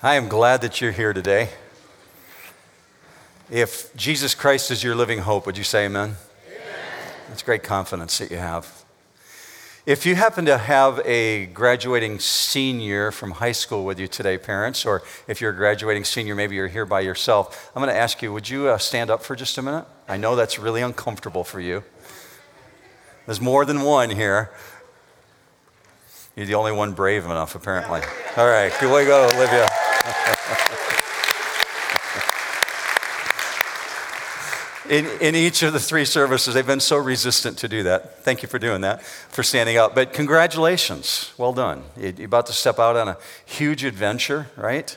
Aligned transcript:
I 0.00 0.14
am 0.14 0.28
glad 0.28 0.60
that 0.60 0.80
you're 0.80 0.92
here 0.92 1.12
today. 1.12 1.48
If 3.50 3.92
Jesus 3.96 4.32
Christ 4.32 4.70
is 4.70 4.84
your 4.84 4.94
living 4.94 5.18
hope, 5.18 5.44
would 5.44 5.58
you 5.58 5.64
say 5.64 5.86
amen? 5.86 6.14
amen? 6.46 6.66
That's 7.28 7.42
great 7.42 7.64
confidence 7.64 8.18
that 8.18 8.30
you 8.30 8.36
have. 8.36 8.84
If 9.86 10.06
you 10.06 10.14
happen 10.14 10.44
to 10.44 10.56
have 10.56 11.00
a 11.04 11.46
graduating 11.46 12.20
senior 12.20 13.10
from 13.10 13.32
high 13.32 13.50
school 13.50 13.84
with 13.84 13.98
you 13.98 14.06
today, 14.06 14.38
parents, 14.38 14.86
or 14.86 15.02
if 15.26 15.40
you're 15.40 15.50
a 15.50 15.56
graduating 15.56 16.04
senior, 16.04 16.36
maybe 16.36 16.54
you're 16.54 16.68
here 16.68 16.86
by 16.86 17.00
yourself, 17.00 17.72
I'm 17.74 17.82
going 17.82 17.92
to 17.92 18.00
ask 18.00 18.22
you, 18.22 18.32
would 18.32 18.48
you 18.48 18.68
uh, 18.68 18.78
stand 18.78 19.10
up 19.10 19.24
for 19.24 19.34
just 19.34 19.58
a 19.58 19.62
minute? 19.62 19.84
I 20.06 20.16
know 20.16 20.36
that's 20.36 20.60
really 20.60 20.80
uncomfortable 20.80 21.42
for 21.42 21.58
you. 21.58 21.82
There's 23.26 23.40
more 23.40 23.64
than 23.64 23.82
one 23.82 24.10
here. 24.10 24.52
You're 26.36 26.46
the 26.46 26.54
only 26.54 26.70
one 26.70 26.92
brave 26.92 27.24
enough, 27.24 27.56
apparently. 27.56 28.02
All 28.36 28.46
right, 28.46 28.72
good 28.78 28.94
way 28.94 29.02
to 29.02 29.08
go, 29.08 29.28
Olivia. 29.34 29.68
In, 34.88 35.06
in 35.20 35.34
each 35.34 35.62
of 35.62 35.72
the 35.72 35.80
three 35.80 36.04
services, 36.04 36.54
they've 36.54 36.66
been 36.66 36.80
so 36.80 36.96
resistant 36.96 37.58
to 37.58 37.68
do 37.68 37.82
that. 37.82 38.24
Thank 38.24 38.42
you 38.42 38.48
for 38.48 38.58
doing 38.58 38.80
that, 38.82 39.04
for 39.04 39.42
standing 39.42 39.76
up. 39.76 39.94
But 39.94 40.12
congratulations. 40.12 41.32
Well 41.36 41.52
done. 41.52 41.82
You're 41.96 42.24
about 42.24 42.46
to 42.46 42.52
step 42.52 42.78
out 42.78 42.96
on 42.96 43.08
a 43.08 43.18
huge 43.44 43.84
adventure, 43.84 44.48
right? 44.56 44.96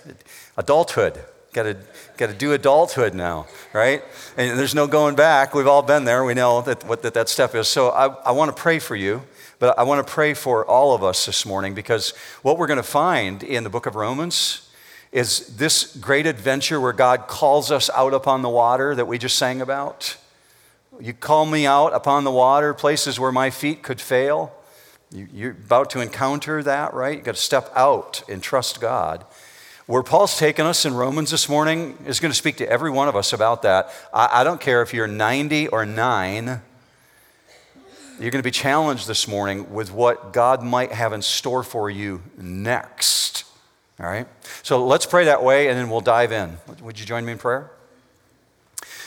Adulthood. 0.58 1.24
Got 1.54 1.64
to, 1.64 1.78
got 2.16 2.28
to 2.28 2.34
do 2.34 2.54
adulthood 2.54 3.14
now, 3.14 3.46
right? 3.74 4.02
And 4.38 4.58
there's 4.58 4.74
no 4.74 4.88
going 4.88 5.16
back. 5.16 5.54
We've 5.54 5.68
all 5.68 5.82
been 5.82 6.06
there. 6.06 6.24
We 6.24 6.34
know 6.34 6.62
that, 6.62 6.86
what 6.86 7.04
that, 7.04 7.14
that 7.14 7.28
step 7.28 7.54
is. 7.56 7.68
So 7.68 7.90
I, 7.90 8.08
I 8.08 8.32
want 8.32 8.56
to 8.56 8.62
pray 8.62 8.80
for 8.80 8.96
you, 8.96 9.24
but 9.60 9.78
I 9.78 9.84
want 9.84 10.06
to 10.06 10.10
pray 10.10 10.34
for 10.34 10.66
all 10.66 10.96
of 10.96 11.04
us 11.04 11.26
this 11.26 11.46
morning 11.46 11.74
because 11.74 12.12
what 12.42 12.58
we're 12.58 12.68
going 12.68 12.78
to 12.78 12.84
find 12.84 13.44
in 13.44 13.66
the 13.66 13.70
book 13.70 13.86
of 13.86 13.96
Romans 13.96 14.71
is 15.12 15.58
this 15.58 15.96
great 15.98 16.26
adventure 16.26 16.80
where 16.80 16.94
God 16.94 17.28
calls 17.28 17.72
us 17.72 17.90
out 17.90 18.14
upon 18.14 18.42
the 18.42 18.50
water 18.50 18.96
that 18.96 19.06
we 19.06 19.18
just 19.18 19.38
sang 19.38 19.62
about. 19.62 20.16
You 21.00 21.14
call 21.14 21.46
me 21.46 21.66
out 21.66 21.94
upon 21.94 22.24
the 22.24 22.32
water, 22.32 22.74
places 22.74 23.20
where 23.20 23.32
my 23.32 23.50
feet 23.50 23.82
could 23.82 24.00
fail. 24.00 24.54
You, 25.12 25.50
are 25.50 25.52
about 25.52 25.90
to 25.92 26.00
encounter 26.00 26.64
that, 26.64 26.94
right? 26.94 27.18
You've 27.18 27.26
got 27.26 27.36
to 27.36 27.42
step 27.42 27.70
out 27.76 28.24
and 28.30 28.42
trust 28.42 28.80
God. 28.80 29.26
Where 29.86 30.04
Paul's 30.04 30.38
taken 30.38 30.66
us 30.66 30.86
in 30.86 30.94
Romans 30.94 31.32
this 31.32 31.50
morning 31.50 31.98
is 32.06 32.22
going 32.22 32.32
to 32.32 32.38
speak 32.38 32.58
to 32.58 32.70
every 32.70 32.90
one 32.90 33.10
of 33.10 33.16
us 33.16 33.34
about 33.34 33.64
that. 33.64 33.92
I, 34.14 34.42
I 34.42 34.44
don't 34.46 34.62
care 34.62 34.82
if 34.82 34.94
you're 34.94 35.08
90 35.08 35.68
or 35.68 35.86
9, 35.86 36.62
you're 38.20 38.32
going 38.32 38.42
to 38.42 38.44
be 38.44 38.52
challenged 38.52 39.08
this 39.08 39.28
morning 39.28 39.74
with 39.74 39.92
what 39.92 40.32
God 40.32 40.64
might 40.64 40.94
have 40.94 41.12
in 41.12 41.22
store 41.22 41.64
for 41.64 41.90
you 41.90 42.22
next. 42.38 43.21
All 44.00 44.08
right? 44.08 44.28
So 44.64 44.86
let's 44.86 45.06
pray 45.06 45.26
that 45.26 45.44
way 45.44 45.68
and 45.68 45.78
then 45.78 45.90
we'll 45.90 46.02
dive 46.02 46.32
in. 46.32 46.58
Would 46.82 47.00
you 47.00 47.06
join 47.06 47.26
me 47.26 47.34
in 47.34 47.38
prayer? 47.38 47.72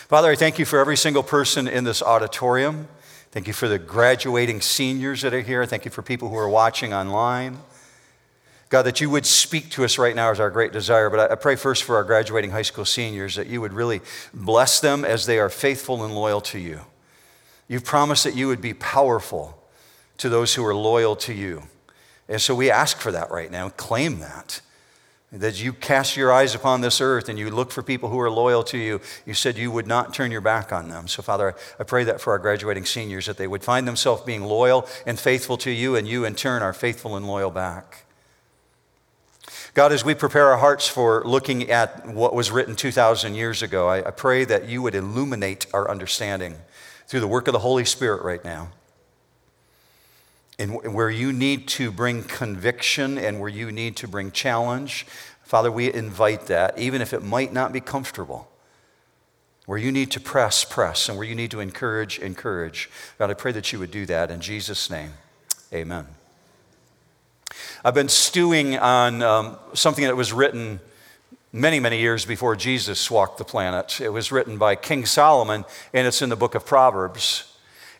Father, 0.08 0.30
I 0.30 0.36
thank 0.36 0.58
you 0.58 0.64
for 0.64 0.78
every 0.78 0.96
single 0.96 1.22
person 1.22 1.66
in 1.66 1.84
this 1.84 2.02
auditorium. 2.02 2.88
Thank 3.30 3.46
you 3.46 3.52
for 3.52 3.66
the 3.66 3.78
graduating 3.78 4.60
seniors 4.60 5.22
that 5.22 5.34
are 5.34 5.40
here. 5.40 5.66
Thank 5.66 5.84
you 5.84 5.90
for 5.90 6.02
people 6.02 6.28
who 6.28 6.36
are 6.36 6.48
watching 6.48 6.94
online. 6.94 7.58
God, 8.68 8.82
that 8.82 9.00
you 9.00 9.10
would 9.10 9.26
speak 9.26 9.70
to 9.70 9.84
us 9.84 9.98
right 9.98 10.14
now 10.14 10.30
is 10.30 10.40
our 10.40 10.50
great 10.50 10.72
desire. 10.72 11.10
But 11.10 11.32
I 11.32 11.34
pray 11.34 11.56
first 11.56 11.84
for 11.84 11.96
our 11.96 12.04
graduating 12.04 12.50
high 12.50 12.62
school 12.62 12.84
seniors 12.84 13.36
that 13.36 13.46
you 13.46 13.60
would 13.60 13.72
really 13.72 14.02
bless 14.32 14.80
them 14.80 15.04
as 15.04 15.26
they 15.26 15.38
are 15.38 15.48
faithful 15.48 16.04
and 16.04 16.14
loyal 16.14 16.40
to 16.42 16.58
you. 16.58 16.80
You've 17.66 17.84
promised 17.84 18.24
that 18.24 18.36
you 18.36 18.46
would 18.46 18.60
be 18.60 18.74
powerful 18.74 19.62
to 20.18 20.28
those 20.28 20.54
who 20.54 20.64
are 20.64 20.74
loyal 20.74 21.16
to 21.16 21.32
you. 21.32 21.64
And 22.28 22.40
so 22.40 22.54
we 22.54 22.70
ask 22.70 22.98
for 22.98 23.12
that 23.12 23.30
right 23.30 23.50
now, 23.50 23.70
claim 23.70 24.20
that 24.20 24.60
that 25.34 25.60
you 25.60 25.72
cast 25.72 26.16
your 26.16 26.32
eyes 26.32 26.54
upon 26.54 26.80
this 26.80 27.00
earth 27.00 27.28
and 27.28 27.38
you 27.38 27.50
look 27.50 27.72
for 27.72 27.82
people 27.82 28.08
who 28.08 28.20
are 28.20 28.30
loyal 28.30 28.62
to 28.64 28.78
you. 28.78 29.00
You 29.26 29.34
said 29.34 29.58
you 29.58 29.70
would 29.70 29.86
not 29.86 30.14
turn 30.14 30.30
your 30.30 30.40
back 30.40 30.72
on 30.72 30.88
them. 30.88 31.08
So, 31.08 31.22
Father, 31.22 31.56
I 31.78 31.82
pray 31.82 32.04
that 32.04 32.20
for 32.20 32.32
our 32.32 32.38
graduating 32.38 32.84
seniors, 32.84 33.26
that 33.26 33.36
they 33.36 33.48
would 33.48 33.64
find 33.64 33.86
themselves 33.86 34.22
being 34.22 34.44
loyal 34.44 34.86
and 35.06 35.18
faithful 35.18 35.56
to 35.58 35.70
you, 35.70 35.96
and 35.96 36.06
you 36.06 36.24
in 36.24 36.36
turn 36.36 36.62
are 36.62 36.72
faithful 36.72 37.16
and 37.16 37.26
loyal 37.26 37.50
back. 37.50 38.04
God, 39.74 39.92
as 39.92 40.04
we 40.04 40.14
prepare 40.14 40.50
our 40.52 40.58
hearts 40.58 40.86
for 40.86 41.24
looking 41.24 41.68
at 41.68 42.06
what 42.06 42.32
was 42.32 42.52
written 42.52 42.76
2,000 42.76 43.34
years 43.34 43.60
ago, 43.60 43.88
I, 43.88 44.06
I 44.06 44.10
pray 44.12 44.44
that 44.44 44.68
you 44.68 44.82
would 44.82 44.94
illuminate 44.94 45.66
our 45.74 45.90
understanding 45.90 46.54
through 47.08 47.20
the 47.20 47.26
work 47.26 47.48
of 47.48 47.52
the 47.52 47.58
Holy 47.58 47.84
Spirit 47.84 48.22
right 48.22 48.44
now 48.44 48.70
and 50.58 50.94
where 50.94 51.10
you 51.10 51.32
need 51.32 51.66
to 51.66 51.90
bring 51.90 52.22
conviction 52.22 53.18
and 53.18 53.40
where 53.40 53.48
you 53.48 53.72
need 53.72 53.96
to 53.96 54.08
bring 54.08 54.30
challenge, 54.30 55.06
Father, 55.54 55.70
we 55.70 55.92
invite 55.94 56.46
that, 56.46 56.76
even 56.80 57.00
if 57.00 57.12
it 57.12 57.22
might 57.22 57.52
not 57.52 57.72
be 57.72 57.78
comfortable. 57.78 58.50
Where 59.66 59.78
you 59.78 59.92
need 59.92 60.10
to 60.10 60.18
press, 60.18 60.64
press, 60.64 61.08
and 61.08 61.16
where 61.16 61.24
you 61.24 61.36
need 61.36 61.52
to 61.52 61.60
encourage, 61.60 62.18
encourage. 62.18 62.90
God, 63.20 63.30
I 63.30 63.34
pray 63.34 63.52
that 63.52 63.72
you 63.72 63.78
would 63.78 63.92
do 63.92 64.04
that 64.06 64.32
in 64.32 64.40
Jesus' 64.40 64.90
name. 64.90 65.12
Amen. 65.72 66.08
I've 67.84 67.94
been 67.94 68.08
stewing 68.08 68.76
on 68.76 69.22
um, 69.22 69.56
something 69.74 70.02
that 70.02 70.16
was 70.16 70.32
written 70.32 70.80
many, 71.52 71.78
many 71.78 72.00
years 72.00 72.24
before 72.24 72.56
Jesus 72.56 73.08
walked 73.08 73.38
the 73.38 73.44
planet. 73.44 74.00
It 74.00 74.08
was 74.08 74.32
written 74.32 74.58
by 74.58 74.74
King 74.74 75.06
Solomon, 75.06 75.64
and 75.92 76.04
it's 76.04 76.20
in 76.20 76.30
the 76.30 76.36
book 76.36 76.56
of 76.56 76.66
Proverbs 76.66 77.48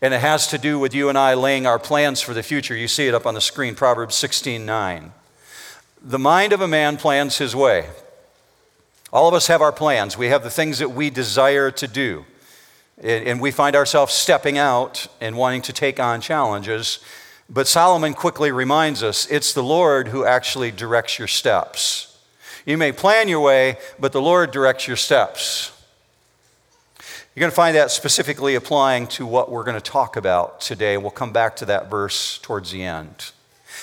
and 0.02 0.12
it 0.12 0.20
has 0.20 0.48
to 0.48 0.58
do 0.58 0.80
with 0.80 0.92
you 0.92 1.08
and 1.08 1.16
I 1.16 1.34
laying 1.34 1.68
our 1.68 1.78
plans 1.78 2.20
for 2.20 2.34
the 2.34 2.42
future. 2.42 2.74
You 2.74 2.88
see 2.88 3.06
it 3.06 3.14
up 3.14 3.26
on 3.26 3.34
the 3.34 3.40
screen, 3.40 3.76
Proverbs 3.76 4.16
16 4.16 4.66
9. 4.66 5.12
The 6.06 6.18
mind 6.18 6.52
of 6.52 6.60
a 6.60 6.68
man 6.68 6.98
plans 6.98 7.38
his 7.38 7.56
way. 7.56 7.88
All 9.10 9.26
of 9.26 9.32
us 9.32 9.46
have 9.46 9.62
our 9.62 9.72
plans. 9.72 10.18
We 10.18 10.26
have 10.26 10.42
the 10.42 10.50
things 10.50 10.78
that 10.80 10.90
we 10.90 11.08
desire 11.08 11.70
to 11.70 11.88
do. 11.88 12.26
And 13.02 13.40
we 13.40 13.50
find 13.50 13.74
ourselves 13.74 14.12
stepping 14.12 14.58
out 14.58 15.06
and 15.22 15.34
wanting 15.34 15.62
to 15.62 15.72
take 15.72 15.98
on 15.98 16.20
challenges. 16.20 16.98
But 17.48 17.66
Solomon 17.66 18.12
quickly 18.12 18.52
reminds 18.52 19.02
us 19.02 19.26
it's 19.30 19.54
the 19.54 19.62
Lord 19.62 20.08
who 20.08 20.26
actually 20.26 20.70
directs 20.70 21.18
your 21.18 21.26
steps. 21.26 22.18
You 22.66 22.76
may 22.76 22.92
plan 22.92 23.28
your 23.28 23.40
way, 23.40 23.78
but 23.98 24.12
the 24.12 24.20
Lord 24.20 24.50
directs 24.50 24.86
your 24.86 24.98
steps. 24.98 25.72
You're 27.34 27.40
going 27.40 27.50
to 27.50 27.56
find 27.56 27.74
that 27.76 27.90
specifically 27.90 28.54
applying 28.56 29.06
to 29.08 29.24
what 29.24 29.50
we're 29.50 29.64
going 29.64 29.80
to 29.80 29.80
talk 29.80 30.16
about 30.16 30.60
today. 30.60 30.98
We'll 30.98 31.10
come 31.10 31.32
back 31.32 31.56
to 31.56 31.64
that 31.64 31.90
verse 31.90 32.38
towards 32.38 32.72
the 32.72 32.84
end. 32.84 33.32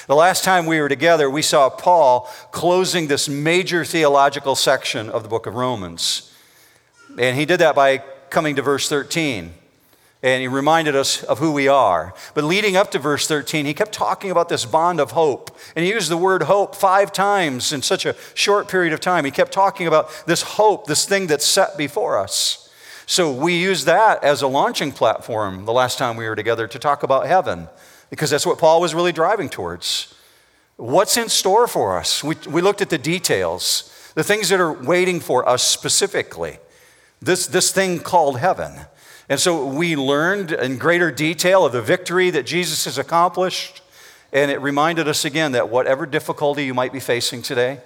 The 0.07 0.15
last 0.15 0.43
time 0.43 0.65
we 0.65 0.79
were 0.79 0.89
together, 0.89 1.29
we 1.29 1.41
saw 1.41 1.69
Paul 1.69 2.29
closing 2.51 3.07
this 3.07 3.29
major 3.29 3.85
theological 3.85 4.55
section 4.55 5.09
of 5.09 5.23
the 5.23 5.29
book 5.29 5.45
of 5.45 5.55
Romans. 5.55 6.33
And 7.19 7.37
he 7.37 7.45
did 7.45 7.59
that 7.59 7.75
by 7.75 7.99
coming 8.29 8.55
to 8.55 8.61
verse 8.61 8.89
13. 8.89 9.53
And 10.23 10.41
he 10.41 10.47
reminded 10.47 10.95
us 10.95 11.23
of 11.23 11.39
who 11.39 11.51
we 11.51 11.67
are. 11.67 12.13
But 12.35 12.43
leading 12.43 12.75
up 12.75 12.91
to 12.91 12.99
verse 12.99 13.27
13, 13.27 13.65
he 13.65 13.73
kept 13.73 13.91
talking 13.91 14.29
about 14.29 14.49
this 14.49 14.65
bond 14.65 14.99
of 14.99 15.11
hope. 15.11 15.57
And 15.75 15.83
he 15.83 15.91
used 15.91 16.11
the 16.11 16.17
word 16.17 16.43
hope 16.43 16.75
five 16.75 17.11
times 17.11 17.73
in 17.73 17.81
such 17.81 18.05
a 18.05 18.15
short 18.35 18.67
period 18.67 18.93
of 18.93 18.99
time. 18.99 19.25
He 19.25 19.31
kept 19.31 19.51
talking 19.51 19.87
about 19.87 20.11
this 20.27 20.43
hope, 20.43 20.85
this 20.85 21.05
thing 21.05 21.25
that's 21.27 21.45
set 21.45 21.75
before 21.75 22.19
us. 22.19 22.69
So 23.07 23.31
we 23.31 23.59
used 23.59 23.87
that 23.87 24.23
as 24.23 24.41
a 24.41 24.47
launching 24.47 24.91
platform 24.91 25.65
the 25.65 25.73
last 25.73 25.97
time 25.97 26.15
we 26.15 26.27
were 26.29 26.35
together 26.35 26.67
to 26.67 26.79
talk 26.79 27.03
about 27.03 27.25
heaven, 27.25 27.67
because 28.11 28.29
that's 28.29 28.45
what 28.45 28.59
Paul 28.59 28.79
was 28.79 28.93
really 28.93 29.11
driving 29.11 29.49
towards. 29.49 30.13
What's 30.77 31.17
in 31.17 31.29
store 31.29 31.67
for 31.67 31.97
us? 31.97 32.23
We, 32.23 32.35
we 32.47 32.61
looked 32.61 32.83
at 32.83 32.91
the 32.91 32.99
details, 32.99 34.11
the 34.13 34.23
things 34.23 34.49
that 34.49 34.59
are 34.59 34.71
waiting 34.71 35.19
for 35.19 35.49
us 35.49 35.63
specifically. 35.63 36.59
This, 37.19 37.47
this 37.47 37.71
thing 37.71 37.99
called 37.99 38.37
heaven. 38.37 38.81
And 39.27 39.39
so 39.39 39.65
we 39.65 39.95
learned 39.95 40.51
in 40.51 40.77
greater 40.77 41.11
detail 41.11 41.65
of 41.65 41.71
the 41.71 41.81
victory 41.81 42.29
that 42.29 42.45
Jesus 42.45 42.85
has 42.85 42.99
accomplished. 42.99 43.81
And 44.31 44.51
it 44.51 44.61
reminded 44.61 45.07
us 45.07 45.25
again 45.25 45.53
that 45.53 45.69
whatever 45.69 46.05
difficulty 46.05 46.65
you 46.65 46.75
might 46.75 46.93
be 46.93 46.99
facing 46.99 47.41
today, 47.41 47.79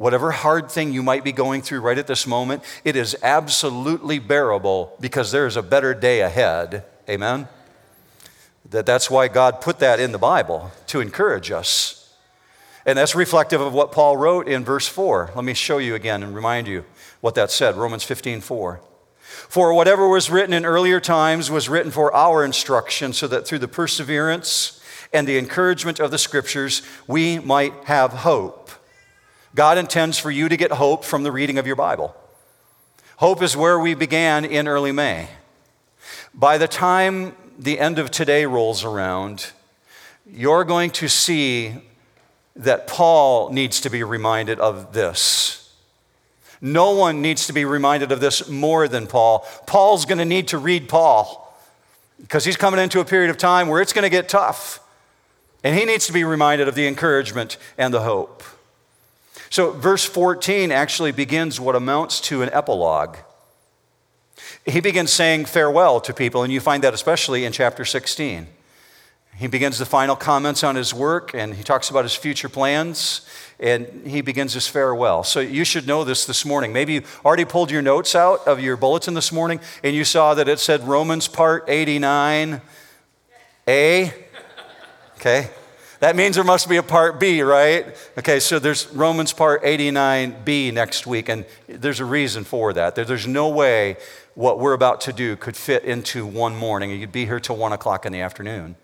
Whatever 0.00 0.30
hard 0.30 0.70
thing 0.70 0.94
you 0.94 1.02
might 1.02 1.24
be 1.24 1.32
going 1.32 1.60
through 1.60 1.80
right 1.80 1.98
at 1.98 2.06
this 2.06 2.26
moment, 2.26 2.62
it 2.84 2.96
is 2.96 3.14
absolutely 3.22 4.18
bearable 4.18 4.96
because 4.98 5.30
there 5.30 5.46
is 5.46 5.58
a 5.58 5.62
better 5.62 5.92
day 5.92 6.22
ahead. 6.22 6.84
Amen? 7.06 7.48
That 8.70 8.86
that's 8.86 9.10
why 9.10 9.28
God 9.28 9.60
put 9.60 9.80
that 9.80 10.00
in 10.00 10.12
the 10.12 10.18
Bible 10.18 10.70
to 10.88 11.00
encourage 11.00 11.50
us. 11.50 12.14
And 12.86 12.96
that's 12.96 13.14
reflective 13.14 13.60
of 13.60 13.74
what 13.74 13.92
Paul 13.92 14.16
wrote 14.16 14.48
in 14.48 14.64
verse 14.64 14.88
4. 14.88 15.32
Let 15.34 15.44
me 15.44 15.54
show 15.54 15.78
you 15.78 15.94
again 15.94 16.22
and 16.22 16.34
remind 16.34 16.66
you 16.66 16.84
what 17.20 17.34
that 17.34 17.50
said. 17.50 17.76
Romans 17.76 18.04
15 18.04 18.40
4. 18.40 18.80
For 19.48 19.74
whatever 19.74 20.08
was 20.08 20.30
written 20.30 20.54
in 20.54 20.64
earlier 20.64 21.00
times 21.00 21.50
was 21.50 21.68
written 21.68 21.90
for 21.90 22.14
our 22.14 22.44
instruction, 22.44 23.12
so 23.12 23.28
that 23.28 23.46
through 23.46 23.58
the 23.58 23.68
perseverance 23.68 24.80
and 25.12 25.26
the 25.26 25.38
encouragement 25.38 26.00
of 26.00 26.10
the 26.10 26.18
scriptures 26.18 26.82
we 27.06 27.38
might 27.38 27.74
have 27.84 28.12
hope. 28.12 28.70
God 29.54 29.78
intends 29.78 30.18
for 30.18 30.30
you 30.30 30.48
to 30.48 30.56
get 30.56 30.72
hope 30.72 31.04
from 31.04 31.22
the 31.22 31.32
reading 31.32 31.58
of 31.58 31.66
your 31.66 31.76
Bible. 31.76 32.14
Hope 33.16 33.42
is 33.42 33.56
where 33.56 33.78
we 33.78 33.94
began 33.94 34.44
in 34.44 34.68
early 34.68 34.92
May. 34.92 35.28
By 36.32 36.58
the 36.58 36.68
time 36.68 37.34
the 37.60 37.78
end 37.78 37.98
of 37.98 38.10
today 38.10 38.46
rolls 38.46 38.84
around, 38.84 39.50
you're 40.26 40.64
going 40.64 40.90
to 40.92 41.08
see 41.08 41.74
that 42.56 42.86
Paul 42.86 43.50
needs 43.50 43.82
to 43.82 43.90
be 43.90 44.02
reminded 44.02 44.58
of 44.58 44.94
this. 44.94 45.72
No 46.62 46.92
one 46.92 47.20
needs 47.20 47.46
to 47.46 47.52
be 47.52 47.64
reminded 47.66 48.12
of 48.12 48.20
this 48.20 48.48
more 48.48 48.88
than 48.88 49.06
Paul. 49.06 49.46
Paul's 49.66 50.06
going 50.06 50.18
to 50.18 50.24
need 50.24 50.48
to 50.48 50.58
read 50.58 50.88
Paul 50.88 51.54
because 52.20 52.44
he's 52.44 52.56
coming 52.56 52.80
into 52.80 53.00
a 53.00 53.04
period 53.04 53.30
of 53.30 53.36
time 53.36 53.68
where 53.68 53.82
it's 53.82 53.92
going 53.92 54.04
to 54.04 54.10
get 54.10 54.28
tough. 54.28 54.80
And 55.62 55.78
he 55.78 55.84
needs 55.84 56.06
to 56.06 56.12
be 56.12 56.24
reminded 56.24 56.66
of 56.66 56.74
the 56.74 56.86
encouragement 56.86 57.58
and 57.76 57.92
the 57.92 58.00
hope. 58.00 58.42
So, 59.50 59.72
verse 59.72 60.04
14 60.04 60.72
actually 60.72 61.12
begins 61.12 61.60
what 61.60 61.76
amounts 61.76 62.20
to 62.22 62.40
an 62.42 62.50
epilogue. 62.52 63.16
He 64.66 64.80
begins 64.80 65.12
saying 65.12 65.46
farewell 65.46 66.00
to 66.02 66.12
people, 66.12 66.42
and 66.42 66.52
you 66.52 66.60
find 66.60 66.84
that 66.84 66.94
especially 66.94 67.44
in 67.44 67.52
chapter 67.52 67.84
16. 67.84 68.46
He 69.36 69.46
begins 69.46 69.78
the 69.78 69.86
final 69.86 70.16
comments 70.16 70.62
on 70.62 70.76
his 70.76 70.92
work, 70.92 71.32
and 71.32 71.54
he 71.54 71.62
talks 71.62 71.88
about 71.88 72.04
his 72.04 72.14
future 72.14 72.50
plans, 72.50 73.22
and 73.58 74.02
he 74.06 74.20
begins 74.20 74.52
his 74.52 74.68
farewell. 74.68 75.24
So 75.24 75.40
you 75.40 75.64
should 75.64 75.86
know 75.86 76.04
this 76.04 76.26
this 76.26 76.44
morning. 76.44 76.74
Maybe 76.74 76.92
you 76.94 77.02
already 77.24 77.46
pulled 77.46 77.70
your 77.70 77.80
notes 77.80 78.14
out 78.14 78.46
of 78.46 78.60
your 78.60 78.76
bulletin 78.76 79.14
this 79.14 79.32
morning, 79.32 79.60
and 79.82 79.96
you 79.96 80.04
saw 80.04 80.34
that 80.34 80.46
it 80.46 80.58
said 80.58 80.86
Romans 80.86 81.26
part 81.26 81.66
89A. 81.68 82.60
Okay? 85.16 85.48
That 86.00 86.16
means 86.16 86.34
there 86.36 86.44
must 86.44 86.68
be 86.68 86.78
a 86.78 86.82
part 86.82 87.20
B, 87.20 87.42
right? 87.42 87.86
Okay, 88.18 88.40
so 88.40 88.58
there's 88.58 88.88
Romans 88.88 89.34
part 89.34 89.62
89b 89.62 90.72
next 90.72 91.06
week, 91.06 91.28
and 91.28 91.44
there's 91.68 92.00
a 92.00 92.06
reason 92.06 92.42
for 92.42 92.72
that. 92.72 92.94
There's 92.94 93.26
no 93.26 93.50
way 93.50 93.98
what 94.34 94.58
we're 94.58 94.72
about 94.72 95.00
to 95.02 95.12
do 95.12 95.36
could 95.36 95.56
fit 95.56 95.84
into 95.84 96.24
one 96.26 96.56
morning. 96.56 96.90
You'd 96.90 97.12
be 97.12 97.26
here 97.26 97.40
till 97.40 97.56
one 97.56 97.72
o'clock 97.72 98.06
in 98.06 98.12
the 98.12 98.20
afternoon. 98.20 98.76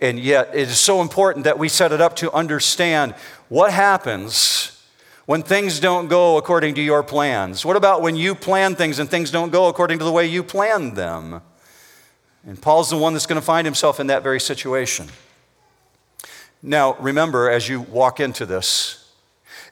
And 0.00 0.18
yet, 0.18 0.50
it 0.52 0.68
is 0.68 0.78
so 0.78 1.00
important 1.00 1.44
that 1.44 1.58
we 1.58 1.68
set 1.68 1.92
it 1.92 2.00
up 2.00 2.16
to 2.16 2.32
understand 2.32 3.14
what 3.48 3.72
happens 3.72 4.82
when 5.26 5.42
things 5.42 5.80
don't 5.80 6.08
go 6.08 6.36
according 6.36 6.74
to 6.74 6.82
your 6.82 7.02
plans. 7.02 7.64
What 7.64 7.76
about 7.76 8.02
when 8.02 8.16
you 8.16 8.34
plan 8.34 8.74
things 8.74 8.98
and 8.98 9.08
things 9.08 9.30
don't 9.30 9.50
go 9.50 9.68
according 9.68 9.98
to 10.00 10.04
the 10.04 10.12
way 10.12 10.26
you 10.26 10.42
planned 10.42 10.96
them? 10.96 11.40
And 12.46 12.60
Paul's 12.60 12.90
the 12.90 12.98
one 12.98 13.14
that's 13.14 13.26
going 13.26 13.40
to 13.40 13.46
find 13.46 13.66
himself 13.66 13.98
in 14.00 14.08
that 14.08 14.22
very 14.22 14.40
situation. 14.40 15.08
Now, 16.62 16.96
remember, 16.98 17.50
as 17.50 17.68
you 17.68 17.80
walk 17.80 18.20
into 18.20 18.44
this, 18.44 19.12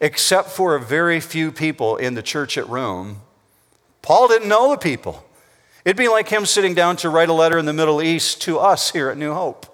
except 0.01 0.49
for 0.51 0.75
a 0.75 0.81
very 0.81 1.21
few 1.21 1.53
people 1.53 1.97
in 1.97 2.15
the 2.15 2.23
church 2.23 2.57
at 2.57 2.69
Rome, 2.69 3.21
Paul 4.03 4.29
didn't 4.29 4.49
know 4.49 4.71
the 4.71 4.77
people. 4.77 5.25
It'd 5.85 5.97
be 5.97 6.09
like 6.09 6.29
him 6.29 6.47
sitting 6.47 6.75
down 6.75 6.97
to 6.99 7.09
write 7.09 7.29
a 7.29 7.33
letter 7.33 7.59
in 7.59 7.65
the 7.65 7.73
Middle 7.73 8.03
East 8.03 8.43
to 8.43 8.59
us 8.59 8.91
here 8.91 9.09
at 9.09 9.17
New 9.17 9.33
Hope. 9.33 9.67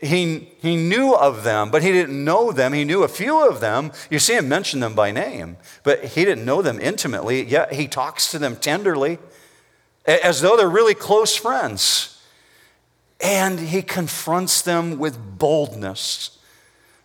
He, 0.00 0.52
he 0.60 0.76
knew 0.76 1.14
of 1.14 1.42
them, 1.42 1.70
but 1.70 1.82
he 1.82 1.90
didn't 1.90 2.22
know 2.22 2.52
them. 2.52 2.74
He 2.74 2.84
knew 2.84 3.02
a 3.02 3.08
few 3.08 3.48
of 3.48 3.60
them. 3.60 3.92
You 4.10 4.18
see 4.18 4.36
him 4.36 4.48
mention 4.48 4.80
them 4.80 4.94
by 4.94 5.10
name, 5.10 5.56
but 5.84 6.04
he 6.04 6.24
didn't 6.24 6.44
know 6.44 6.60
them 6.60 6.78
intimately. 6.80 7.42
Yet 7.42 7.72
he 7.72 7.88
talks 7.88 8.30
to 8.30 8.38
them 8.38 8.56
tenderly, 8.56 9.18
as 10.04 10.42
though 10.42 10.56
they're 10.56 10.68
really 10.68 10.94
close 10.94 11.34
friends. 11.34 12.22
And 13.20 13.58
he 13.58 13.80
confronts 13.80 14.60
them 14.60 14.98
with 14.98 15.38
boldness. 15.38 16.35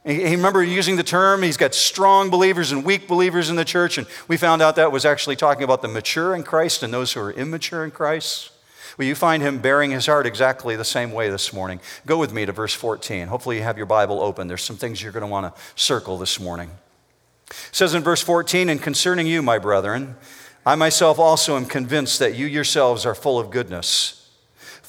He 0.03 0.35
remember 0.35 0.63
using 0.63 0.95
the 0.95 1.03
term, 1.03 1.43
he's 1.43 1.57
got 1.57 1.75
strong 1.75 2.31
believers 2.31 2.71
and 2.71 2.83
weak 2.83 3.07
believers 3.07 3.51
in 3.51 3.55
the 3.55 3.65
church, 3.65 3.99
and 3.99 4.07
we 4.27 4.35
found 4.35 4.61
out 4.61 4.75
that 4.77 4.91
was 4.91 5.05
actually 5.05 5.35
talking 5.35 5.63
about 5.63 5.83
the 5.83 5.87
mature 5.87 6.33
in 6.33 6.41
Christ 6.41 6.81
and 6.81 6.91
those 6.91 7.13
who 7.13 7.19
are 7.19 7.31
immature 7.31 7.85
in 7.85 7.91
Christ. 7.91 8.49
Well, 8.97 9.07
you 9.07 9.13
find 9.13 9.43
him 9.43 9.59
bearing 9.59 9.91
his 9.91 10.07
heart 10.07 10.25
exactly 10.25 10.75
the 10.75 10.83
same 10.83 11.11
way 11.11 11.29
this 11.29 11.53
morning. 11.53 11.79
Go 12.05 12.17
with 12.17 12.33
me 12.33 12.47
to 12.47 12.51
verse 12.51 12.73
14. 12.73 13.27
Hopefully, 13.27 13.57
you 13.57 13.63
have 13.63 13.77
your 13.77 13.85
Bible 13.85 14.21
open. 14.21 14.47
There's 14.47 14.63
some 14.63 14.75
things 14.75 15.03
you're 15.03 15.11
going 15.11 15.21
to 15.21 15.27
want 15.27 15.55
to 15.55 15.61
circle 15.75 16.17
this 16.17 16.39
morning. 16.39 16.71
It 17.49 17.55
says 17.71 17.93
in 17.93 18.01
verse 18.01 18.21
14, 18.21 18.69
And 18.69 18.81
concerning 18.81 19.27
you, 19.27 19.41
my 19.43 19.59
brethren, 19.59 20.15
I 20.65 20.75
myself 20.75 21.19
also 21.19 21.55
am 21.57 21.65
convinced 21.65 22.19
that 22.19 22.35
you 22.35 22.47
yourselves 22.47 23.05
are 23.05 23.15
full 23.15 23.39
of 23.39 23.51
goodness 23.51 24.17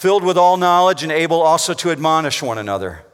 filled 0.02 0.24
with 0.24 0.36
all 0.36 0.56
knowledge 0.56 1.04
and 1.04 1.12
able 1.12 1.40
also 1.40 1.72
to 1.72 1.92
admonish 1.92 2.42
one 2.42 2.58
another. 2.58 3.04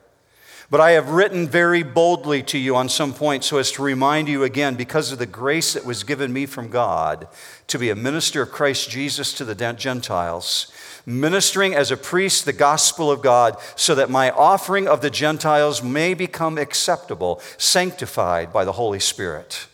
But 0.70 0.82
I 0.82 0.90
have 0.90 1.08
written 1.08 1.48
very 1.48 1.82
boldly 1.82 2.42
to 2.42 2.58
you 2.58 2.76
on 2.76 2.90
some 2.90 3.14
points 3.14 3.46
so 3.46 3.56
as 3.56 3.72
to 3.72 3.82
remind 3.82 4.28
you 4.28 4.44
again, 4.44 4.74
because 4.74 5.10
of 5.10 5.18
the 5.18 5.24
grace 5.24 5.72
that 5.72 5.86
was 5.86 6.04
given 6.04 6.30
me 6.30 6.44
from 6.44 6.68
God, 6.68 7.26
to 7.68 7.78
be 7.78 7.88
a 7.88 7.96
minister 7.96 8.42
of 8.42 8.52
Christ 8.52 8.90
Jesus 8.90 9.32
to 9.34 9.46
the 9.46 9.54
Gentiles, 9.54 10.70
ministering 11.06 11.74
as 11.74 11.90
a 11.90 11.96
priest 11.96 12.44
the 12.44 12.52
gospel 12.52 13.10
of 13.10 13.22
God, 13.22 13.56
so 13.76 13.94
that 13.94 14.10
my 14.10 14.30
offering 14.30 14.86
of 14.86 15.00
the 15.00 15.08
Gentiles 15.08 15.82
may 15.82 16.12
become 16.12 16.58
acceptable, 16.58 17.40
sanctified 17.56 18.52
by 18.52 18.66
the 18.66 18.72
Holy 18.72 19.00
Spirit. 19.00 19.67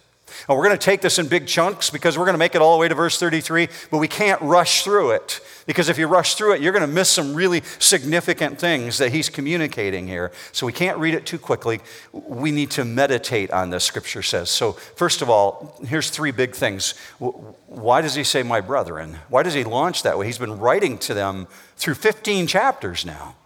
And 0.49 0.57
we're 0.57 0.65
going 0.65 0.79
to 0.79 0.85
take 0.85 1.01
this 1.01 1.19
in 1.19 1.29
big 1.29 1.47
chunks 1.47 1.91
because 1.91 2.19
we're 2.19 2.25
going 2.25 2.35
to 2.35 2.39
make 2.39 2.55
it 2.55 2.63
all 2.63 2.75
the 2.75 2.81
way 2.81 2.89
to 2.89 2.95
verse 2.95 3.19
33, 3.19 3.69
but 3.91 3.99
we 3.99 4.09
can't 4.09 4.41
rush 4.43 4.85
through 4.85 5.13
it. 5.13 5.41
Because 5.67 5.89
if 5.89 5.99
you 5.99 6.07
rush 6.07 6.35
through 6.35 6.55
it, 6.55 6.61
you're 6.61 6.73
going 6.73 6.87
to 6.87 6.87
miss 6.87 7.11
some 7.11 7.35
really 7.35 7.63
significant 7.79 8.59
things 8.59 8.99
that 8.99 9.13
he's 9.13 9.29
communicating 9.29 10.07
here. 10.07 10.33
So 10.53 10.67
we 10.67 10.73
can't 10.73 10.99
read 10.99 11.15
it 11.15 11.25
too 11.25 11.39
quickly. 11.39 11.81
We 12.13 12.51
need 12.51 12.71
to 12.73 12.85
meditate 12.85 13.51
on 13.51 13.71
this, 13.71 13.85
scripture 13.85 14.23
says. 14.23 14.51
So, 14.51 14.73
first 14.73 15.23
of 15.23 15.31
all, 15.31 15.79
here's 15.87 16.11
three 16.11 16.31
big 16.31 16.55
things. 16.55 16.95
Why 17.19 18.01
does 18.03 18.15
he 18.15 18.25
say, 18.25 18.43
my 18.43 18.61
brethren? 18.61 19.19
Why 19.29 19.43
does 19.43 19.55
he 19.55 19.65
launch 19.65 20.03
that 20.03 20.19
way? 20.19 20.27
He's 20.27 20.39
been 20.39 20.59
writing 20.59 20.99
to 20.99 21.15
them 21.15 21.47
through 21.77 21.95
15 21.95 22.47
chapters 22.47 23.07
now. 23.07 23.37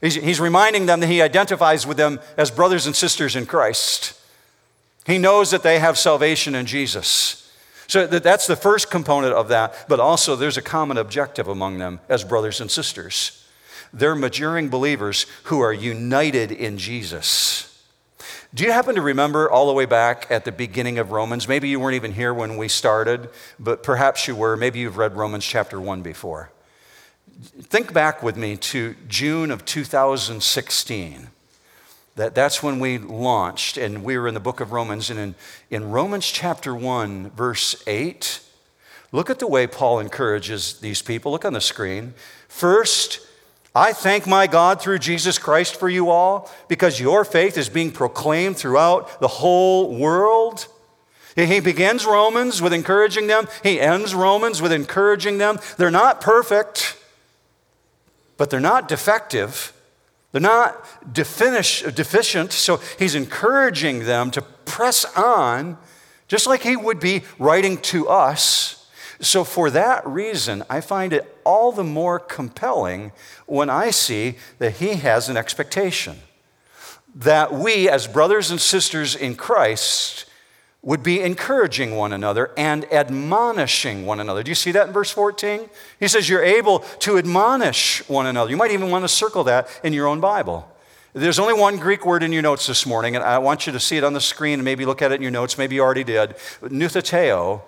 He's, 0.00 0.14
he's 0.14 0.40
reminding 0.40 0.86
them 0.86 1.00
that 1.00 1.08
he 1.08 1.20
identifies 1.22 1.86
with 1.86 1.96
them 1.96 2.20
as 2.36 2.50
brothers 2.50 2.86
and 2.86 2.94
sisters 2.94 3.34
in 3.34 3.46
Christ. 3.46 4.17
He 5.08 5.16
knows 5.16 5.50
that 5.52 5.62
they 5.62 5.78
have 5.78 5.96
salvation 5.96 6.54
in 6.54 6.66
Jesus. 6.66 7.50
So 7.86 8.06
that's 8.06 8.46
the 8.46 8.56
first 8.56 8.90
component 8.90 9.32
of 9.32 9.48
that, 9.48 9.86
but 9.88 10.00
also 10.00 10.36
there's 10.36 10.58
a 10.58 10.62
common 10.62 10.98
objective 10.98 11.48
among 11.48 11.78
them 11.78 12.00
as 12.10 12.24
brothers 12.24 12.60
and 12.60 12.70
sisters. 12.70 13.48
They're 13.90 14.14
maturing 14.14 14.68
believers 14.68 15.24
who 15.44 15.60
are 15.60 15.72
united 15.72 16.52
in 16.52 16.76
Jesus. 16.76 17.82
Do 18.52 18.64
you 18.64 18.72
happen 18.72 18.96
to 18.96 19.00
remember 19.00 19.50
all 19.50 19.66
the 19.66 19.72
way 19.72 19.86
back 19.86 20.26
at 20.28 20.44
the 20.44 20.52
beginning 20.52 20.98
of 20.98 21.10
Romans? 21.10 21.48
Maybe 21.48 21.70
you 21.70 21.80
weren't 21.80 21.96
even 21.96 22.12
here 22.12 22.34
when 22.34 22.58
we 22.58 22.68
started, 22.68 23.30
but 23.58 23.82
perhaps 23.82 24.28
you 24.28 24.36
were. 24.36 24.58
Maybe 24.58 24.80
you've 24.80 24.98
read 24.98 25.16
Romans 25.16 25.46
chapter 25.46 25.80
1 25.80 26.02
before. 26.02 26.50
Think 27.62 27.94
back 27.94 28.22
with 28.22 28.36
me 28.36 28.58
to 28.58 28.94
June 29.08 29.50
of 29.50 29.64
2016. 29.64 31.28
That, 32.18 32.34
that's 32.34 32.64
when 32.64 32.80
we 32.80 32.98
launched, 32.98 33.78
and 33.78 34.02
we 34.02 34.18
were 34.18 34.26
in 34.26 34.34
the 34.34 34.40
book 34.40 34.58
of 34.58 34.72
Romans. 34.72 35.08
And 35.08 35.20
in, 35.20 35.34
in 35.70 35.90
Romans 35.92 36.26
chapter 36.26 36.74
1, 36.74 37.30
verse 37.30 37.80
8, 37.86 38.40
look 39.12 39.30
at 39.30 39.38
the 39.38 39.46
way 39.46 39.68
Paul 39.68 40.00
encourages 40.00 40.80
these 40.80 41.00
people. 41.00 41.30
Look 41.30 41.44
on 41.44 41.52
the 41.52 41.60
screen. 41.60 42.14
First, 42.48 43.20
I 43.72 43.92
thank 43.92 44.26
my 44.26 44.48
God 44.48 44.82
through 44.82 44.98
Jesus 44.98 45.38
Christ 45.38 45.76
for 45.76 45.88
you 45.88 46.10
all, 46.10 46.50
because 46.66 46.98
your 46.98 47.24
faith 47.24 47.56
is 47.56 47.68
being 47.68 47.92
proclaimed 47.92 48.56
throughout 48.56 49.20
the 49.20 49.28
whole 49.28 49.96
world. 49.96 50.66
He 51.36 51.60
begins 51.60 52.04
Romans 52.04 52.60
with 52.60 52.72
encouraging 52.72 53.28
them, 53.28 53.46
he 53.62 53.80
ends 53.80 54.12
Romans 54.12 54.60
with 54.60 54.72
encouraging 54.72 55.38
them. 55.38 55.60
They're 55.76 55.88
not 55.88 56.20
perfect, 56.20 56.96
but 58.36 58.50
they're 58.50 58.58
not 58.58 58.88
defective. 58.88 59.72
They're 60.32 60.40
not 60.40 61.12
deficient, 61.12 62.52
so 62.52 62.76
he's 62.98 63.14
encouraging 63.14 64.04
them 64.04 64.30
to 64.32 64.42
press 64.42 65.04
on, 65.16 65.78
just 66.26 66.46
like 66.46 66.62
he 66.62 66.76
would 66.76 67.00
be 67.00 67.22
writing 67.38 67.78
to 67.78 68.08
us. 68.08 68.86
So, 69.20 69.42
for 69.42 69.70
that 69.70 70.06
reason, 70.06 70.62
I 70.70 70.80
find 70.80 71.12
it 71.12 71.36
all 71.44 71.72
the 71.72 71.82
more 71.82 72.20
compelling 72.20 73.12
when 73.46 73.68
I 73.68 73.90
see 73.90 74.36
that 74.58 74.74
he 74.74 74.94
has 74.94 75.28
an 75.28 75.36
expectation 75.36 76.18
that 77.14 77.52
we, 77.52 77.88
as 77.88 78.06
brothers 78.06 78.50
and 78.50 78.60
sisters 78.60 79.16
in 79.16 79.34
Christ, 79.34 80.26
would 80.82 81.02
be 81.02 81.20
encouraging 81.20 81.96
one 81.96 82.12
another 82.12 82.50
and 82.56 82.84
admonishing 82.92 84.06
one 84.06 84.20
another. 84.20 84.42
Do 84.42 84.50
you 84.50 84.54
see 84.54 84.70
that 84.72 84.88
in 84.88 84.92
verse 84.92 85.10
14? 85.10 85.68
He 85.98 86.08
says 86.08 86.28
you're 86.28 86.42
able 86.42 86.80
to 87.00 87.18
admonish 87.18 88.08
one 88.08 88.26
another. 88.26 88.50
You 88.50 88.56
might 88.56 88.70
even 88.70 88.90
want 88.90 89.04
to 89.04 89.08
circle 89.08 89.44
that 89.44 89.68
in 89.82 89.92
your 89.92 90.06
own 90.06 90.20
Bible. 90.20 90.70
There's 91.14 91.40
only 91.40 91.54
one 91.54 91.78
Greek 91.78 92.06
word 92.06 92.22
in 92.22 92.32
your 92.32 92.42
notes 92.42 92.66
this 92.66 92.86
morning, 92.86 93.16
and 93.16 93.24
I 93.24 93.38
want 93.38 93.66
you 93.66 93.72
to 93.72 93.80
see 93.80 93.96
it 93.96 94.04
on 94.04 94.12
the 94.12 94.20
screen 94.20 94.54
and 94.54 94.64
maybe 94.64 94.84
look 94.84 95.02
at 95.02 95.10
it 95.10 95.16
in 95.16 95.22
your 95.22 95.32
notes. 95.32 95.58
Maybe 95.58 95.74
you 95.74 95.82
already 95.82 96.04
did. 96.04 96.36
Nutheteo. 96.62 97.62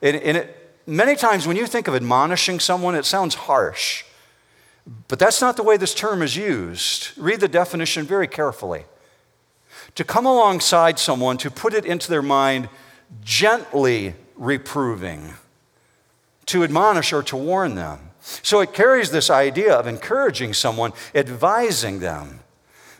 And, 0.00 0.16
and 0.16 0.36
it, 0.36 0.78
many 0.86 1.16
times 1.16 1.48
when 1.48 1.56
you 1.56 1.66
think 1.66 1.88
of 1.88 1.94
admonishing 1.94 2.60
someone, 2.60 2.94
it 2.94 3.04
sounds 3.04 3.34
harsh. 3.34 4.04
But 5.08 5.18
that's 5.18 5.40
not 5.40 5.56
the 5.56 5.62
way 5.62 5.76
this 5.76 5.94
term 5.94 6.22
is 6.22 6.36
used. 6.36 7.18
Read 7.18 7.40
the 7.40 7.48
definition 7.48 8.04
very 8.04 8.28
carefully 8.28 8.84
to 9.94 10.04
come 10.04 10.26
alongside 10.26 10.98
someone, 10.98 11.36
to 11.38 11.50
put 11.50 11.74
it 11.74 11.84
into 11.84 12.10
their 12.10 12.22
mind, 12.22 12.68
gently 13.22 14.14
reproving, 14.36 15.34
to 16.46 16.64
admonish 16.64 17.12
or 17.12 17.22
to 17.22 17.36
warn 17.36 17.74
them. 17.74 18.10
So 18.42 18.60
it 18.60 18.72
carries 18.72 19.10
this 19.10 19.30
idea 19.30 19.74
of 19.74 19.86
encouraging 19.86 20.54
someone, 20.54 20.92
advising 21.14 22.00
them. 22.00 22.40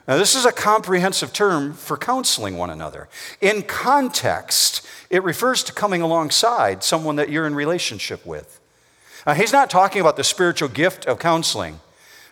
Now, 0.06 0.18
this 0.18 0.34
is 0.34 0.44
a 0.44 0.52
comprehensive 0.52 1.32
term 1.32 1.72
for 1.72 1.96
counseling 1.96 2.58
one 2.58 2.68
another. 2.68 3.08
In 3.40 3.62
context, 3.62 4.86
it 5.08 5.22
refers 5.22 5.64
to 5.64 5.72
coming 5.72 6.02
alongside 6.02 6.84
someone 6.84 7.16
that 7.16 7.30
you're 7.30 7.46
in 7.46 7.54
relationship 7.54 8.26
with. 8.26 8.60
Now, 9.26 9.32
he's 9.32 9.52
not 9.52 9.70
talking 9.70 10.02
about 10.02 10.16
the 10.16 10.24
spiritual 10.24 10.68
gift 10.68 11.06
of 11.06 11.18
counseling. 11.18 11.80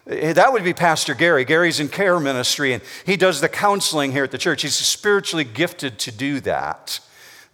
Eh, 0.06 0.32
that 0.32 0.52
would 0.52 0.64
be 0.64 0.74
Pastor 0.74 1.14
Gary. 1.14 1.44
Gary's 1.44 1.80
in 1.80 1.88
care 1.88 2.18
ministry 2.18 2.72
and 2.72 2.82
he 3.04 3.16
does 3.16 3.40
the 3.40 3.48
counseling 3.48 4.12
here 4.12 4.24
at 4.24 4.30
the 4.30 4.38
church. 4.38 4.62
He's 4.62 4.74
spiritually 4.74 5.44
gifted 5.44 5.98
to 6.00 6.12
do 6.12 6.40
that. 6.40 7.00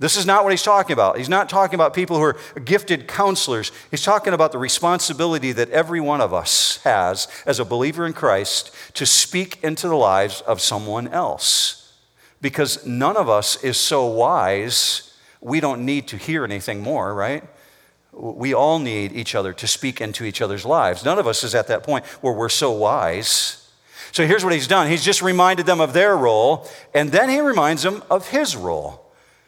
This 0.00 0.16
is 0.16 0.26
not 0.26 0.44
what 0.44 0.52
he's 0.52 0.62
talking 0.62 0.92
about. 0.92 1.18
He's 1.18 1.28
not 1.28 1.48
talking 1.48 1.74
about 1.74 1.92
people 1.92 2.16
who 2.16 2.22
are 2.22 2.36
gifted 2.64 3.08
counselors. 3.08 3.72
He's 3.90 4.04
talking 4.04 4.32
about 4.32 4.52
the 4.52 4.58
responsibility 4.58 5.50
that 5.52 5.70
every 5.70 6.00
one 6.00 6.20
of 6.20 6.32
us 6.32 6.78
has 6.84 7.26
as 7.44 7.58
a 7.58 7.64
believer 7.64 8.06
in 8.06 8.12
Christ 8.12 8.70
to 8.94 9.04
speak 9.04 9.62
into 9.64 9.88
the 9.88 9.96
lives 9.96 10.40
of 10.42 10.60
someone 10.60 11.08
else. 11.08 11.92
Because 12.40 12.86
none 12.86 13.16
of 13.16 13.28
us 13.28 13.62
is 13.64 13.76
so 13.76 14.06
wise, 14.06 15.16
we 15.40 15.58
don't 15.58 15.84
need 15.84 16.06
to 16.08 16.16
hear 16.16 16.44
anything 16.44 16.80
more, 16.80 17.12
right? 17.12 17.42
We 18.18 18.52
all 18.52 18.80
need 18.80 19.12
each 19.12 19.34
other 19.34 19.52
to 19.52 19.66
speak 19.68 20.00
into 20.00 20.24
each 20.24 20.42
other's 20.42 20.66
lives. 20.66 21.04
None 21.04 21.18
of 21.18 21.26
us 21.26 21.44
is 21.44 21.54
at 21.54 21.68
that 21.68 21.84
point 21.84 22.04
where 22.20 22.32
we're 22.32 22.48
so 22.48 22.72
wise. 22.72 23.70
So 24.10 24.26
here's 24.26 24.42
what 24.42 24.52
he's 24.52 24.66
done 24.66 24.90
he's 24.90 25.04
just 25.04 25.22
reminded 25.22 25.66
them 25.66 25.80
of 25.80 25.92
their 25.92 26.16
role, 26.16 26.68
and 26.94 27.12
then 27.12 27.28
he 27.28 27.40
reminds 27.40 27.82
them 27.82 28.02
of 28.10 28.28
his 28.28 28.56
role. 28.56 29.04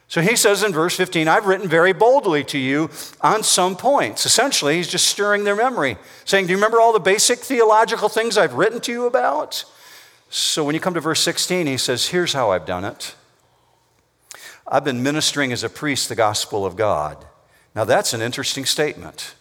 So 0.06 0.20
he 0.20 0.34
says 0.34 0.64
in 0.64 0.72
verse 0.72 0.96
15, 0.96 1.28
I've 1.28 1.46
written 1.46 1.68
very 1.68 1.92
boldly 1.92 2.42
to 2.44 2.58
you 2.58 2.90
on 3.20 3.44
some 3.44 3.76
points. 3.76 4.26
Essentially, 4.26 4.76
he's 4.76 4.88
just 4.88 5.06
stirring 5.06 5.44
their 5.44 5.54
memory, 5.54 5.98
saying, 6.24 6.46
Do 6.46 6.50
you 6.50 6.56
remember 6.56 6.80
all 6.80 6.92
the 6.92 6.98
basic 6.98 7.38
theological 7.38 8.08
things 8.08 8.36
I've 8.36 8.54
written 8.54 8.80
to 8.80 8.92
you 8.92 9.06
about? 9.06 9.64
So 10.28 10.64
when 10.64 10.74
you 10.74 10.80
come 10.80 10.94
to 10.94 11.00
verse 11.00 11.20
16, 11.20 11.68
he 11.68 11.76
says, 11.76 12.06
Here's 12.06 12.32
how 12.32 12.50
I've 12.50 12.66
done 12.66 12.84
it. 12.84 13.14
I've 14.66 14.84
been 14.84 15.02
ministering 15.02 15.52
as 15.52 15.62
a 15.62 15.68
priest 15.68 16.08
the 16.08 16.16
gospel 16.16 16.66
of 16.66 16.74
God. 16.74 17.24
Now 17.74 17.84
that's 17.84 18.12
an 18.12 18.22
interesting 18.22 18.64
statement. 18.64 19.34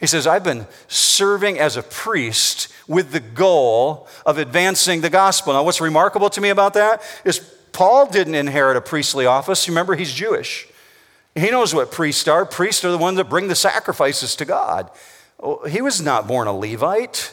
He 0.00 0.06
says, 0.06 0.26
I've 0.26 0.44
been 0.44 0.66
serving 0.86 1.58
as 1.58 1.76
a 1.76 1.82
priest 1.82 2.72
with 2.86 3.10
the 3.10 3.20
goal 3.20 4.06
of 4.24 4.38
advancing 4.38 5.00
the 5.00 5.10
gospel. 5.10 5.52
Now, 5.52 5.64
what's 5.64 5.80
remarkable 5.80 6.30
to 6.30 6.40
me 6.40 6.50
about 6.50 6.74
that 6.74 7.02
is 7.24 7.40
Paul 7.72 8.06
didn't 8.06 8.36
inherit 8.36 8.76
a 8.76 8.80
priestly 8.80 9.26
office. 9.26 9.68
Remember, 9.68 9.96
he's 9.96 10.12
Jewish. 10.12 10.68
He 11.34 11.50
knows 11.50 11.74
what 11.74 11.90
priests 11.90 12.28
are. 12.28 12.46
Priests 12.46 12.84
are 12.84 12.90
the 12.90 12.98
ones 12.98 13.16
that 13.16 13.28
bring 13.28 13.48
the 13.48 13.56
sacrifices 13.56 14.36
to 14.36 14.44
God. 14.44 14.90
Oh, 15.40 15.64
he 15.66 15.80
was 15.80 16.00
not 16.00 16.26
born 16.26 16.46
a 16.46 16.56
Levite. 16.56 17.32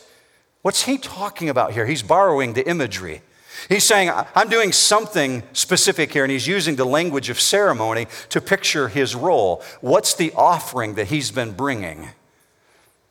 What's 0.62 0.84
he 0.84 0.98
talking 0.98 1.50
about 1.50 1.74
here? 1.74 1.86
He's 1.86 2.04
borrowing 2.04 2.54
the 2.54 2.68
imagery. 2.68 3.22
He's 3.70 3.84
saying, 3.84 4.12
I'm 4.36 4.50
doing 4.50 4.72
something 4.72 5.44
specific 5.54 6.12
here, 6.14 6.24
and 6.24 6.32
he's 6.32 6.48
using 6.48 6.76
the 6.76 6.86
language 6.86 7.30
of 7.30 7.40
ceremony 7.40 8.08
to 8.30 8.42
picture 8.42 8.88
his 8.88 9.16
role. 9.16 9.64
What's 9.82 10.14
the 10.14 10.32
offering 10.36 10.96
that 10.96 11.08
he's 11.08 11.32
been 11.32 11.54
bringing? 11.54 12.10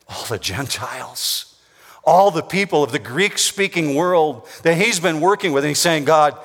All 0.07 0.25
the 0.25 0.37
Gentiles, 0.37 1.59
all 2.03 2.31
the 2.31 2.43
people 2.43 2.83
of 2.83 2.91
the 2.91 2.99
Greek 2.99 3.37
speaking 3.37 3.95
world 3.95 4.47
that 4.63 4.77
he's 4.77 4.99
been 4.99 5.19
working 5.19 5.51
with. 5.51 5.63
And 5.63 5.69
he's 5.69 5.79
saying, 5.79 6.05
God, 6.05 6.37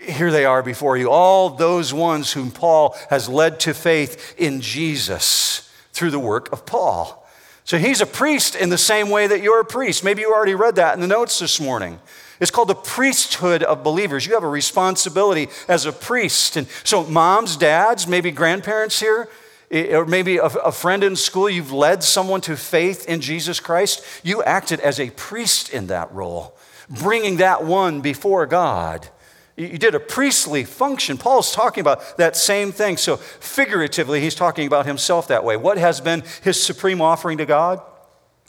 here 0.00 0.30
they 0.30 0.44
are 0.44 0.62
before 0.62 0.96
you, 0.96 1.10
all 1.10 1.50
those 1.50 1.92
ones 1.92 2.32
whom 2.32 2.50
Paul 2.50 2.96
has 3.10 3.28
led 3.28 3.60
to 3.60 3.74
faith 3.74 4.34
in 4.38 4.60
Jesus 4.60 5.70
through 5.92 6.10
the 6.10 6.18
work 6.18 6.50
of 6.52 6.66
Paul. 6.66 7.24
So 7.64 7.78
he's 7.78 8.00
a 8.00 8.06
priest 8.06 8.56
in 8.56 8.68
the 8.68 8.78
same 8.78 9.08
way 9.08 9.26
that 9.26 9.42
you're 9.42 9.60
a 9.60 9.64
priest. 9.64 10.04
Maybe 10.04 10.22
you 10.22 10.32
already 10.32 10.54
read 10.54 10.76
that 10.76 10.94
in 10.94 11.00
the 11.00 11.06
notes 11.06 11.38
this 11.38 11.60
morning. 11.60 12.00
It's 12.44 12.50
called 12.50 12.68
the 12.68 12.74
priesthood 12.74 13.62
of 13.62 13.82
believers. 13.82 14.26
You 14.26 14.34
have 14.34 14.42
a 14.42 14.48
responsibility 14.48 15.48
as 15.66 15.86
a 15.86 15.92
priest. 15.92 16.58
And 16.58 16.66
so, 16.84 17.02
moms, 17.04 17.56
dads, 17.56 18.06
maybe 18.06 18.30
grandparents 18.30 19.00
here, 19.00 19.30
or 19.72 20.04
maybe 20.04 20.36
a, 20.36 20.70
friend 20.70 21.02
in 21.02 21.16
school, 21.16 21.48
you've 21.48 21.72
led 21.72 22.04
someone 22.04 22.42
to 22.42 22.54
faith 22.54 23.08
in 23.08 23.22
Jesus 23.22 23.60
Christ. 23.60 24.04
You 24.22 24.42
acted 24.42 24.80
as 24.80 25.00
a 25.00 25.08
priest 25.08 25.72
in 25.72 25.86
that 25.86 26.12
role, 26.12 26.54
bringing 26.90 27.38
that 27.38 27.64
one 27.64 28.02
before 28.02 28.44
God. 28.44 29.08
You 29.56 29.78
did 29.78 29.94
a 29.94 30.00
priestly 30.00 30.64
function. 30.64 31.16
Paul's 31.16 31.50
talking 31.50 31.80
about 31.80 32.18
that 32.18 32.36
same 32.36 32.72
thing. 32.72 32.98
So, 32.98 33.16
figuratively, 33.16 34.20
he's 34.20 34.34
talking 34.34 34.66
about 34.66 34.84
himself 34.84 35.28
that 35.28 35.44
way. 35.44 35.56
What 35.56 35.78
has 35.78 35.98
been 36.02 36.22
his 36.42 36.62
supreme 36.62 37.00
offering 37.00 37.38
to 37.38 37.46
God? 37.46 37.80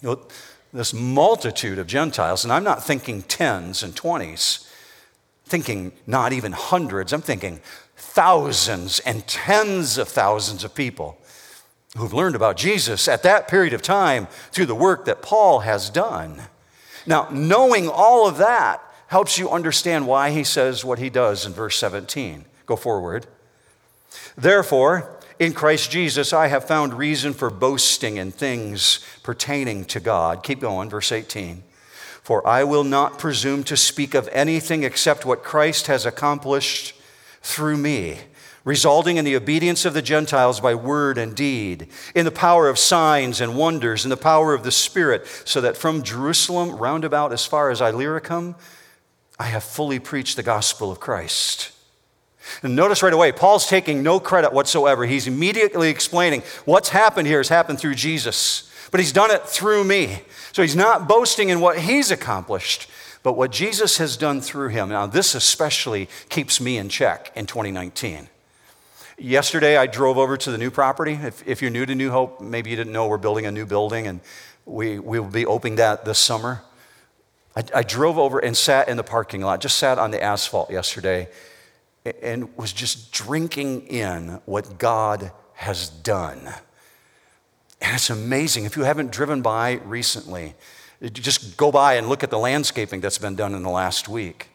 You 0.01 0.09
know, 0.09 0.27
this 0.75 0.93
multitude 0.93 1.79
of 1.79 1.87
Gentiles, 1.87 2.43
and 2.43 2.51
I'm 2.51 2.63
not 2.63 2.83
thinking 2.83 3.21
tens 3.23 3.81
and 3.81 3.95
twenties, 3.95 4.69
thinking 5.45 5.93
not 6.05 6.33
even 6.33 6.51
hundreds, 6.51 7.13
I'm 7.13 7.21
thinking 7.21 7.61
thousands 7.95 8.99
and 8.99 9.25
tens 9.27 9.97
of 9.97 10.07
thousands 10.07 10.63
of 10.63 10.75
people 10.75 11.17
who've 11.97 12.13
learned 12.13 12.35
about 12.35 12.57
Jesus 12.57 13.07
at 13.07 13.23
that 13.23 13.47
period 13.47 13.73
of 13.73 13.81
time 13.81 14.27
through 14.51 14.65
the 14.65 14.75
work 14.75 15.05
that 15.05 15.21
Paul 15.21 15.59
has 15.59 15.89
done. 15.89 16.41
Now, 17.05 17.29
knowing 17.31 17.87
all 17.87 18.27
of 18.27 18.37
that, 18.37 18.81
helps 19.07 19.37
you 19.37 19.49
understand 19.49 20.07
why 20.07 20.31
he 20.31 20.43
says 20.43 20.83
what 20.83 20.99
he 20.99 21.09
does 21.09 21.45
in 21.45 21.53
verse 21.53 21.77
17. 21.77 22.45
Go 22.65 22.75
forward. 22.75 23.27
Therefore, 24.35 25.14
in 25.39 25.53
Christ 25.53 25.91
Jesus, 25.91 26.33
I 26.33 26.47
have 26.47 26.65
found 26.65 26.93
reason 26.93 27.33
for 27.33 27.49
boasting 27.49 28.17
in 28.17 28.31
things 28.31 28.99
pertaining 29.23 29.85
to 29.85 29.99
God. 29.99 30.43
Keep 30.43 30.61
going, 30.61 30.89
verse 30.89 31.11
18. 31.11 31.63
For 32.23 32.45
I 32.47 32.63
will 32.63 32.83
not 32.83 33.19
presume 33.19 33.63
to 33.65 33.77
speak 33.77 34.15
of 34.15 34.29
anything 34.31 34.83
except 34.83 35.25
what 35.25 35.43
Christ 35.43 35.87
has 35.87 36.05
accomplished 36.05 36.95
through 37.41 37.77
me, 37.77 38.17
resulting 38.63 39.17
in 39.17 39.25
the 39.25 39.35
obedience 39.35 39.85
of 39.85 39.93
the 39.93 40.01
Gentiles 40.01 40.59
by 40.59 40.73
word 40.73 41.19
and 41.19 41.35
deed, 41.35 41.87
in 42.15 42.25
the 42.25 42.31
power 42.31 42.67
of 42.67 42.79
signs 42.79 43.41
and 43.41 43.55
wonders, 43.55 44.05
in 44.05 44.09
the 44.09 44.17
power 44.17 44.55
of 44.55 44.63
the 44.63 44.71
Spirit, 44.71 45.27
so 45.45 45.61
that 45.61 45.77
from 45.77 46.01
Jerusalem 46.01 46.77
roundabout 46.77 47.31
as 47.31 47.45
far 47.45 47.69
as 47.69 47.81
Illyricum, 47.81 48.55
I 49.37 49.45
have 49.45 49.63
fully 49.63 49.99
preached 49.99 50.37
the 50.37 50.43
gospel 50.43 50.91
of 50.91 50.99
Christ. 50.99 51.74
And 52.63 52.75
notice 52.75 53.03
right 53.03 53.13
away, 53.13 53.31
Paul's 53.31 53.67
taking 53.67 54.03
no 54.03 54.19
credit 54.19 54.53
whatsoever. 54.53 55.05
He's 55.05 55.27
immediately 55.27 55.89
explaining 55.89 56.43
what's 56.65 56.89
happened 56.89 57.27
here 57.27 57.39
has 57.39 57.49
happened 57.49 57.79
through 57.79 57.95
Jesus, 57.95 58.71
but 58.91 58.99
he's 58.99 59.11
done 59.11 59.31
it 59.31 59.43
through 59.43 59.83
me. 59.83 60.21
So 60.51 60.61
he's 60.61 60.75
not 60.75 61.07
boasting 61.07 61.49
in 61.49 61.59
what 61.59 61.79
he's 61.79 62.11
accomplished, 62.11 62.89
but 63.23 63.33
what 63.33 63.51
Jesus 63.51 63.97
has 63.97 64.17
done 64.17 64.41
through 64.41 64.69
him. 64.69 64.89
Now, 64.89 65.07
this 65.07 65.35
especially 65.35 66.07
keeps 66.29 66.61
me 66.61 66.77
in 66.77 66.89
check 66.89 67.31
in 67.35 67.45
2019. 67.45 68.29
Yesterday, 69.17 69.77
I 69.77 69.87
drove 69.87 70.17
over 70.17 70.35
to 70.35 70.51
the 70.51 70.57
new 70.57 70.69
property. 70.69 71.13
If, 71.13 71.47
if 71.47 71.61
you're 71.61 71.71
new 71.71 71.85
to 71.85 71.95
New 71.95 72.11
Hope, 72.11 72.41
maybe 72.41 72.69
you 72.69 72.75
didn't 72.75 72.91
know 72.91 73.07
we're 73.07 73.17
building 73.17 73.45
a 73.45 73.51
new 73.51 73.65
building, 73.65 74.07
and 74.07 74.19
we, 74.65 74.99
we 74.99 75.19
will 75.19 75.29
be 75.29 75.45
opening 75.45 75.77
that 75.77 76.03
this 76.03 76.19
summer. 76.19 76.61
I, 77.55 77.63
I 77.73 77.83
drove 77.83 78.17
over 78.17 78.39
and 78.39 78.55
sat 78.57 78.89
in 78.89 78.97
the 78.97 79.03
parking 79.03 79.41
lot, 79.41 79.61
just 79.61 79.77
sat 79.77 79.97
on 79.97 80.11
the 80.11 80.21
asphalt 80.21 80.69
yesterday, 80.69 81.29
and 82.21 82.55
was 82.57 82.71
just 82.71 83.11
drinking 83.11 83.87
in 83.87 84.39
what 84.45 84.77
God 84.77 85.31
has 85.53 85.89
done. 85.89 86.39
And 87.81 87.95
it's 87.95 88.09
amazing. 88.09 88.65
If 88.65 88.77
you 88.77 88.83
haven't 88.83 89.11
driven 89.11 89.41
by 89.41 89.79
recently, 89.85 90.55
just 91.11 91.57
go 91.57 91.71
by 91.71 91.95
and 91.95 92.07
look 92.07 92.23
at 92.23 92.29
the 92.29 92.37
landscaping 92.37 93.01
that's 93.01 93.17
been 93.17 93.35
done 93.35 93.53
in 93.53 93.63
the 93.63 93.69
last 93.69 94.07
week. 94.07 94.49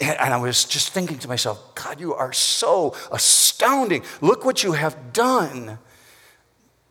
And 0.00 0.34
I 0.34 0.36
was 0.36 0.64
just 0.64 0.90
thinking 0.90 1.18
to 1.20 1.28
myself, 1.28 1.74
God, 1.74 2.00
you 2.00 2.14
are 2.14 2.32
so 2.32 2.94
astounding. 3.12 4.02
Look 4.20 4.44
what 4.44 4.62
you 4.62 4.72
have 4.72 5.12
done. 5.12 5.78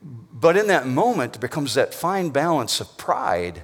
But 0.01 0.55
in 0.55 0.67
that 0.67 0.87
moment, 0.87 1.35
it 1.35 1.39
becomes 1.39 1.73
that 1.73 1.93
fine 1.93 2.29
balance 2.29 2.79
of 2.79 2.97
pride 2.97 3.63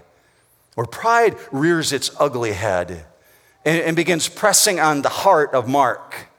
where 0.75 0.85
pride 0.85 1.35
rears 1.51 1.91
its 1.91 2.11
ugly 2.19 2.51
head 2.51 3.05
and, 3.67 3.81
and 3.81 3.95
begins 3.97 4.29
pressing 4.29 4.79
on 4.79 5.01
the 5.01 5.09
heart 5.09 5.53
of 5.53 5.67
Mark. 5.67 6.29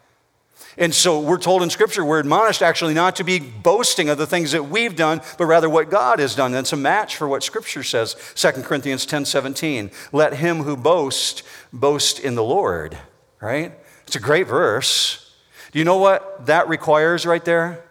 And 0.78 0.94
so 0.94 1.20
we're 1.20 1.38
told 1.38 1.62
in 1.62 1.68
Scripture, 1.68 2.02
we're 2.02 2.20
admonished 2.20 2.62
actually 2.62 2.94
not 2.94 3.16
to 3.16 3.24
be 3.24 3.38
boasting 3.38 4.08
of 4.08 4.16
the 4.16 4.26
things 4.26 4.52
that 4.52 4.70
we've 4.70 4.96
done, 4.96 5.20
but 5.36 5.44
rather 5.44 5.68
what 5.68 5.90
God 5.90 6.20
has 6.20 6.34
done. 6.34 6.52
That's 6.52 6.72
a 6.72 6.76
match 6.76 7.16
for 7.16 7.28
what 7.28 7.42
Scripture 7.42 7.82
says, 7.82 8.16
2 8.34 8.62
Corinthians 8.62 9.04
10 9.04 9.26
17. 9.26 9.90
Let 10.10 10.34
him 10.34 10.62
who 10.62 10.74
boasts 10.74 11.42
boast 11.70 12.18
in 12.18 12.34
the 12.34 12.44
Lord, 12.44 12.96
right? 13.40 13.72
It's 14.06 14.16
a 14.16 14.20
great 14.20 14.46
verse. 14.46 15.34
Do 15.72 15.78
you 15.78 15.84
know 15.84 15.98
what 15.98 16.46
that 16.46 16.68
requires 16.68 17.26
right 17.26 17.44
there? 17.44 17.84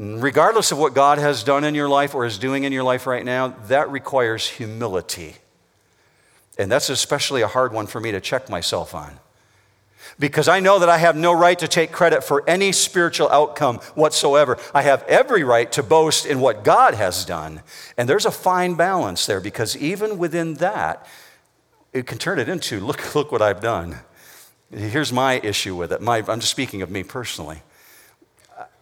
regardless 0.00 0.70
of 0.70 0.78
what 0.78 0.94
God 0.94 1.18
has 1.18 1.42
done 1.42 1.64
in 1.64 1.74
your 1.74 1.88
life 1.88 2.14
or 2.14 2.24
is 2.24 2.38
doing 2.38 2.62
in 2.62 2.72
your 2.72 2.84
life 2.84 3.04
right 3.04 3.24
now, 3.24 3.48
that 3.66 3.90
requires 3.90 4.46
humility. 4.46 5.34
And 6.58 6.70
that's 6.70 6.90
especially 6.90 7.42
a 7.42 7.46
hard 7.46 7.72
one 7.72 7.86
for 7.86 8.00
me 8.00 8.10
to 8.10 8.20
check 8.20 8.50
myself 8.50 8.94
on. 8.94 9.20
Because 10.18 10.48
I 10.48 10.58
know 10.58 10.80
that 10.80 10.88
I 10.88 10.98
have 10.98 11.16
no 11.16 11.32
right 11.32 11.58
to 11.60 11.68
take 11.68 11.92
credit 11.92 12.24
for 12.24 12.42
any 12.48 12.72
spiritual 12.72 13.28
outcome 13.30 13.76
whatsoever. 13.94 14.58
I 14.74 14.82
have 14.82 15.04
every 15.04 15.44
right 15.44 15.70
to 15.72 15.82
boast 15.82 16.26
in 16.26 16.40
what 16.40 16.64
God 16.64 16.94
has 16.94 17.24
done. 17.24 17.62
And 17.96 18.08
there's 18.08 18.26
a 18.26 18.30
fine 18.32 18.74
balance 18.74 19.26
there 19.26 19.40
because 19.40 19.76
even 19.76 20.18
within 20.18 20.54
that, 20.54 21.06
it 21.92 22.06
can 22.06 22.18
turn 22.18 22.38
it 22.38 22.48
into 22.48 22.80
look, 22.80 23.14
look 23.14 23.30
what 23.30 23.42
I've 23.42 23.60
done. 23.60 23.98
Here's 24.70 25.12
my 25.12 25.40
issue 25.40 25.76
with 25.76 25.92
it. 25.92 26.02
My, 26.02 26.18
I'm 26.18 26.40
just 26.40 26.50
speaking 26.50 26.82
of 26.82 26.90
me 26.90 27.02
personally. 27.02 27.62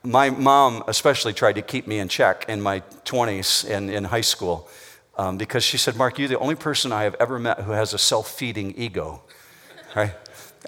My 0.02 0.30
mom, 0.30 0.85
especially, 0.87 1.33
tried 1.33 1.54
to 1.54 1.62
keep 1.62 1.87
me 1.87 1.99
in 1.99 2.09
check 2.09 2.45
in 2.49 2.61
my 2.61 2.80
20s 3.04 3.68
and 3.68 3.90
in 3.90 4.04
high 4.04 4.21
school 4.23 4.68
um, 5.16 5.38
because 5.38 5.64
she 5.64 5.78
said, 5.78 5.96
Mark, 5.96 6.18
you're 6.18 6.28
the 6.28 6.38
only 6.38 6.54
person 6.54 6.92
I 6.92 7.04
have 7.04 7.16
ever 7.18 7.38
met 7.38 7.61
who 7.61 7.73
has 7.73 7.94
a 7.94 7.99
self 7.99 8.30
feeding 8.30 8.75
ego. 8.76 9.23
Right? 9.94 10.12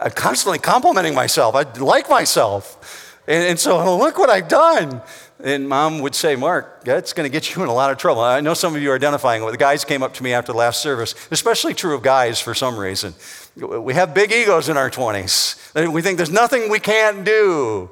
I'm 0.00 0.12
constantly 0.12 0.59
complimenting 0.59 1.14
myself. 1.14 1.55
I 1.55 1.62
like 1.78 2.09
myself. 2.09 3.14
And, 3.26 3.45
and 3.45 3.59
so, 3.59 3.97
look 3.99 4.19
what 4.19 4.31
I've 4.31 4.49
done. 4.49 5.02
And 5.40 5.69
mom 5.69 6.00
would 6.00 6.17
say, 6.17 6.35
Mark, 6.35 6.83
that's 6.83 7.12
going 7.12 7.28
to 7.28 7.33
get 7.33 7.55
you 7.55 7.62
in 7.62 7.69
a 7.69 7.75
lot 7.75 7.93
of 7.93 7.99
trouble. 7.99 8.23
I 8.23 8.40
know 8.40 8.55
some 8.55 8.75
of 8.75 8.83
you 8.83 8.90
are 8.90 8.97
identifying 8.97 9.45
with. 9.45 9.52
The 9.52 9.59
guys 9.59 9.85
came 9.85 10.02
up 10.02 10.14
to 10.14 10.25
me 10.25 10.33
after 10.33 10.52
the 10.52 10.59
last 10.59 10.83
service, 10.83 11.14
especially 11.31 11.75
true 11.75 11.95
of 11.95 12.02
guys 12.02 12.40
for 12.40 12.55
some 12.55 12.76
reason. 12.76 13.14
We 13.57 13.95
have 13.95 14.14
big 14.14 14.33
egos 14.33 14.69
in 14.69 14.76
our 14.76 14.90
20s. 14.90 15.93
We 15.93 16.02
think 16.02 16.17
there's 16.17 16.33
nothing 16.33 16.71
we 16.71 16.81
can't 16.81 17.25
do. 17.25 17.90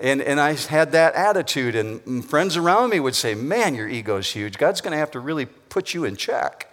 And, 0.00 0.20
and 0.20 0.38
I 0.38 0.52
had 0.54 0.92
that 0.92 1.14
attitude, 1.14 1.74
and 1.74 2.24
friends 2.24 2.56
around 2.56 2.90
me 2.90 3.00
would 3.00 3.14
say, 3.14 3.34
Man, 3.34 3.74
your 3.74 3.88
ego's 3.88 4.30
huge. 4.30 4.58
God's 4.58 4.80
going 4.80 4.92
to 4.92 4.98
have 4.98 5.10
to 5.12 5.20
really 5.20 5.46
put 5.46 5.94
you 5.94 6.04
in 6.04 6.16
check. 6.16 6.72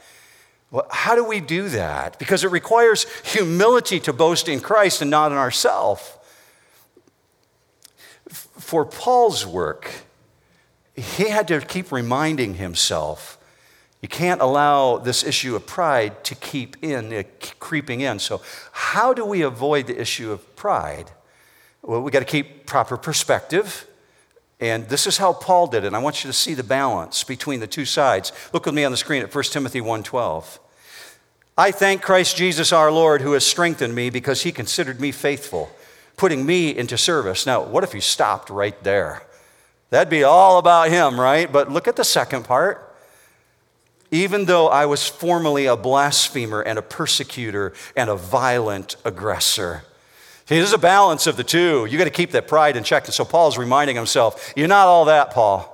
Well, 0.72 0.88
how 0.90 1.16
do 1.16 1.24
we 1.24 1.40
do 1.40 1.70
that? 1.70 2.18
Because 2.20 2.44
it 2.44 2.50
requires 2.50 3.06
humility 3.24 4.00
to 4.02 4.14
boast 4.14 4.50
in 4.50 4.60
Christ 4.60 5.02
and 5.02 5.12
not 5.12 5.32
in 5.32 5.38
ourselves. 5.38 6.18
For 8.28 8.84
Paul's 8.84 9.46
work, 9.46 9.92
he 10.96 11.30
had 11.30 11.48
to 11.50 11.62
keep 11.62 11.92
reminding 11.92 12.56
himself 12.56 13.38
you 14.02 14.10
can't 14.10 14.42
allow 14.42 14.98
this 14.98 15.24
issue 15.24 15.56
of 15.56 15.66
pride 15.66 16.26
to 16.26 16.36
keep 16.36 16.76
in, 16.84 17.14
uh, 17.14 17.24
creeping 17.60 18.02
in. 18.02 18.20
So, 18.20 18.42
how 18.74 19.14
do 19.14 19.24
we 19.24 19.44
avoid 19.44 19.88
the 19.88 20.00
issue 20.00 20.30
of 20.30 20.58
pride? 20.58 21.12
Well, 21.84 22.02
we 22.02 22.12
got 22.12 22.20
to 22.20 22.26
keep 22.26 22.66
proper 22.66 22.98
perspective. 22.98 23.86
And 24.60 24.88
this 24.88 25.06
is 25.06 25.18
how 25.18 25.34
Paul 25.34 25.68
did 25.68 25.84
it. 25.84 25.94
I 25.94 26.00
want 26.00 26.24
you 26.24 26.30
to 26.30 26.34
see 26.34 26.54
the 26.54 26.64
balance 26.64 27.24
between 27.24 27.60
the 27.60 27.68
two 27.68 27.86
sides. 27.86 28.32
Look 28.54 28.66
with 28.66 28.74
me 28.74 28.86
on 28.86 28.92
the 28.92 28.98
screen 28.98 29.22
at 29.22 29.34
1 29.34 29.44
Timothy 29.52 29.82
1:12. 29.82 30.60
I 31.58 31.72
thank 31.72 32.02
Christ 32.02 32.38
Jesus 32.38 32.72
our 32.72 32.92
Lord 32.92 33.22
who 33.22 33.34
has 33.34 33.46
strengthened 33.46 33.94
me 33.94 34.10
because 34.10 34.44
he 34.44 34.52
considered 34.52 35.00
me 35.02 35.12
faithful, 35.12 35.70
putting 36.18 36.46
me 36.46 36.76
into 36.76 36.98
service. 36.98 37.46
Now, 37.46 37.62
what 37.62 37.84
if 37.84 37.92
he 37.92 38.00
stopped 38.00 38.50
right 38.50 38.82
there? 38.84 39.24
That'd 39.90 40.10
be 40.10 40.24
all 40.24 40.58
about 40.58 40.90
him, 40.90 41.20
right? 41.20 41.52
But 41.52 41.70
look 41.70 41.88
at 41.88 41.98
the 41.98 42.06
second 42.06 42.46
part 42.46 42.90
even 44.14 44.46
though 44.46 44.68
I 44.68 44.86
was 44.86 45.08
formerly 45.08 45.66
a 45.66 45.76
blasphemer 45.76 46.62
and 46.62 46.78
a 46.78 46.84
persecutor 46.84 47.74
and 47.96 48.12
a 48.12 48.16
violent 48.16 48.96
aggressor. 49.04 49.86
See, 50.46 50.58
there's 50.58 50.74
a 50.74 50.78
balance 50.78 51.26
of 51.26 51.38
the 51.38 51.44
two. 51.44 51.86
You 51.86 51.98
got 51.98 52.04
to 52.04 52.10
keep 52.10 52.32
that 52.32 52.48
pride 52.48 52.76
in 52.76 52.84
check. 52.84 53.06
And 53.06 53.14
so 53.14 53.24
Paul's 53.24 53.58
reminding 53.58 53.96
himself, 53.96 54.54
You're 54.56 54.68
not 54.68 54.88
all 54.88 55.06
that, 55.06 55.32
Paul. 55.32 55.70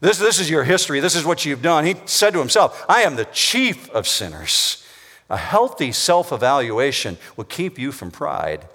This, 0.00 0.18
this 0.18 0.38
is 0.38 0.48
your 0.48 0.62
history. 0.62 1.00
This 1.00 1.16
is 1.16 1.24
what 1.24 1.44
you've 1.44 1.62
done. 1.62 1.84
He 1.84 1.96
said 2.04 2.32
to 2.34 2.38
himself, 2.38 2.84
I 2.88 3.02
am 3.02 3.16
the 3.16 3.24
chief 3.26 3.90
of 3.90 4.06
sinners. 4.06 4.84
A 5.28 5.36
healthy 5.36 5.92
self 5.92 6.32
evaluation 6.32 7.18
will 7.36 7.44
keep 7.44 7.78
you 7.78 7.92
from 7.92 8.10
pride. 8.10 8.66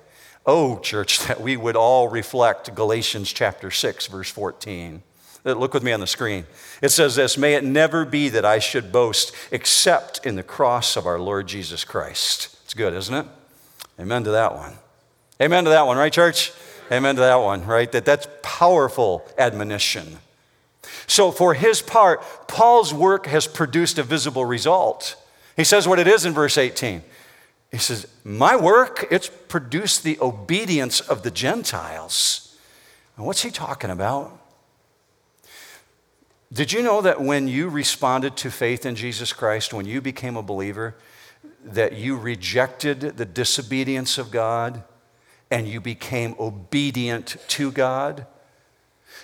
Oh, 0.46 0.80
church, 0.80 1.20
that 1.28 1.42
we 1.42 1.56
would 1.56 1.76
all 1.76 2.10
reflect 2.10 2.76
Galatians 2.76 3.32
chapter 3.32 3.72
6, 3.72 4.08
verse 4.08 4.30
14. 4.30 5.02
Uh, 5.46 5.54
look 5.54 5.74
with 5.74 5.84
me 5.84 5.92
on 5.92 6.00
the 6.00 6.08
screen. 6.08 6.46
It 6.82 6.90
says 6.90 7.16
this 7.16 7.38
May 7.38 7.56
it 7.56 7.64
never 7.64 8.04
be 8.04 8.30
that 8.30 8.46
I 8.46 8.60
should 8.60 8.92
boast 8.92 9.34
except 9.52 10.26
in 10.26 10.36
the 10.36 10.44
cross 10.44 10.98
of 10.98 11.06
our 11.06 11.20
Lord 11.20 11.48
Jesus 11.48 11.86
Christ. 11.86 12.58
It's 12.66 12.74
good, 12.74 12.94
isn't 12.94 13.16
it? 13.16 13.26
Amen 14.00 14.24
to 14.24 14.32
that 14.32 14.56
one. 14.56 14.74
Amen 15.42 15.64
to 15.66 15.70
that 15.70 15.86
one, 15.86 15.98
right, 15.98 16.12
church? 16.12 16.52
Amen 16.92 17.16
to 17.16 17.22
that 17.22 17.36
one, 17.36 17.66
right? 17.66 17.92
That 17.92 18.06
that's 18.06 18.28
powerful 18.42 19.26
admonition. 19.38 20.18
So 21.08 21.32
for 21.32 21.54
his 21.54 21.82
part, 21.82 22.48
Paul's 22.48 22.94
work 22.94 23.26
has 23.28 23.48
produced 23.48 23.98
a 23.98 24.04
visible 24.04 24.46
result. 24.46 25.16
He 25.56 25.64
says 25.64 25.88
what 25.88 26.00
it 26.00 26.08
is 26.08 26.26
in 26.26 26.34
verse 26.34 26.58
18. 26.58 27.04
He 27.72 27.78
says, 27.78 28.08
My 28.24 28.56
work, 28.56 29.08
it's 29.10 29.30
produced 29.30 30.04
the 30.04 30.20
obedience 30.22 31.00
of 31.00 31.24
the 31.24 31.32
Gentiles. 31.32 32.58
And 33.18 33.26
what's 33.26 33.44
he 33.44 33.52
talking 33.52 33.90
about? 33.90 34.40
Did 36.52 36.72
you 36.72 36.84
know 36.84 37.02
that 37.02 37.20
when 37.20 37.48
you 37.48 37.68
responded 37.68 38.38
to 38.38 38.52
faith 38.52 38.86
in 38.86 38.96
Jesus 38.96 39.34
Christ, 39.34 39.74
when 39.74 39.88
you 39.88 40.02
became 40.02 40.38
a 40.38 40.44
believer, 40.44 40.96
that 41.64 41.94
you 41.94 42.18
rejected 42.18 43.02
the 43.18 43.26
disobedience 43.26 44.18
of 44.18 44.32
God 44.32 44.84
and 45.50 45.68
you 45.68 45.80
became 45.82 46.36
obedient 46.40 47.38
to 47.50 47.72
God? 47.72 48.26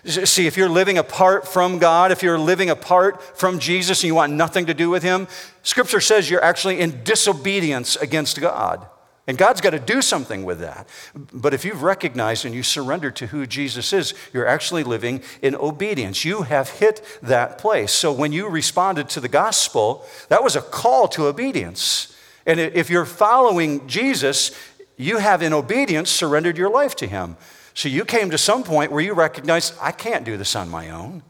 See, 0.06 0.48
if 0.48 0.56
you're 0.56 0.70
living 0.70 0.98
apart 0.98 1.48
from 1.48 1.78
God, 1.78 2.12
if 2.12 2.24
you're 2.24 2.40
living 2.40 2.70
apart 2.70 3.38
from 3.38 3.60
Jesus 3.60 4.02
and 4.02 4.08
you 4.08 4.16
want 4.16 4.32
nothing 4.32 4.68
to 4.68 4.74
do 4.74 4.90
with 4.90 5.04
Him, 5.04 5.28
Scripture 5.62 6.00
says 6.00 6.30
you're 6.30 6.44
actually 6.44 6.80
in 6.80 7.04
disobedience 7.04 7.96
against 7.98 8.40
God. 8.40 8.88
And 9.28 9.38
God's 9.38 9.62
got 9.62 9.72
to 9.72 9.80
do 9.80 10.02
something 10.02 10.44
with 10.44 10.60
that. 10.62 10.88
But 11.14 11.54
if 11.54 11.64
you've 11.64 11.84
recognized 11.84 12.46
and 12.46 12.56
you 12.56 12.64
surrender 12.64 13.12
to 13.12 13.28
who 13.28 13.46
Jesus 13.46 13.94
is, 13.94 14.16
you're 14.34 14.48
actually 14.48 14.84
living 14.84 15.22
in 15.42 15.54
obedience. 15.54 16.26
You 16.26 16.44
have 16.44 16.70
hit 16.70 17.06
that 17.22 17.60
place. 17.60 17.92
So 17.92 18.12
when 18.12 18.32
you 18.32 18.48
responded 18.48 19.08
to 19.10 19.20
the 19.20 19.28
gospel, 19.28 20.04
that 20.30 20.44
was 20.44 20.56
a 20.56 20.62
call 20.62 21.08
to 21.10 21.28
obedience. 21.28 22.16
And 22.50 22.60
if 22.60 22.90
you're 22.90 23.06
following 23.06 23.86
Jesus, 23.88 24.58
you 24.98 25.20
have 25.20 25.44
in 25.44 25.54
obedience 25.54 26.10
surrendered 26.10 26.58
your 26.58 26.72
life 26.72 26.96
to 26.96 27.06
him. 27.06 27.38
So 27.76 27.88
you 27.88 28.04
came 28.04 28.32
to 28.32 28.40
some 28.40 28.64
point 28.64 28.92
where 28.92 29.04
you 29.04 29.14
recognize, 29.14 29.78
I 29.80 29.92
can't 29.92 30.26
do 30.26 30.36
this 30.36 30.56
on 30.56 30.68
my 30.68 30.90
own. 30.90 31.22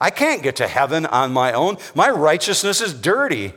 I 0.00 0.10
can't 0.10 0.42
get 0.42 0.56
to 0.56 0.66
heaven 0.66 1.06
on 1.06 1.32
my 1.32 1.52
own. 1.52 1.76
My 1.94 2.10
righteousness 2.10 2.80
is 2.80 2.92
dirty. 2.92 3.52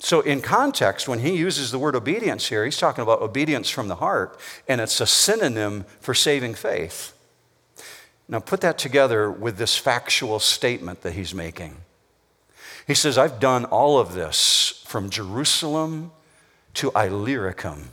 So, 0.00 0.20
in 0.20 0.42
context, 0.42 1.06
when 1.06 1.20
he 1.20 1.36
uses 1.36 1.70
the 1.70 1.78
word 1.78 1.94
obedience 1.94 2.48
here, 2.48 2.64
he's 2.64 2.76
talking 2.76 3.02
about 3.02 3.22
obedience 3.22 3.70
from 3.70 3.86
the 3.86 3.94
heart, 3.94 4.38
and 4.68 4.80
it's 4.80 5.00
a 5.00 5.06
synonym 5.06 5.86
for 6.00 6.12
saving 6.12 6.54
faith. 6.54 7.16
Now, 8.28 8.40
put 8.40 8.60
that 8.62 8.78
together 8.78 9.30
with 9.30 9.58
this 9.58 9.78
factual 9.78 10.40
statement 10.40 11.02
that 11.02 11.12
he's 11.12 11.32
making. 11.32 11.76
He 12.86 12.94
says, 12.94 13.16
I've 13.16 13.40
done 13.40 13.64
all 13.64 13.98
of 13.98 14.12
this 14.12 14.82
from 14.86 15.08
Jerusalem 15.08 16.12
to 16.76 16.90
Illyricum 16.96 17.92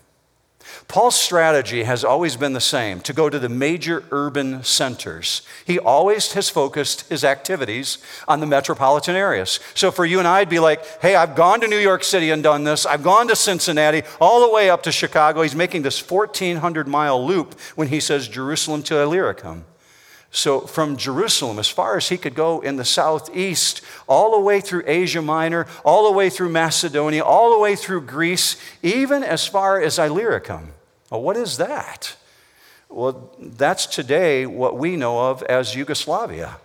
Paul's 0.88 1.20
strategy 1.20 1.84
has 1.84 2.04
always 2.04 2.36
been 2.36 2.54
the 2.54 2.62
same 2.62 3.00
to 3.02 3.14
go 3.14 3.30
to 3.30 3.40
the 3.40 3.50
major 3.50 4.04
urban 4.12 4.64
centers. 4.64 5.42
He 5.66 5.80
always 5.80 6.34
has 6.34 6.50
focused 6.50 7.10
his 7.10 7.24
activities 7.24 7.98
on 8.28 8.40
the 8.40 8.46
metropolitan 8.46 9.16
areas. 9.16 9.60
So 9.76 9.92
for 9.92 10.06
you 10.06 10.20
and 10.20 10.28
I, 10.28 10.42
it'd 10.42 10.50
be 10.50 10.60
like, 10.60 10.86
hey, 11.02 11.16
I've 11.16 11.36
gone 11.36 11.62
to 11.62 11.68
New 11.68 11.78
York 11.78 12.04
City 12.04 12.32
and 12.32 12.44
done 12.44 12.64
this. 12.64 12.86
I've 12.86 13.04
gone 13.04 13.28
to 13.28 13.36
Cincinnati, 13.36 14.04
all 14.20 14.42
the 14.46 14.54
way 14.54 14.70
up 14.70 14.84
to 14.84 14.92
Chicago. 14.92 15.42
He's 15.42 15.56
making 15.56 15.82
this 15.82 16.10
1,400 16.10 16.88
mile 16.88 17.24
loop 17.26 17.60
when 17.76 17.88
he 17.88 18.00
says 18.00 18.28
Jerusalem 18.28 18.84
to 18.84 19.00
Illyricum. 19.00 19.66
So, 20.36 20.62
from 20.62 20.98
Jerusalem, 20.98 21.60
as 21.60 21.70
far 21.70 21.96
as 21.96 22.10
he 22.10 22.18
could 22.18 22.34
go 22.34 22.60
in 22.60 22.76
the 22.76 22.84
southeast, 22.84 23.82
all 24.08 24.32
the 24.32 24.40
way 24.40 24.62
through 24.62 24.82
Asia 24.88 25.22
Minor, 25.22 25.68
all 25.86 26.06
the 26.06 26.18
way 26.18 26.32
through 26.32 26.50
Macedonia, 26.50 27.24
all 27.24 27.52
the 27.52 27.60
way 27.60 27.76
through 27.76 28.02
Greece, 28.02 28.58
even 28.82 29.22
as 29.24 29.46
far 29.46 29.80
as 29.80 30.00
Illyricum. 30.00 30.74
Well, 31.12 31.22
what 31.22 31.38
is 31.38 31.58
that? 31.58 32.16
Well, 32.90 33.32
that's 33.38 33.86
today 33.86 34.48
what 34.48 34.76
we 34.76 34.96
know 34.96 35.30
of 35.30 35.44
as 35.44 35.76
Yugoslavia, 35.76 36.58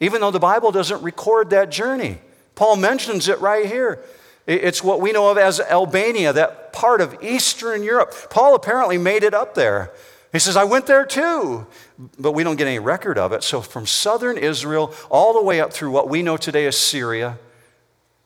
even 0.00 0.20
though 0.20 0.30
the 0.30 0.38
Bible 0.38 0.70
doesn't 0.70 1.02
record 1.02 1.48
that 1.48 1.70
journey. 1.70 2.18
Paul 2.56 2.76
mentions 2.76 3.26
it 3.26 3.40
right 3.40 3.64
here. 3.64 4.04
It's 4.46 4.84
what 4.84 5.00
we 5.00 5.12
know 5.12 5.30
of 5.30 5.38
as 5.38 5.60
Albania, 5.60 6.34
that 6.34 6.74
part 6.74 7.00
of 7.00 7.22
Eastern 7.22 7.82
Europe. 7.82 8.14
Paul 8.28 8.54
apparently 8.54 8.98
made 8.98 9.22
it 9.22 9.32
up 9.32 9.54
there. 9.54 9.92
He 10.38 10.40
says, 10.40 10.56
I 10.56 10.62
went 10.62 10.86
there 10.86 11.04
too, 11.04 11.66
but 12.16 12.30
we 12.30 12.44
don't 12.44 12.54
get 12.54 12.68
any 12.68 12.78
record 12.78 13.18
of 13.18 13.32
it. 13.32 13.42
So, 13.42 13.60
from 13.60 13.86
southern 13.86 14.38
Israel 14.38 14.94
all 15.10 15.32
the 15.32 15.42
way 15.42 15.60
up 15.60 15.72
through 15.72 15.90
what 15.90 16.08
we 16.08 16.22
know 16.22 16.36
today 16.36 16.64
as 16.66 16.76
Syria, 16.76 17.40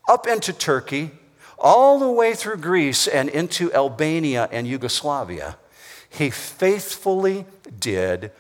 up 0.06 0.26
into 0.26 0.52
Turkey, 0.52 1.12
all 1.58 1.98
the 1.98 2.10
way 2.10 2.34
through 2.34 2.58
Greece 2.58 3.08
and 3.08 3.30
into 3.30 3.72
Albania 3.72 4.46
and 4.52 4.66
Yugoslavia, 4.66 5.56
he 6.06 6.28
faithfully 6.28 7.46
did 7.80 8.30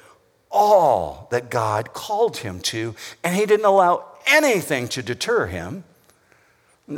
all 0.50 1.26
that 1.30 1.48
God 1.48 1.94
called 1.94 2.36
him 2.36 2.60
to, 2.60 2.94
and 3.24 3.34
he 3.34 3.46
didn't 3.46 3.64
allow 3.64 4.04
anything 4.26 4.86
to 4.88 5.02
deter 5.02 5.46
him. 5.46 5.84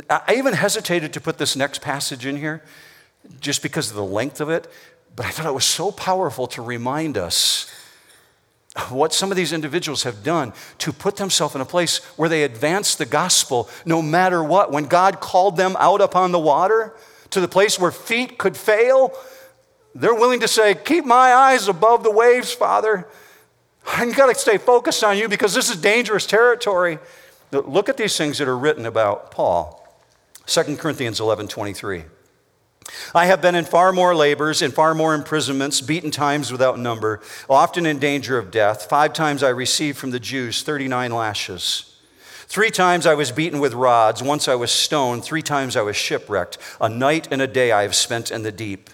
I 0.09 0.35
even 0.35 0.51
hesitated 0.51 1.13
to 1.13 1.21
put 1.21 1.37
this 1.37 1.55
next 1.55 1.81
passage 1.81 2.25
in 2.25 2.35
here 2.35 2.61
just 3.39 3.63
because 3.63 3.89
of 3.89 3.95
the 3.95 4.03
length 4.03 4.41
of 4.41 4.49
it. 4.49 4.67
But 5.15 5.25
I 5.25 5.29
thought 5.29 5.45
it 5.45 5.53
was 5.53 5.65
so 5.65 5.91
powerful 5.91 6.47
to 6.47 6.61
remind 6.61 7.17
us 7.17 7.71
what 8.89 9.13
some 9.13 9.31
of 9.31 9.37
these 9.37 9.53
individuals 9.53 10.03
have 10.03 10.23
done 10.23 10.51
to 10.79 10.91
put 10.91 11.15
themselves 11.15 11.55
in 11.55 11.61
a 11.61 11.65
place 11.65 12.03
where 12.17 12.27
they 12.27 12.43
advance 12.43 12.95
the 12.95 13.05
gospel 13.05 13.69
no 13.85 14.01
matter 14.01 14.43
what. 14.43 14.71
When 14.71 14.85
God 14.85 15.21
called 15.21 15.55
them 15.55 15.77
out 15.79 16.01
upon 16.01 16.33
the 16.33 16.39
water, 16.39 16.93
to 17.35 17.41
the 17.41 17.47
place 17.49 17.77
where 17.77 17.91
feet 17.91 18.37
could 18.37 18.55
fail. 18.55 19.13
They're 19.93 20.15
willing 20.15 20.39
to 20.39 20.47
say, 20.47 20.73
Keep 20.73 21.05
my 21.05 21.33
eyes 21.33 21.67
above 21.67 22.03
the 22.03 22.11
waves, 22.11 22.53
Father. 22.53 23.07
I've 23.85 24.15
got 24.15 24.27
to 24.27 24.35
stay 24.35 24.57
focused 24.57 25.03
on 25.03 25.17
you 25.17 25.27
because 25.27 25.53
this 25.53 25.69
is 25.69 25.75
dangerous 25.75 26.25
territory. 26.25 26.97
Look 27.51 27.89
at 27.89 27.97
these 27.97 28.17
things 28.17 28.37
that 28.39 28.47
are 28.47 28.57
written 28.57 28.85
about 28.85 29.31
Paul. 29.31 29.85
2 30.47 30.77
Corinthians 30.77 31.19
11 31.19 31.49
23. 31.49 32.03
I 33.13 33.25
have 33.25 33.41
been 33.41 33.55
in 33.55 33.65
far 33.65 33.91
more 33.91 34.15
labors, 34.15 34.61
in 34.61 34.71
far 34.71 34.93
more 34.93 35.13
imprisonments, 35.13 35.81
beaten 35.81 36.11
times 36.11 36.51
without 36.51 36.77
number, 36.77 37.21
often 37.49 37.85
in 37.85 37.99
danger 37.99 38.37
of 38.37 38.51
death. 38.51 38.87
Five 38.89 39.13
times 39.13 39.41
I 39.41 39.49
received 39.49 39.97
from 39.97 40.11
the 40.11 40.19
Jews 40.19 40.63
39 40.63 41.11
lashes. 41.11 41.95
Three 42.47 42.69
times 42.69 43.05
I 43.07 43.15
was 43.15 43.31
beaten 43.31 43.59
with 43.59 43.73
rods. 43.73 44.21
Once 44.21 44.47
I 44.47 44.55
was 44.55 44.71
stoned. 44.71 45.23
Three 45.23 45.41
times 45.41 45.75
I 45.75 45.81
was 45.81 45.95
shipwrecked. 45.95 46.57
A 46.79 46.87
night 46.87 47.27
and 47.31 47.41
a 47.41 47.47
day 47.47 47.71
I 47.71 47.81
have 47.81 47.95
spent 47.95 48.31
in 48.31 48.43
the 48.43 48.51
deep. 48.51 48.89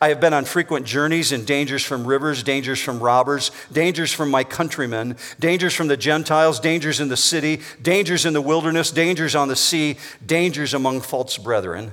I 0.00 0.08
have 0.10 0.20
been 0.20 0.34
on 0.34 0.44
frequent 0.44 0.84
journeys 0.84 1.32
in 1.32 1.46
dangers 1.46 1.82
from 1.82 2.06
rivers, 2.06 2.42
dangers 2.42 2.80
from 2.80 3.00
robbers, 3.00 3.50
dangers 3.72 4.12
from 4.12 4.30
my 4.30 4.44
countrymen, 4.44 5.16
dangers 5.38 5.74
from 5.74 5.88
the 5.88 5.96
Gentiles, 5.96 6.60
dangers 6.60 7.00
in 7.00 7.08
the 7.08 7.16
city, 7.16 7.60
dangers 7.80 8.26
in 8.26 8.34
the 8.34 8.42
wilderness, 8.42 8.90
dangers 8.90 9.34
on 9.34 9.48
the 9.48 9.56
sea, 9.56 9.96
dangers 10.24 10.74
among 10.74 11.00
false 11.00 11.38
brethren. 11.38 11.92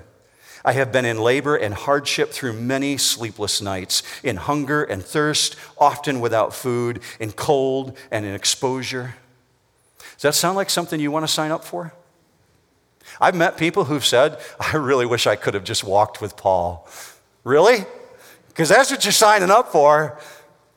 I 0.68 0.74
have 0.74 0.92
been 0.92 1.06
in 1.06 1.18
labor 1.18 1.56
and 1.56 1.74
hardship 1.74 2.32
through 2.32 2.52
many 2.52 2.98
sleepless 2.98 3.62
nights, 3.62 4.04
in 4.22 4.36
hunger 4.36 4.84
and 4.84 5.02
thirst, 5.02 5.56
often 5.78 6.20
without 6.20 6.54
food, 6.54 7.00
in 7.22 7.32
cold 7.32 7.98
and 8.12 8.26
in 8.26 8.34
exposure. 8.34 9.16
Does 10.16 10.24
that 10.24 10.36
sound 10.36 10.58
like 10.58 10.70
something 10.70 11.00
you 11.00 11.10
want 11.10 11.26
to 11.26 11.32
sign 11.32 11.52
up 11.52 11.64
for? 11.64 11.94
I've 13.22 13.34
met 13.34 13.56
people 13.58 13.86
who've 13.86 14.04
said, 14.04 14.42
I 14.60 14.76
really 14.76 15.06
wish 15.06 15.26
I 15.26 15.38
could 15.38 15.54
have 15.54 15.64
just 15.64 15.86
walked 15.86 16.20
with 16.20 16.36
Paul. 16.36 16.86
Really? 17.46 17.86
Because 18.50 18.68
that's 18.68 18.92
what 18.92 19.06
you're 19.06 19.14
signing 19.14 19.50
up 19.50 19.72
for. 19.72 20.20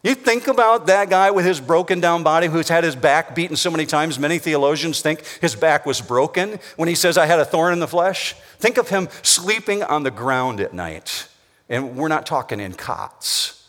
You 0.03 0.15
think 0.15 0.47
about 0.47 0.87
that 0.87 1.11
guy 1.11 1.31
with 1.31 1.45
his 1.45 1.61
broken 1.61 2.01
down 2.01 2.23
body 2.23 2.47
who's 2.47 2.71
had 2.71 2.85
his 2.85 2.97
back 2.97 3.35
beaten 3.35 3.57
so 3.57 3.71
many 3.71 3.85
times, 3.85 4.19
many 4.19 4.39
theologians 4.39 5.03
think 5.03 5.23
his 5.43 5.55
back 5.55 5.85
was 5.85 6.01
broken 6.01 6.59
when 6.77 6.89
he 6.89 6.95
says, 6.95 7.19
I 7.19 7.27
had 7.27 7.39
a 7.39 7.45
thorn 7.45 7.75
in 7.75 7.81
the 7.81 7.89
flesh. 7.89 8.35
Think 8.59 8.79
of 8.79 8.89
him 8.89 9.09
sleeping 9.23 9.83
on 9.83 10.03
the 10.03 10.11
ground 10.11 10.61
at 10.61 10.73
night. 10.73 11.29
And 11.69 11.97
we're 11.97 12.09
not 12.09 12.25
talking 12.25 12.61
in 12.61 12.73
cots. 12.73 13.69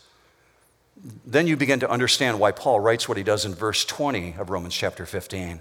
Then 1.26 1.46
you 1.46 1.56
begin 1.56 1.80
to 1.80 1.90
understand 1.90 2.40
why 2.40 2.52
Paul 2.52 2.80
writes 2.80 3.08
what 3.08 3.18
he 3.18 3.22
does 3.22 3.44
in 3.44 3.54
verse 3.54 3.84
20 3.84 4.36
of 4.38 4.48
Romans 4.48 4.74
chapter 4.74 5.04
15. 5.04 5.60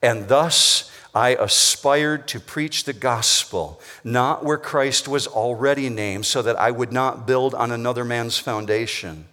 And 0.00 0.28
thus 0.28 0.90
I 1.14 1.30
aspired 1.34 2.26
to 2.28 2.40
preach 2.40 2.84
the 2.84 2.92
gospel, 2.92 3.80
not 4.02 4.44
where 4.44 4.56
Christ 4.56 5.08
was 5.08 5.26
already 5.26 5.90
named, 5.90 6.24
so 6.24 6.40
that 6.40 6.58
I 6.58 6.70
would 6.70 6.92
not 6.92 7.26
build 7.26 7.54
on 7.54 7.70
another 7.70 8.04
man's 8.04 8.38
foundation. 8.38 9.26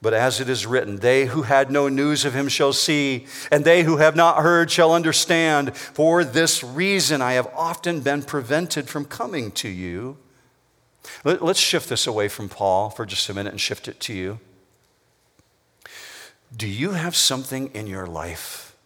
But 0.00 0.14
as 0.14 0.40
it 0.40 0.48
is 0.48 0.64
written, 0.64 0.96
they 0.96 1.26
who 1.26 1.42
had 1.42 1.72
no 1.72 1.88
news 1.88 2.24
of 2.24 2.32
him 2.32 2.48
shall 2.48 2.72
see, 2.72 3.26
and 3.50 3.64
they 3.64 3.82
who 3.82 3.96
have 3.96 4.14
not 4.14 4.42
heard 4.42 4.70
shall 4.70 4.92
understand. 4.92 5.76
For 5.76 6.22
this 6.22 6.62
reason 6.62 7.20
I 7.20 7.32
have 7.32 7.48
often 7.54 8.00
been 8.00 8.22
prevented 8.22 8.88
from 8.88 9.04
coming 9.04 9.50
to 9.52 9.68
you. 9.68 10.16
Let's 11.24 11.58
shift 11.58 11.88
this 11.88 12.06
away 12.06 12.28
from 12.28 12.48
Paul 12.48 12.90
for 12.90 13.06
just 13.06 13.28
a 13.28 13.34
minute 13.34 13.50
and 13.50 13.60
shift 13.60 13.88
it 13.88 13.98
to 14.00 14.14
you. 14.14 14.38
Do 16.56 16.68
you 16.68 16.92
have 16.92 17.16
something 17.16 17.70
in 17.74 17.86
your 17.86 18.06
life 18.06 18.76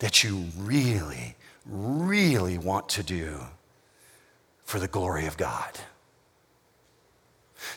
that 0.00 0.22
you 0.22 0.46
really, 0.56 1.36
really 1.66 2.58
want 2.58 2.88
to 2.90 3.02
do 3.02 3.40
for 4.64 4.78
the 4.78 4.88
glory 4.88 5.26
of 5.26 5.36
God? 5.36 5.80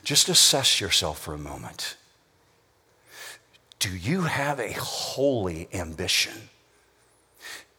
Just 0.04 0.30
assess 0.30 0.82
yourself 0.82 1.20
for 1.20 1.34
a 1.34 1.40
moment. 1.40 1.96
Do 3.84 3.94
you 3.94 4.22
have 4.22 4.62
a 4.62 4.72
holy 4.72 5.68
ambition? 5.74 6.32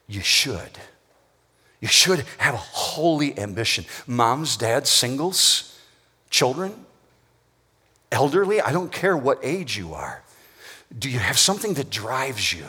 You 0.07 0.21
should. 0.21 0.79
You 1.81 1.89
should 1.89 2.27
have 2.37 2.53
a 2.53 2.59
holy 2.59 3.39
ambition. 3.39 3.87
Moms, 4.07 4.59
dads, 4.59 4.91
singles, 4.91 5.81
children, 6.29 6.85
elderly, 8.13 8.61
I 8.61 8.71
don't 8.71 8.93
care 8.93 9.17
what 9.17 9.39
age 9.43 9.79
you 9.79 9.95
are. 9.95 10.23
Do 10.97 11.09
you 11.09 11.21
have 11.21 11.39
something 11.39 11.73
that 11.75 11.89
drives 11.89 12.53
you? 12.53 12.67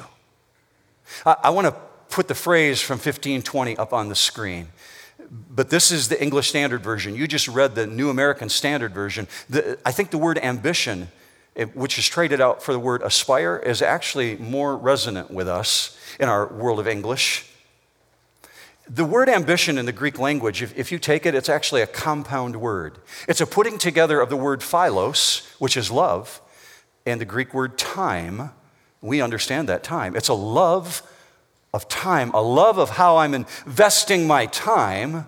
I, 1.25 1.35
I 1.43 1.49
want 1.49 1.67
to 1.67 1.75
put 2.07 2.29
the 2.29 2.35
phrase 2.35 2.79
from 2.79 2.95
1520 2.95 3.75
up 3.75 3.91
on 3.91 4.07
the 4.07 4.15
screen. 4.15 4.69
But 5.49 5.69
this 5.69 5.91
is 5.91 6.07
the 6.07 6.23
English 6.23 6.47
Standard 6.47 6.81
Version. 6.81 7.15
You 7.15 7.27
just 7.27 7.49
read 7.49 7.75
the 7.75 7.85
New 7.85 8.09
American 8.09 8.47
Standard 8.47 8.93
Version. 8.93 9.27
The, 9.49 9.77
I 9.85 9.91
think 9.91 10.11
the 10.11 10.17
word 10.17 10.37
ambition 10.37 11.09
which 11.73 11.97
is 11.97 12.07
traded 12.07 12.41
out 12.41 12.61
for 12.61 12.73
the 12.73 12.79
word 12.79 13.01
aspire, 13.01 13.57
is 13.57 13.81
actually 13.81 14.37
more 14.37 14.75
resonant 14.75 15.31
with 15.31 15.47
us 15.47 15.97
in 16.19 16.27
our 16.27 16.47
world 16.47 16.79
of 16.79 16.87
English. 16.87 17.45
The 18.87 19.05
word 19.05 19.29
ambition 19.29 19.77
in 19.77 19.85
the 19.85 19.91
Greek 19.91 20.19
language, 20.19 20.61
if, 20.61 20.77
if, 20.77 20.91
you 20.91 20.99
take 20.99 21.25
it, 21.25 21.33
it's 21.33 21.49
actually 21.49 21.81
a 21.81 21.87
compound 21.87 22.57
word. 22.57 22.99
It's 23.27 23.41
a 23.41 23.47
putting 23.47 23.77
together 23.77 24.19
of 24.19 24.29
the 24.29 24.37
word 24.37 24.61
philos, 24.61 25.47
which 25.57 25.75
is 25.75 25.89
love, 25.89 26.41
and 27.05 27.19
the 27.19 27.25
Greek 27.25 27.53
word 27.53 27.77
time. 27.77 28.51
We 29.01 29.21
understand 29.21 29.69
that 29.69 29.83
time. 29.83 30.15
It's 30.15 30.27
a 30.27 30.33
love 30.33 31.01
of 31.73 31.87
time, 31.87 32.31
a 32.31 32.41
love 32.41 32.77
of 32.77 32.91
how 32.91 33.17
I'm 33.17 33.33
investing 33.33 34.27
my 34.27 34.45
time 34.45 35.25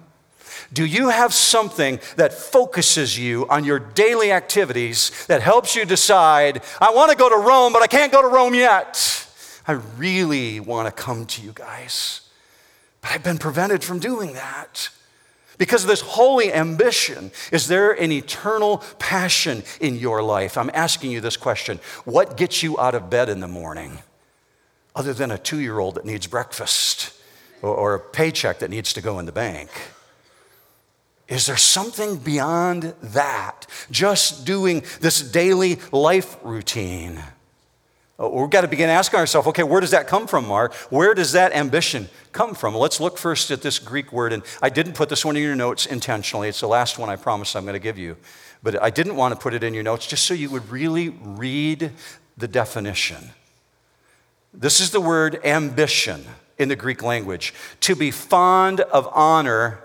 do 0.73 0.85
you 0.85 1.09
have 1.09 1.33
something 1.33 1.99
that 2.17 2.33
focuses 2.33 3.17
you 3.17 3.47
on 3.49 3.63
your 3.63 3.79
daily 3.79 4.31
activities 4.31 5.25
that 5.27 5.41
helps 5.41 5.75
you 5.75 5.85
decide, 5.85 6.61
I 6.81 6.91
want 6.91 7.11
to 7.11 7.17
go 7.17 7.29
to 7.29 7.37
Rome, 7.37 7.73
but 7.73 7.81
I 7.81 7.87
can't 7.87 8.11
go 8.11 8.21
to 8.21 8.27
Rome 8.27 8.53
yet? 8.53 9.27
I 9.67 9.73
really 9.97 10.59
want 10.59 10.87
to 10.87 10.91
come 10.91 11.25
to 11.25 11.41
you 11.41 11.51
guys, 11.53 12.21
but 13.01 13.11
I've 13.11 13.23
been 13.23 13.37
prevented 13.37 13.83
from 13.83 13.99
doing 13.99 14.33
that. 14.33 14.89
Because 15.57 15.83
of 15.83 15.89
this 15.89 16.01
holy 16.01 16.53
ambition, 16.53 17.31
is 17.51 17.67
there 17.67 17.91
an 17.91 18.11
eternal 18.11 18.83
passion 18.99 19.63
in 19.81 19.95
your 19.95 20.21
life? 20.21 20.55
I'm 20.57 20.69
asking 20.73 21.11
you 21.11 21.19
this 21.19 21.37
question 21.37 21.79
What 22.05 22.37
gets 22.37 22.61
you 22.61 22.79
out 22.79 22.93
of 22.93 23.09
bed 23.09 23.27
in 23.27 23.39
the 23.39 23.47
morning 23.47 23.99
other 24.95 25.13
than 25.13 25.31
a 25.31 25.37
two 25.37 25.59
year 25.59 25.79
old 25.79 25.95
that 25.95 26.05
needs 26.05 26.27
breakfast 26.27 27.13
or, 27.61 27.73
or 27.73 27.95
a 27.95 27.99
paycheck 27.99 28.59
that 28.59 28.69
needs 28.69 28.93
to 28.93 29.01
go 29.01 29.17
in 29.17 29.25
the 29.25 29.31
bank? 29.31 29.69
Is 31.27 31.45
there 31.45 31.57
something 31.57 32.17
beyond 32.17 32.93
that? 33.01 33.67
Just 33.91 34.45
doing 34.45 34.83
this 35.01 35.21
daily 35.21 35.79
life 35.91 36.37
routine. 36.41 37.21
Uh, 38.19 38.29
we've 38.29 38.49
got 38.49 38.61
to 38.61 38.67
begin 38.67 38.89
asking 38.89 39.19
ourselves 39.19 39.47
okay, 39.47 39.63
where 39.63 39.81
does 39.81 39.91
that 39.91 40.07
come 40.07 40.25
from, 40.25 40.47
Mark? 40.47 40.73
Where 40.89 41.13
does 41.13 41.33
that 41.33 41.51
ambition 41.53 42.09
come 42.31 42.55
from? 42.55 42.75
Let's 42.75 42.99
look 42.99 43.17
first 43.17 43.51
at 43.51 43.61
this 43.61 43.77
Greek 43.77 44.11
word. 44.11 44.33
And 44.33 44.41
I 44.61 44.69
didn't 44.69 44.93
put 44.93 45.09
this 45.09 45.25
one 45.25 45.35
in 45.35 45.43
your 45.43 45.55
notes 45.55 45.85
intentionally. 45.85 46.47
It's 46.47 46.61
the 46.61 46.67
last 46.67 46.97
one 46.97 47.09
I 47.09 47.17
promise 47.17 47.55
I'm 47.55 47.63
going 47.63 47.73
to 47.73 47.79
give 47.79 47.97
you. 47.97 48.17
But 48.63 48.81
I 48.81 48.89
didn't 48.89 49.17
want 49.17 49.35
to 49.35 49.39
put 49.39 49.53
it 49.53 49.63
in 49.63 49.73
your 49.73 49.83
notes 49.83 50.07
just 50.07 50.25
so 50.25 50.33
you 50.33 50.49
would 50.49 50.69
really 50.71 51.09
read 51.09 51.91
the 52.37 52.47
definition. 52.47 53.31
This 54.53 54.79
is 54.79 54.91
the 54.91 55.01
word 55.01 55.39
ambition 55.43 56.25
in 56.57 56.69
the 56.69 56.75
Greek 56.75 57.03
language 57.03 57.53
to 57.81 57.95
be 57.95 58.09
fond 58.09 58.79
of 58.79 59.07
honor 59.13 59.79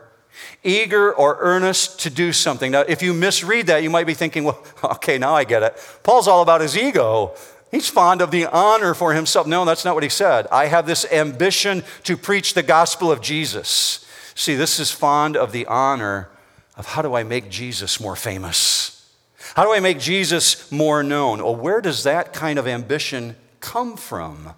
eager 0.64 1.12
or 1.12 1.36
earnest 1.40 2.00
to 2.00 2.10
do 2.10 2.32
something. 2.32 2.72
Now, 2.72 2.80
if 2.80 3.02
you 3.02 3.12
misread 3.12 3.66
that, 3.66 3.82
you 3.82 3.90
might 3.90 4.06
be 4.06 4.14
thinking, 4.14 4.44
well, 4.44 4.64
okay, 4.84 5.18
now 5.18 5.34
I 5.34 5.44
get 5.44 5.62
it. 5.62 5.76
Paul's 6.02 6.28
all 6.28 6.42
about 6.42 6.60
his 6.60 6.76
ego. 6.76 7.34
He's 7.70 7.88
fond 7.88 8.20
of 8.20 8.30
the 8.30 8.46
honor 8.46 8.94
for 8.94 9.14
himself. 9.14 9.46
No, 9.46 9.64
that's 9.64 9.84
not 9.84 9.94
what 9.94 10.02
he 10.02 10.10
said. 10.10 10.46
I 10.52 10.66
have 10.66 10.86
this 10.86 11.10
ambition 11.10 11.82
to 12.04 12.16
preach 12.16 12.54
the 12.54 12.62
gospel 12.62 13.10
of 13.10 13.20
Jesus. 13.20 14.06
See, 14.34 14.54
this 14.54 14.78
is 14.78 14.90
fond 14.90 15.36
of 15.36 15.52
the 15.52 15.66
honor 15.66 16.28
of 16.76 16.86
how 16.86 17.02
do 17.02 17.14
I 17.14 17.22
make 17.22 17.50
Jesus 17.50 18.00
more 18.00 18.16
famous? 18.16 19.10
How 19.54 19.64
do 19.64 19.72
I 19.72 19.80
make 19.80 19.98
Jesus 19.98 20.70
more 20.70 21.02
known? 21.02 21.42
Well, 21.42 21.56
where 21.56 21.80
does 21.80 22.04
that 22.04 22.32
kind 22.32 22.58
of 22.58 22.66
ambition 22.66 23.36
come 23.60 23.96
from? 23.96 24.54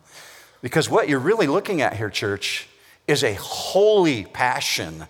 Because 0.61 0.89
what 0.89 1.09
you're 1.09 1.19
really 1.19 1.47
looking 1.47 1.83
at 1.83 1.97
here, 1.97 2.11
church, 2.11 2.69
is 3.07 3.23
a 3.23 3.35
holy 3.35 4.25
passion 4.25 5.07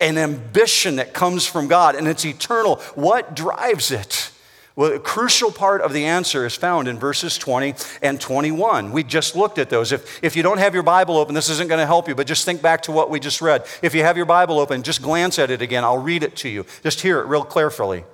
an 0.00 0.18
ambition 0.18 0.96
that 0.96 1.12
comes 1.12 1.46
from 1.46 1.68
God 1.68 1.94
and 1.94 2.08
it's 2.08 2.24
eternal. 2.24 2.76
What 2.94 3.34
drives 3.34 3.90
it? 3.90 4.30
Well, 4.76 4.92
a 4.92 4.98
crucial 4.98 5.50
part 5.50 5.82
of 5.82 5.92
the 5.92 6.06
answer 6.06 6.46
is 6.46 6.54
found 6.54 6.88
in 6.88 6.98
verses 6.98 7.36
20 7.36 7.74
and 8.02 8.20
21. 8.20 8.92
We 8.92 9.02
just 9.02 9.36
looked 9.36 9.58
at 9.58 9.68
those. 9.68 9.92
If, 9.92 10.22
if 10.24 10.36
you 10.36 10.42
don't 10.42 10.58
have 10.58 10.74
your 10.74 10.82
Bible 10.82 11.18
open, 11.18 11.34
this 11.34 11.50
isn't 11.50 11.68
going 11.68 11.80
to 11.80 11.86
help 11.86 12.08
you, 12.08 12.14
but 12.14 12.26
just 12.26 12.44
think 12.44 12.62
back 12.62 12.82
to 12.82 12.92
what 12.92 13.10
we 13.10 13.20
just 13.20 13.42
read. 13.42 13.66
If 13.82 13.94
you 13.94 14.02
have 14.04 14.16
your 14.16 14.26
Bible 14.26 14.58
open, 14.58 14.82
just 14.82 15.02
glance 15.02 15.38
at 15.38 15.50
it 15.50 15.60
again. 15.60 15.84
I'll 15.84 15.98
read 15.98 16.22
it 16.22 16.36
to 16.36 16.48
you. 16.48 16.64
Just 16.82 17.00
hear 17.00 17.18
it 17.18 17.26
real 17.26 17.44
carefully. 17.44 18.04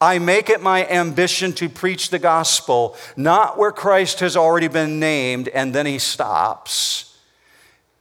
I 0.00 0.18
make 0.18 0.50
it 0.50 0.60
my 0.60 0.86
ambition 0.86 1.52
to 1.54 1.68
preach 1.68 2.10
the 2.10 2.18
gospel, 2.18 2.96
not 3.16 3.56
where 3.56 3.72
Christ 3.72 4.20
has 4.20 4.36
already 4.36 4.68
been 4.68 5.00
named, 5.00 5.48
and 5.48 5.74
then 5.74 5.86
he 5.86 5.98
stops 5.98 7.16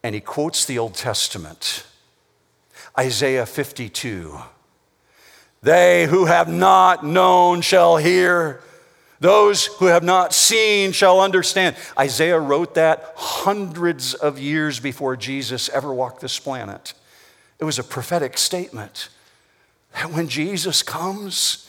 and 0.03 0.13
he 0.13 0.21
quotes 0.21 0.65
the 0.65 0.77
Old 0.77 0.93
Testament. 0.93 1.85
Isaiah 2.99 3.45
52. 3.45 4.39
They 5.61 6.05
who 6.05 6.25
have 6.25 6.47
not 6.47 7.05
known 7.05 7.61
shall 7.61 7.97
hear. 7.97 8.61
Those 9.19 9.65
who 9.65 9.85
have 9.85 10.03
not 10.03 10.33
seen 10.33 10.91
shall 10.91 11.21
understand. 11.21 11.75
Isaiah 11.97 12.39
wrote 12.39 12.75
that 12.75 13.13
hundreds 13.15 14.13
of 14.13 14.39
years 14.39 14.79
before 14.79 15.15
Jesus 15.15 15.69
ever 15.69 15.93
walked 15.93 16.21
this 16.21 16.39
planet. 16.39 16.93
It 17.59 17.63
was 17.63 17.79
a 17.79 17.83
prophetic 17.83 18.37
statement 18.37 19.09
that 19.93 20.11
when 20.11 20.27
Jesus 20.27 20.83
comes, 20.83 21.67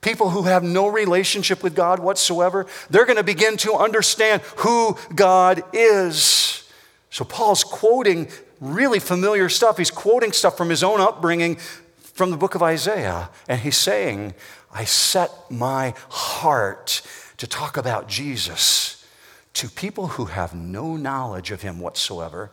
people 0.00 0.30
who 0.30 0.44
have 0.44 0.62
no 0.62 0.86
relationship 0.88 1.62
with 1.62 1.74
God 1.74 1.98
whatsoever, 1.98 2.66
they're 2.88 3.04
going 3.04 3.16
to 3.16 3.24
begin 3.24 3.58
to 3.58 3.74
understand 3.74 4.40
who 4.58 4.96
God 5.14 5.62
is. 5.74 6.70
So 7.10 7.24
Paul's 7.24 7.64
quoting 7.64 8.28
really 8.60 8.98
familiar 8.98 9.48
stuff. 9.48 9.78
He's 9.78 9.90
quoting 9.90 10.32
stuff 10.32 10.56
from 10.56 10.70
his 10.70 10.82
own 10.82 11.00
upbringing 11.00 11.56
from 11.96 12.30
the 12.30 12.36
book 12.36 12.54
of 12.54 12.62
Isaiah, 12.62 13.30
and 13.48 13.60
he's 13.60 13.76
saying, 13.76 14.34
I 14.72 14.84
set 14.84 15.30
my 15.50 15.94
heart 16.08 17.02
to 17.36 17.46
talk 17.46 17.76
about 17.76 18.08
Jesus 18.08 19.06
to 19.54 19.68
people 19.68 20.08
who 20.08 20.26
have 20.26 20.54
no 20.54 20.96
knowledge 20.96 21.50
of 21.50 21.62
him 21.62 21.80
whatsoever. 21.80 22.50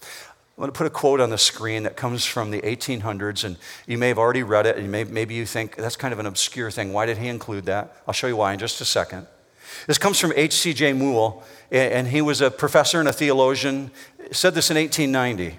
I'm 0.00 0.60
going 0.60 0.70
to 0.70 0.76
put 0.76 0.86
a 0.86 0.90
quote 0.90 1.20
on 1.20 1.30
the 1.30 1.38
screen 1.38 1.82
that 1.84 1.96
comes 1.96 2.24
from 2.24 2.50
the 2.50 2.60
1800s, 2.60 3.42
and 3.42 3.56
you 3.86 3.98
may 3.98 4.08
have 4.08 4.18
already 4.18 4.42
read 4.42 4.66
it, 4.66 4.76
and 4.76 4.92
may, 4.92 5.04
maybe 5.04 5.34
you 5.34 5.46
think 5.46 5.76
that's 5.76 5.96
kind 5.96 6.12
of 6.12 6.20
an 6.20 6.26
obscure 6.26 6.70
thing. 6.70 6.92
Why 6.92 7.06
did 7.06 7.18
he 7.18 7.28
include 7.28 7.64
that? 7.64 7.96
I'll 8.06 8.14
show 8.14 8.26
you 8.26 8.36
why 8.36 8.52
in 8.52 8.58
just 8.58 8.80
a 8.80 8.84
second. 8.84 9.26
This 9.86 9.98
comes 9.98 10.18
from 10.18 10.32
H.C.J. 10.34 10.92
Moule, 10.94 11.42
and 11.70 12.08
he 12.08 12.20
was 12.20 12.40
a 12.40 12.50
professor 12.50 13.00
and 13.00 13.08
a 13.08 13.12
theologian. 13.12 13.90
Said 14.30 14.54
this 14.54 14.70
in 14.70 14.76
1890. 14.76 15.58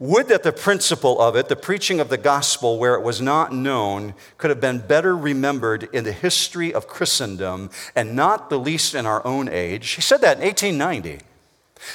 Would 0.00 0.28
that 0.28 0.42
the 0.42 0.52
principle 0.52 1.20
of 1.20 1.36
it, 1.36 1.48
the 1.48 1.54
preaching 1.54 2.00
of 2.00 2.08
the 2.08 2.18
gospel 2.18 2.78
where 2.78 2.94
it 2.94 3.02
was 3.02 3.20
not 3.20 3.52
known, 3.52 4.14
could 4.38 4.50
have 4.50 4.60
been 4.60 4.80
better 4.80 5.16
remembered 5.16 5.88
in 5.92 6.02
the 6.02 6.12
history 6.12 6.74
of 6.74 6.88
Christendom 6.88 7.70
and 7.94 8.16
not 8.16 8.50
the 8.50 8.58
least 8.58 8.94
in 8.94 9.06
our 9.06 9.24
own 9.24 9.48
age. 9.48 9.90
He 9.90 10.02
said 10.02 10.20
that 10.22 10.38
in 10.38 10.44
1890. 10.44 11.24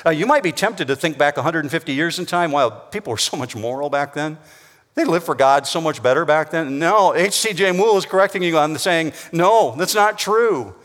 Uh, 0.06 0.12
you 0.12 0.26
might 0.26 0.44
be 0.44 0.52
tempted 0.52 0.88
to 0.88 0.96
think 0.96 1.18
back 1.18 1.36
150 1.36 1.94
years 1.94 2.20
in 2.20 2.26
time, 2.26 2.52
while 2.52 2.72
people 2.72 3.12
were 3.12 3.18
so 3.18 3.36
much 3.36 3.56
moral 3.56 3.90
back 3.90 4.14
then. 4.14 4.38
They 4.96 5.04
lived 5.04 5.26
for 5.26 5.36
God 5.36 5.68
so 5.68 5.82
much 5.82 6.02
better 6.02 6.26
back 6.26 6.52
then. 6.52 6.80
No, 6.80 7.14
H.C.J. 7.16 7.74
Moule 7.74 7.98
is 7.98 8.06
correcting 8.06 8.44
you 8.44 8.58
on 8.58 8.78
saying, 8.78 9.14
no, 9.32 9.76
that's 9.78 9.96
not 9.96 10.18
true. 10.18 10.76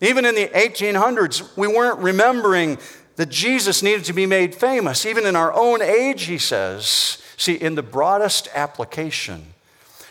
Even 0.00 0.24
in 0.24 0.34
the 0.34 0.48
1800s, 0.48 1.56
we 1.56 1.66
weren't 1.66 1.98
remembering 1.98 2.78
that 3.16 3.28
Jesus 3.28 3.82
needed 3.82 4.04
to 4.04 4.12
be 4.12 4.26
made 4.26 4.54
famous, 4.54 5.04
even 5.04 5.26
in 5.26 5.34
our 5.34 5.52
own 5.52 5.82
age, 5.82 6.24
he 6.24 6.38
says. 6.38 7.20
See, 7.36 7.54
in 7.54 7.74
the 7.74 7.82
broadest 7.82 8.48
application, 8.54 9.54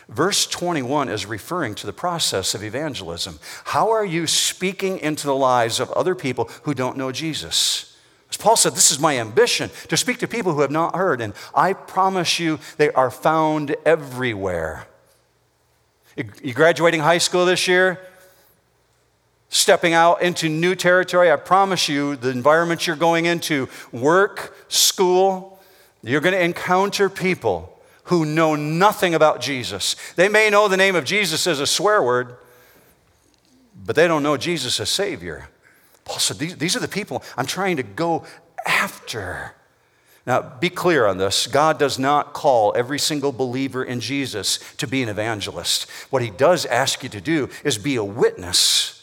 verse 0.08 0.46
21 0.46 1.08
is 1.08 1.24
referring 1.24 1.74
to 1.76 1.86
the 1.86 1.92
process 1.92 2.54
of 2.54 2.62
evangelism. 2.62 3.38
How 3.64 3.90
are 3.90 4.04
you 4.04 4.26
speaking 4.26 4.98
into 4.98 5.26
the 5.26 5.34
lives 5.34 5.80
of 5.80 5.90
other 5.92 6.14
people 6.14 6.50
who 6.64 6.74
don't 6.74 6.98
know 6.98 7.10
Jesus? 7.10 7.96
As 8.30 8.36
Paul 8.36 8.56
said, 8.56 8.74
this 8.74 8.90
is 8.90 9.00
my 9.00 9.18
ambition 9.18 9.70
to 9.88 9.96
speak 9.96 10.18
to 10.18 10.28
people 10.28 10.52
who 10.52 10.60
have 10.60 10.70
not 10.70 10.94
heard, 10.94 11.22
and 11.22 11.32
I 11.54 11.72
promise 11.72 12.38
you 12.38 12.58
they 12.76 12.90
are 12.92 13.10
found 13.10 13.74
everywhere. 13.86 14.86
You 16.42 16.52
graduating 16.52 17.00
high 17.00 17.18
school 17.18 17.46
this 17.46 17.66
year? 17.66 18.00
Stepping 19.48 19.94
out 19.94 20.22
into 20.22 20.48
new 20.48 20.74
territory. 20.74 21.32
I 21.32 21.36
promise 21.36 21.88
you, 21.88 22.16
the 22.16 22.30
environment 22.30 22.86
you're 22.86 22.96
going 22.96 23.26
into, 23.26 23.68
work, 23.92 24.56
school, 24.68 25.58
you're 26.02 26.20
going 26.20 26.34
to 26.34 26.42
encounter 26.42 27.08
people 27.08 27.74
who 28.04 28.24
know 28.24 28.54
nothing 28.54 29.14
about 29.14 29.40
Jesus. 29.40 29.96
They 30.16 30.28
may 30.28 30.50
know 30.50 30.68
the 30.68 30.76
name 30.76 30.96
of 30.96 31.04
Jesus 31.04 31.46
as 31.46 31.60
a 31.60 31.66
swear 31.66 32.02
word, 32.02 32.36
but 33.84 33.96
they 33.96 34.08
don't 34.08 34.22
know 34.22 34.36
Jesus 34.36 34.80
as 34.80 34.90
Savior. 34.90 35.48
Paul 36.04 36.18
said, 36.18 36.38
These, 36.38 36.56
these 36.56 36.76
are 36.76 36.80
the 36.80 36.88
people 36.88 37.22
I'm 37.36 37.46
trying 37.46 37.76
to 37.76 37.82
go 37.82 38.24
after. 38.66 39.54
Now, 40.26 40.42
be 40.42 40.68
clear 40.68 41.06
on 41.06 41.16
this. 41.16 41.46
God 41.46 41.78
does 41.78 41.98
not 41.98 42.34
call 42.34 42.74
every 42.76 42.98
single 42.98 43.32
believer 43.32 43.82
in 43.82 44.00
Jesus 44.00 44.58
to 44.76 44.86
be 44.86 45.02
an 45.02 45.08
evangelist. 45.08 45.88
What 46.10 46.22
He 46.22 46.30
does 46.30 46.66
ask 46.66 47.02
you 47.02 47.08
to 47.08 47.20
do 47.20 47.48
is 47.64 47.78
be 47.78 47.96
a 47.96 48.04
witness 48.04 48.97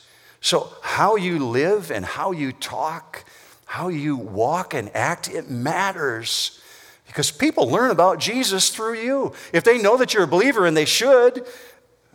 so, 0.46 0.72
how 0.84 1.16
you 1.16 1.44
live 1.44 1.90
and 1.90 2.06
how 2.06 2.32
you 2.32 2.52
talk, 2.52 3.26
how 3.66 3.88
you 3.88 4.16
walk 4.16 4.76
and 4.76 4.96
act, 4.96 5.28
it 5.28 5.50
matters. 5.50 6.62
Because 7.08 7.32
people 7.32 7.68
learn 7.68 7.90
about 7.90 8.20
Jesus 8.20 8.70
through 8.70 9.00
you. 9.00 9.34
If 9.54 9.64
they 9.64 9.82
know 9.82 9.98
that 9.98 10.14
you're 10.14 10.26
a 10.26 10.28
believer, 10.28 10.68
and 10.68 10.78
they 10.78 10.86
should, 10.86 11.48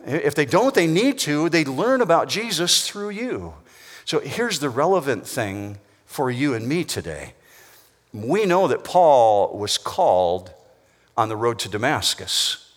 if 0.05 0.33
they 0.33 0.45
don't, 0.45 0.73
they 0.73 0.87
need 0.87 1.19
to, 1.19 1.49
they 1.49 1.65
learn 1.65 1.99
about 1.99 2.29
Jesus 2.29 2.87
through 2.87 3.09
you. 3.09 3.53
So 4.05 4.21
here's 4.21 4.59
the 4.59 4.69
relevant 4.69 5.27
thing 5.27 5.79
for 6.05 6.31
you 6.31 6.53
and 6.53 6.69
me 6.69 6.85
today. 6.85 7.33
We 8.13 8.45
know 8.45 8.65
that 8.69 8.85
Paul 8.85 9.57
was 9.57 9.77
called 9.77 10.53
on 11.17 11.27
the 11.27 11.35
road 11.35 11.59
to 11.59 11.69
Damascus. 11.69 12.71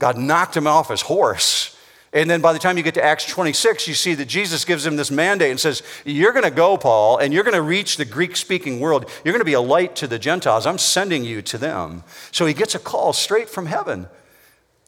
God 0.00 0.18
knocked 0.18 0.56
him 0.56 0.66
off 0.66 0.88
his 0.88 1.02
horse 1.02 1.75
and 2.16 2.30
then 2.30 2.40
by 2.40 2.54
the 2.54 2.58
time 2.58 2.78
you 2.78 2.82
get 2.82 2.94
to 2.94 3.04
Acts 3.04 3.26
26, 3.26 3.86
you 3.86 3.92
see 3.92 4.14
that 4.14 4.24
Jesus 4.24 4.64
gives 4.64 4.86
him 4.86 4.96
this 4.96 5.10
mandate 5.10 5.50
and 5.50 5.60
says, 5.60 5.82
You're 6.06 6.32
going 6.32 6.46
to 6.46 6.50
go, 6.50 6.78
Paul, 6.78 7.18
and 7.18 7.30
you're 7.30 7.44
going 7.44 7.54
to 7.54 7.60
reach 7.60 7.98
the 7.98 8.06
Greek 8.06 8.36
speaking 8.36 8.80
world. 8.80 9.04
You're 9.22 9.34
going 9.34 9.42
to 9.42 9.44
be 9.44 9.52
a 9.52 9.60
light 9.60 9.94
to 9.96 10.06
the 10.06 10.18
Gentiles. 10.18 10.64
I'm 10.64 10.78
sending 10.78 11.24
you 11.24 11.42
to 11.42 11.58
them. 11.58 12.04
So 12.32 12.46
he 12.46 12.54
gets 12.54 12.74
a 12.74 12.78
call 12.78 13.12
straight 13.12 13.50
from 13.50 13.66
heaven. 13.66 14.08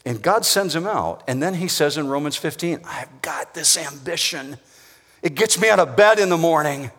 And 0.07 0.23
God 0.23 0.47
sends 0.47 0.75
him 0.75 0.87
out. 0.87 1.23
And 1.29 1.43
then 1.43 1.53
he 1.53 1.69
says 1.69 1.99
in 1.99 2.09
Romans 2.09 2.37
15, 2.37 2.81
I've 2.87 3.21
got 3.21 3.53
this 3.53 3.77
ambition. 3.77 4.57
It 5.23 5.35
gets 5.35 5.61
me 5.61 5.69
out 5.69 5.81
of 5.81 5.97
bed 5.97 6.19
in 6.19 6.31
the 6.31 6.39
morning. 6.39 6.91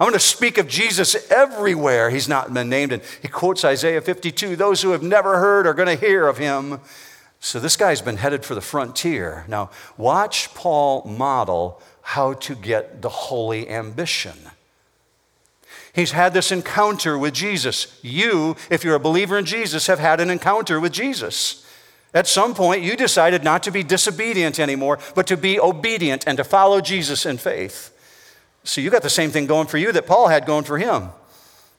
I'm 0.00 0.08
going 0.08 0.14
to 0.14 0.18
speak 0.18 0.58
of 0.58 0.66
Jesus 0.66 1.14
everywhere. 1.30 2.10
He's 2.10 2.28
not 2.28 2.52
been 2.52 2.68
named. 2.68 2.90
And 2.90 3.02
he 3.22 3.28
quotes 3.28 3.64
Isaiah 3.64 4.00
52 4.00 4.56
those 4.56 4.82
who 4.82 4.90
have 4.90 5.04
never 5.04 5.38
heard 5.38 5.64
are 5.64 5.74
going 5.74 5.96
to 5.96 6.06
hear 6.06 6.26
of 6.26 6.38
him. 6.38 6.80
So 7.40 7.60
this 7.60 7.76
guy's 7.76 8.02
been 8.02 8.16
headed 8.16 8.44
for 8.44 8.54
the 8.54 8.60
frontier. 8.60 9.44
Now, 9.48 9.70
watch 9.96 10.52
Paul 10.54 11.04
model 11.04 11.80
how 12.02 12.34
to 12.34 12.54
get 12.54 13.02
the 13.02 13.08
holy 13.08 13.68
ambition. 13.68 14.36
He's 15.92 16.12
had 16.12 16.34
this 16.34 16.52
encounter 16.52 17.16
with 17.18 17.34
Jesus. 17.34 17.98
You, 18.02 18.56
if 18.68 18.84
you're 18.84 18.94
a 18.94 19.00
believer 19.00 19.38
in 19.38 19.46
Jesus, 19.46 19.86
have 19.86 19.98
had 19.98 20.20
an 20.20 20.28
encounter 20.28 20.78
with 20.78 20.92
Jesus. 20.92 21.66
At 22.12 22.26
some 22.26 22.54
point, 22.54 22.82
you 22.82 22.96
decided 22.96 23.44
not 23.44 23.62
to 23.64 23.70
be 23.70 23.82
disobedient 23.82 24.58
anymore, 24.58 24.98
but 25.14 25.26
to 25.26 25.36
be 25.36 25.58
obedient 25.58 26.26
and 26.26 26.36
to 26.38 26.44
follow 26.44 26.80
Jesus 26.80 27.26
in 27.26 27.38
faith. 27.38 27.92
So 28.64 28.80
you 28.80 28.90
got 28.90 29.02
the 29.02 29.10
same 29.10 29.30
thing 29.30 29.46
going 29.46 29.66
for 29.68 29.78
you 29.78 29.92
that 29.92 30.06
Paul 30.06 30.28
had 30.28 30.46
going 30.46 30.64
for 30.64 30.78
him. 30.78 31.10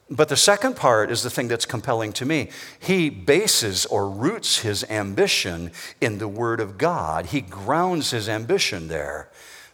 But 0.10 0.30
the 0.30 0.38
second 0.38 0.78
part 0.78 1.12
is 1.12 1.22
the 1.22 1.30
thing 1.30 1.50
that's 1.50 1.66
compelling 1.66 2.14
to 2.14 2.26
me. 2.26 2.50
He 2.80 3.10
bases 3.10 3.86
or 3.86 4.10
roots 4.10 4.60
his 4.60 4.86
ambition 4.86 5.72
in 6.00 6.18
the 6.18 6.30
Word 6.30 6.62
of 6.62 6.78
God, 6.78 7.28
he 7.28 7.42
grounds 7.42 8.12
his 8.12 8.30
ambition 8.30 8.88
there. 8.88 9.30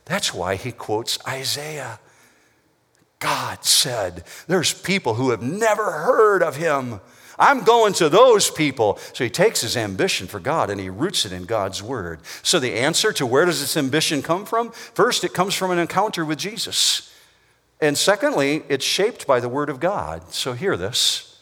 That's 0.05 0.33
why 0.33 0.55
he 0.55 0.71
quotes 0.71 1.17
Isaiah. 1.27 1.99
God 3.19 3.63
said, 3.63 4.25
There's 4.47 4.73
people 4.73 5.13
who 5.13 5.29
have 5.29 5.41
never 5.41 5.91
heard 5.91 6.43
of 6.43 6.57
him. 6.57 6.99
I'm 7.39 7.63
going 7.63 7.93
to 7.93 8.09
those 8.09 8.51
people. 8.51 8.99
So 9.13 9.23
he 9.23 9.29
takes 9.29 9.61
his 9.61 9.77
ambition 9.77 10.27
for 10.27 10.39
God 10.39 10.69
and 10.69 10.79
he 10.79 10.89
roots 10.89 11.25
it 11.25 11.31
in 11.31 11.45
God's 11.45 11.81
word. 11.81 12.19
So 12.41 12.59
the 12.59 12.73
answer 12.73 13.13
to 13.13 13.25
where 13.25 13.45
does 13.45 13.61
this 13.61 13.77
ambition 13.77 14.21
come 14.21 14.45
from? 14.45 14.71
First, 14.71 15.23
it 15.23 15.33
comes 15.33 15.55
from 15.55 15.71
an 15.71 15.79
encounter 15.79 16.25
with 16.25 16.37
Jesus. 16.37 17.12
And 17.81 17.97
secondly, 17.97 18.63
it's 18.69 18.86
shaped 18.86 19.27
by 19.27 19.39
the 19.39 19.49
Word 19.49 19.69
of 19.69 19.79
God. 19.79 20.31
So 20.31 20.53
hear 20.53 20.77
this. 20.77 21.41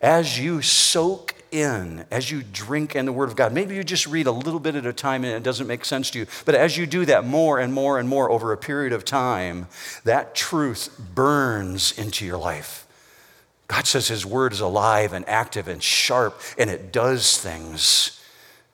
As 0.00 0.38
you 0.38 0.62
soak 0.62 1.34
in, 1.50 2.04
as 2.10 2.30
you 2.30 2.42
drink 2.42 2.94
in 2.94 3.06
the 3.06 3.12
Word 3.12 3.28
of 3.28 3.36
God, 3.36 3.52
maybe 3.52 3.74
you 3.74 3.84
just 3.84 4.06
read 4.06 4.26
a 4.26 4.32
little 4.32 4.60
bit 4.60 4.74
at 4.74 4.86
a 4.86 4.92
time 4.92 5.24
and 5.24 5.32
it 5.32 5.42
doesn't 5.42 5.66
make 5.66 5.84
sense 5.84 6.10
to 6.10 6.18
you, 6.18 6.26
but 6.44 6.54
as 6.54 6.76
you 6.76 6.84
do 6.84 7.04
that 7.06 7.24
more 7.24 7.58
and 7.58 7.72
more 7.72 7.98
and 7.98 8.08
more 8.08 8.30
over 8.30 8.52
a 8.52 8.56
period 8.56 8.92
of 8.92 9.04
time, 9.04 9.66
that 10.04 10.34
truth 10.34 11.00
burns 11.14 11.96
into 11.96 12.26
your 12.26 12.38
life. 12.38 12.86
God 13.68 13.86
says 13.86 14.08
His 14.08 14.26
Word 14.26 14.52
is 14.52 14.60
alive 14.60 15.12
and 15.12 15.26
active 15.28 15.68
and 15.68 15.82
sharp 15.82 16.40
and 16.58 16.68
it 16.68 16.92
does 16.92 17.38
things. 17.38 18.20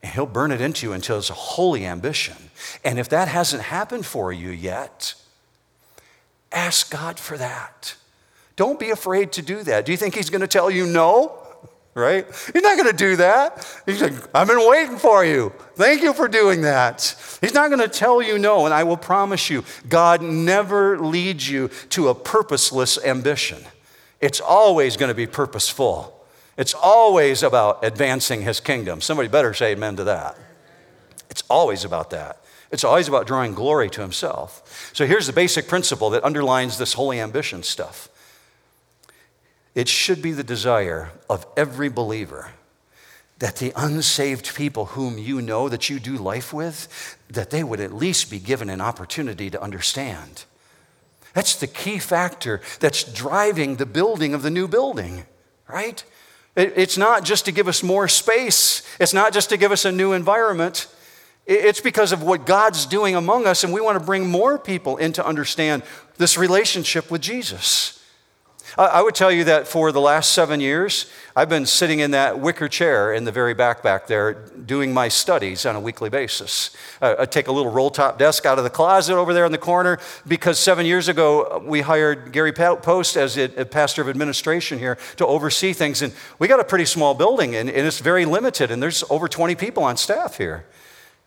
And 0.03 0.13
He'll 0.13 0.27
burn 0.27 0.51
it 0.51 0.61
into 0.61 0.87
you 0.87 0.93
until 0.93 1.19
it's 1.19 1.31
a 1.31 1.35
holy 1.35 1.87
ambition. 1.87 2.51
And 2.85 2.99
if 2.99 3.09
that 3.11 3.29
hasn't 3.29 3.63
happened 3.63 4.07
for 4.07 4.33
you 4.33 4.51
yet, 4.51 5.15
Ask 6.53 6.91
God 6.91 7.19
for 7.19 7.37
that. 7.39 7.95
Don't 8.57 8.79
be 8.79 8.91
afraid 8.91 9.33
to 9.33 9.43
do 9.43 9.63
that. 9.63 9.87
Do 9.87 9.93
you 9.93 9.99
think 9.99 10.15
He's 10.15 10.31
going 10.31 10.41
to 10.41 10.49
tell 10.49 10.71
you 10.71 10.87
no? 10.87 11.37
Right? 11.95 12.25
He's 12.53 12.63
not 12.63 12.77
going 12.77 12.91
to 12.91 12.97
do 12.97 13.17
that. 13.17 13.83
He's 13.85 14.01
like, 14.01 14.13
I've 14.35 14.47
been 14.47 14.69
waiting 14.69 14.97
for 14.97 15.25
you. 15.25 15.53
Thank 15.75 16.03
you 16.03 16.13
for 16.13 16.29
doing 16.29 16.63
that. 16.63 17.17
He's 17.41 17.53
not 17.53 17.69
going 17.69 17.81
to 17.81 17.89
tell 17.89 18.23
you 18.23 18.39
no. 18.39 18.65
And 18.65 18.73
I 18.73 18.85
will 18.85 18.97
promise 18.97 19.51
you, 19.51 19.65
God 19.89 20.23
never 20.23 21.01
leads 21.01 21.51
you 21.51 21.69
to 21.91 22.09
a 22.09 22.15
purposeless 22.15 22.97
ambition. 23.05 23.59
It's 24.21 24.41
always 24.41 24.97
going 24.97 25.09
to 25.09 25.17
be 25.17 25.27
purposeful. 25.27 26.17
It's 26.57 26.75
always 26.75 27.43
about 27.43 27.85
advancing 27.85 28.43
his 28.43 28.61
kingdom. 28.61 29.01
Somebody 29.01 29.29
better 29.29 29.53
say 29.53 29.73
amen 29.73 29.97
to 29.97 30.05
that. 30.05 30.39
It's 31.29 31.43
always 31.51 31.85
about 31.85 32.11
that. 32.11 32.39
It's 32.71 32.85
always 32.85 33.09
about 33.09 33.27
drawing 33.27 33.55
glory 33.55 33.91
to 33.91 34.01
himself. 34.01 34.91
So 34.95 35.07
here's 35.07 35.27
the 35.27 35.33
basic 35.33 35.69
principle 35.69 36.11
that 36.11 36.25
underlines 36.25 36.79
this 36.79 36.93
holy 36.93 37.21
ambition 37.21 37.63
stuff. 37.63 38.09
It 39.75 39.89
should 39.89 40.23
be 40.23 40.33
the 40.33 40.45
desire 40.45 41.11
of 41.29 41.47
every 41.57 41.89
believer 41.89 42.53
that 43.39 43.57
the 43.57 43.73
unsaved 43.75 44.55
people 44.55 44.87
whom 44.87 45.17
you 45.17 45.41
know 45.41 45.69
that 45.69 45.89
you 45.89 45.99
do 45.99 46.17
life 46.17 46.53
with 46.53 47.17
that 47.29 47.51
they 47.51 47.65
would 47.65 47.81
at 47.81 47.93
least 47.93 48.31
be 48.31 48.39
given 48.39 48.69
an 48.69 48.81
opportunity 48.81 49.49
to 49.51 49.63
understand. 49.63 50.45
That's 51.33 51.57
the 51.57 51.67
key 51.67 51.99
factor 51.99 52.61
that's 52.81 53.05
driving 53.05 53.77
the 53.77 53.87
building 53.87 54.35
of 54.35 54.43
the 54.43 54.51
new 54.51 54.69
building 54.69 55.25
right? 55.73 56.05
It's 56.57 56.99
not 56.99 57.25
just 57.25 57.45
to 57.45 57.53
give 57.53 57.69
us 57.69 57.83
more 57.83 58.09
space. 58.09 58.83
It's 58.99 59.15
not 59.15 59.33
just 59.33 59.49
to 59.51 59.57
give 59.57 59.73
us 59.73 59.85
a 59.85 59.93
new 59.93 60.13
environment 60.13 60.89
it's 61.47 61.81
because 61.81 62.13
of 62.13 62.23
what 62.23 62.47
God's 62.47 62.87
doing 62.87 63.17
among 63.17 63.47
us, 63.47 63.65
and 63.65 63.73
we 63.73 63.81
want 63.81 63.99
to 63.99 64.05
bring 64.05 64.29
more 64.29 64.59
people 64.59 64.97
in 64.97 65.13
to 65.15 65.27
understand 65.27 65.83
this 66.17 66.39
relationship 66.39 67.11
with 67.11 67.23
Jesus. 67.23 68.01
I 68.79 69.03
would 69.03 69.17
tell 69.17 69.33
you 69.33 69.45
that 69.45 69.67
for 69.67 69.91
the 69.91 70.01
last 70.01 70.31
seven 70.31 70.61
years, 70.61 71.11
I've 71.35 71.49
been 71.49 71.67
sitting 71.67 71.99
in 71.99 72.13
that 72.13 72.39
wicker 72.39 72.69
chair 72.69 73.13
in 73.13 73.25
the 73.25 73.33
very 73.33 73.53
back 73.53 73.83
back 73.83 74.07
there 74.07 74.35
doing 74.35 74.95
my 74.95 75.09
studies 75.09 75.67
on 75.67 75.75
a 75.75 75.81
weekly 75.81 76.09
basis. 76.09 76.77
I 77.01 77.25
take 77.25 77.49
a 77.49 77.53
little 77.53 77.73
roll 77.73 77.91
top 77.91 78.17
desk 78.17 78.47
out 78.47 78.59
of 78.59 78.65
the 78.65 78.71
closet 78.71 79.17
over 79.17 79.35
there 79.35 79.45
in 79.45 79.53
the 79.53 79.59
corner 79.59 79.99
because 80.27 80.59
seven 80.59 80.87
years 80.87 81.09
ago 81.09 81.61
we 81.67 81.81
hired 81.81 82.31
Gary 82.33 82.53
Post 82.53 83.17
as 83.17 83.37
a 83.37 83.49
pastor 83.65 84.03
of 84.03 84.09
administration 84.09 84.79
here 84.79 84.99
to 85.17 85.27
oversee 85.27 85.73
things. 85.73 86.01
And 86.01 86.13
we 86.39 86.47
got 86.47 86.61
a 86.61 86.65
pretty 86.65 86.85
small 86.85 87.15
building 87.15 87.57
and 87.57 87.69
it's 87.69 87.99
very 87.99 88.25
limited, 88.25 88.71
and 88.71 88.81
there's 88.81 89.03
over 89.11 89.27
20 89.27 89.57
people 89.57 89.83
on 89.83 89.97
staff 89.97 90.37
here. 90.39 90.65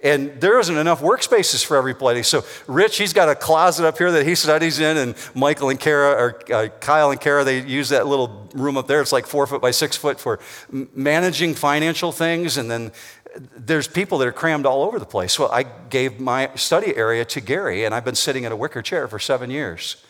And 0.03 0.39
there 0.41 0.59
isn't 0.59 0.77
enough 0.77 1.01
workspaces 1.01 1.65
for 1.65 1.77
everybody. 1.77 2.23
So 2.23 2.43
Rich, 2.67 2.97
he's 2.97 3.13
got 3.13 3.29
a 3.29 3.35
closet 3.35 3.87
up 3.87 3.97
here 3.97 4.11
that 4.11 4.27
he 4.27 4.35
studies 4.35 4.79
in, 4.79 4.97
and 4.97 5.15
Michael 5.33 5.69
and 5.69 5.79
Kara, 5.79 6.11
or 6.11 6.53
uh, 6.53 6.67
Kyle 6.81 7.11
and 7.11 7.21
Kara, 7.21 7.45
they 7.45 7.61
use 7.61 7.89
that 7.89 8.05
little 8.05 8.49
room 8.53 8.75
up 8.75 8.87
there. 8.87 8.99
It's 9.01 9.13
like 9.13 9.25
four 9.25 9.47
foot 9.47 9.61
by 9.61 9.71
six 9.71 9.95
foot 9.95 10.19
for 10.19 10.39
managing 10.69 11.55
financial 11.55 12.11
things. 12.11 12.57
And 12.57 12.69
then 12.69 12.91
there's 13.55 13.87
people 13.87 14.17
that 14.17 14.27
are 14.27 14.33
crammed 14.33 14.65
all 14.65 14.83
over 14.83 14.99
the 14.99 15.05
place. 15.05 15.39
Well, 15.39 15.49
I 15.51 15.63
gave 15.63 16.19
my 16.19 16.51
study 16.55 16.95
area 16.95 17.23
to 17.25 17.41
Gary, 17.41 17.85
and 17.85 17.95
I've 17.95 18.05
been 18.05 18.13
sitting 18.15 18.43
in 18.43 18.51
a 18.51 18.55
wicker 18.55 18.81
chair 18.81 19.07
for 19.07 19.19
seven 19.19 19.49
years. 19.49 20.03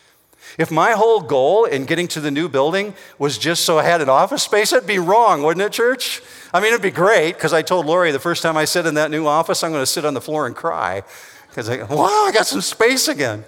If 0.57 0.69
my 0.69 0.91
whole 0.91 1.21
goal 1.21 1.65
in 1.65 1.85
getting 1.85 2.07
to 2.09 2.19
the 2.19 2.31
new 2.31 2.47
building 2.47 2.93
was 3.17 3.37
just 3.37 3.63
so 3.63 3.79
I 3.79 3.83
had 3.83 4.01
an 4.01 4.09
office 4.09 4.43
space, 4.43 4.71
it'd 4.71 4.87
be 4.87 4.99
wrong, 4.99 5.43
wouldn't 5.43 5.65
it, 5.65 5.71
church? 5.71 6.21
I 6.53 6.59
mean, 6.59 6.69
it'd 6.69 6.81
be 6.81 6.91
great 6.91 7.33
because 7.33 7.53
I 7.53 7.61
told 7.61 7.85
Lori 7.85 8.11
the 8.11 8.19
first 8.19 8.43
time 8.43 8.55
I 8.55 8.65
sit 8.65 8.85
in 8.85 8.93
that 8.95 9.09
new 9.09 9.25
office, 9.25 9.63
I'm 9.63 9.71
going 9.71 9.81
to 9.81 9.87
sit 9.87 10.05
on 10.05 10.13
the 10.13 10.21
floor 10.21 10.45
and 10.45 10.55
cry 10.55 11.03
because 11.49 11.69
I, 11.69 11.77
go, 11.77 11.95
wow, 11.95 12.25
I 12.27 12.31
got 12.33 12.45
some 12.45 12.61
space 12.61 13.07
again. 13.07 13.45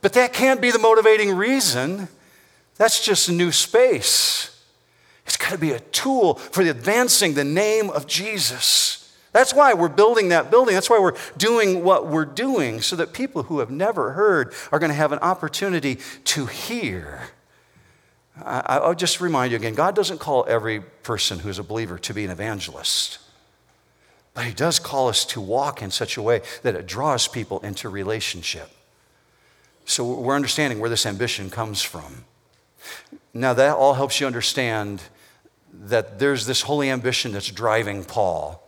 But 0.00 0.14
that 0.14 0.32
can't 0.32 0.60
be 0.60 0.70
the 0.70 0.78
motivating 0.78 1.36
reason. 1.36 2.08
That's 2.76 3.04
just 3.04 3.30
new 3.30 3.52
space. 3.52 4.48
It's 5.26 5.36
got 5.36 5.50
to 5.50 5.58
be 5.58 5.70
a 5.72 5.80
tool 5.80 6.34
for 6.34 6.62
advancing 6.62 7.34
the 7.34 7.44
name 7.44 7.90
of 7.90 8.06
Jesus. 8.06 9.01
That's 9.32 9.54
why 9.54 9.72
we're 9.72 9.88
building 9.88 10.28
that 10.28 10.50
building. 10.50 10.74
That's 10.74 10.90
why 10.90 10.98
we're 10.98 11.16
doing 11.36 11.82
what 11.82 12.06
we're 12.06 12.26
doing, 12.26 12.82
so 12.82 12.96
that 12.96 13.12
people 13.12 13.44
who 13.44 13.60
have 13.60 13.70
never 13.70 14.12
heard 14.12 14.52
are 14.70 14.78
going 14.78 14.90
to 14.90 14.96
have 14.96 15.12
an 15.12 15.18
opportunity 15.20 15.98
to 16.24 16.46
hear. 16.46 17.28
I, 18.44 18.78
will 18.86 18.94
just 18.94 19.20
remind 19.20 19.52
you 19.52 19.56
again 19.56 19.74
God 19.74 19.94
doesn't 19.94 20.18
call 20.18 20.44
every 20.48 20.80
person 20.80 21.40
who's 21.40 21.58
a 21.58 21.62
believer 21.62 21.98
to 21.98 22.14
be 22.14 22.24
an 22.24 22.30
evangelist, 22.30 23.18
but 24.34 24.44
He 24.44 24.52
does 24.52 24.78
call 24.78 25.08
us 25.08 25.24
to 25.26 25.40
walk 25.40 25.82
in 25.82 25.90
such 25.90 26.16
a 26.16 26.22
way 26.22 26.42
that 26.62 26.74
it 26.74 26.86
draws 26.86 27.26
people 27.28 27.60
into 27.60 27.88
relationship. 27.88 28.70
So 29.84 30.14
we're 30.14 30.36
understanding 30.36 30.78
where 30.78 30.90
this 30.90 31.06
ambition 31.06 31.50
comes 31.50 31.82
from. 31.82 32.24
Now, 33.34 33.54
that 33.54 33.76
all 33.76 33.94
helps 33.94 34.20
you 34.20 34.26
understand 34.26 35.02
that 35.72 36.18
there's 36.18 36.46
this 36.46 36.62
holy 36.62 36.90
ambition 36.90 37.32
that's 37.32 37.50
driving 37.50 38.04
Paul. 38.04 38.62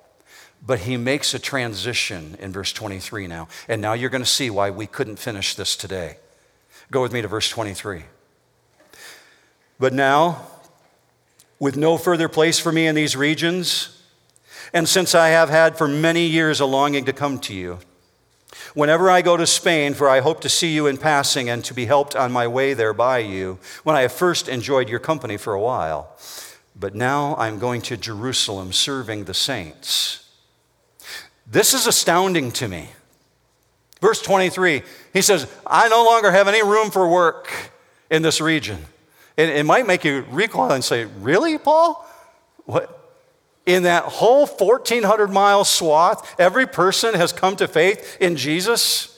But 0.67 0.81
he 0.81 0.97
makes 0.97 1.35
a 1.35 1.39
transition 1.39 2.37
in 2.41 2.53
verse 2.53 2.73
23 2.73 3.27
now. 3.27 3.49
And 3.69 3.83
now 3.83 3.93
you're 3.93 4.11
going 4.11 4.23
to 4.23 4.29
see 4.29 4.49
why 4.49 4.71
we 4.71 4.87
couldn't 4.87 5.17
finish 5.17 5.55
this 5.55 5.77
today. 5.77 6.17
Go 6.91 7.03
with 7.03 7.13
me 7.13 7.21
to 7.23 7.29
verse 7.29 7.49
23. 7.51 8.05
But 9.79 9.93
now, 9.93 10.47
with 11.59 11.77
no 11.77 11.99
further 11.99 12.29
place 12.29 12.59
for 12.59 12.73
me 12.73 12.87
in 12.87 12.95
these 12.95 13.17
regions, 13.17 14.03
and 14.73 14.89
since 14.89 15.15
I 15.15 15.29
have 15.29 15.51
had 15.51 15.77
for 15.77 15.87
many 15.87 16.27
years 16.27 16.61
a 16.61 16.67
longing 16.67 17.05
to 17.05 17.13
come 17.13 17.39
to 17.41 17.55
you, 17.55 17.81
whenever 18.73 19.11
I 19.11 19.21
go 19.21 19.37
to 19.37 19.47
Spain, 19.47 19.93
for 19.93 20.09
I 20.09 20.21
hope 20.21 20.41
to 20.43 20.49
see 20.49 20.75
you 20.75 20.87
in 20.87 20.97
passing 20.97 21.51
and 21.51 21.65
to 21.65 21.75
be 21.75 21.85
helped 21.85 22.17
on 22.17 22.33
my 22.33 22.47
way 22.47 22.73
there 22.73 22.95
by 22.95 23.19
you, 23.19 23.59
when 23.83 23.97
I 23.97 24.03
have 24.03 24.13
first 24.13 24.49
enjoyed 24.49 24.89
your 24.89 25.01
company 25.01 25.37
for 25.37 25.53
a 25.53 25.61
while. 25.61 26.17
But 26.75 26.95
now 26.95 27.37
I'm 27.37 27.59
going 27.59 27.83
to 27.83 27.97
Jerusalem 27.97 28.73
serving 28.73 29.25
the 29.25 29.35
saints 29.35 30.24
this 31.47 31.75
is 31.75 31.87
astounding 31.87 32.53
to 32.53 32.69
me. 32.69 32.89
Verse 34.01 34.21
23, 34.21 34.83
he 35.13 35.23
says, 35.23 35.51
I 35.67 35.89
no 35.89 36.05
longer 36.05 36.31
have 36.31 36.49
any 36.49 36.63
room 36.63 36.91
for 36.91 37.09
work 37.09 37.51
in 38.11 38.23
this 38.23 38.41
region. 38.41 38.85
And 39.37 39.51
it 39.51 39.65
might 39.65 39.87
make 39.87 40.05
you 40.05 40.25
recoil 40.31 40.71
and 40.71 40.85
say, 40.85 41.05
Really, 41.05 41.59
Paul? 41.59 42.07
What? 42.67 43.01
In 43.67 43.85
that 43.85 44.05
whole 44.05 44.47
1,400 44.47 45.29
mile 45.29 45.65
swath, 45.65 46.39
every 46.39 46.67
person 46.67 47.15
has 47.15 47.33
come 47.33 47.57
to 47.57 47.67
faith 47.67 48.19
in 48.21 48.37
Jesus? 48.37 49.11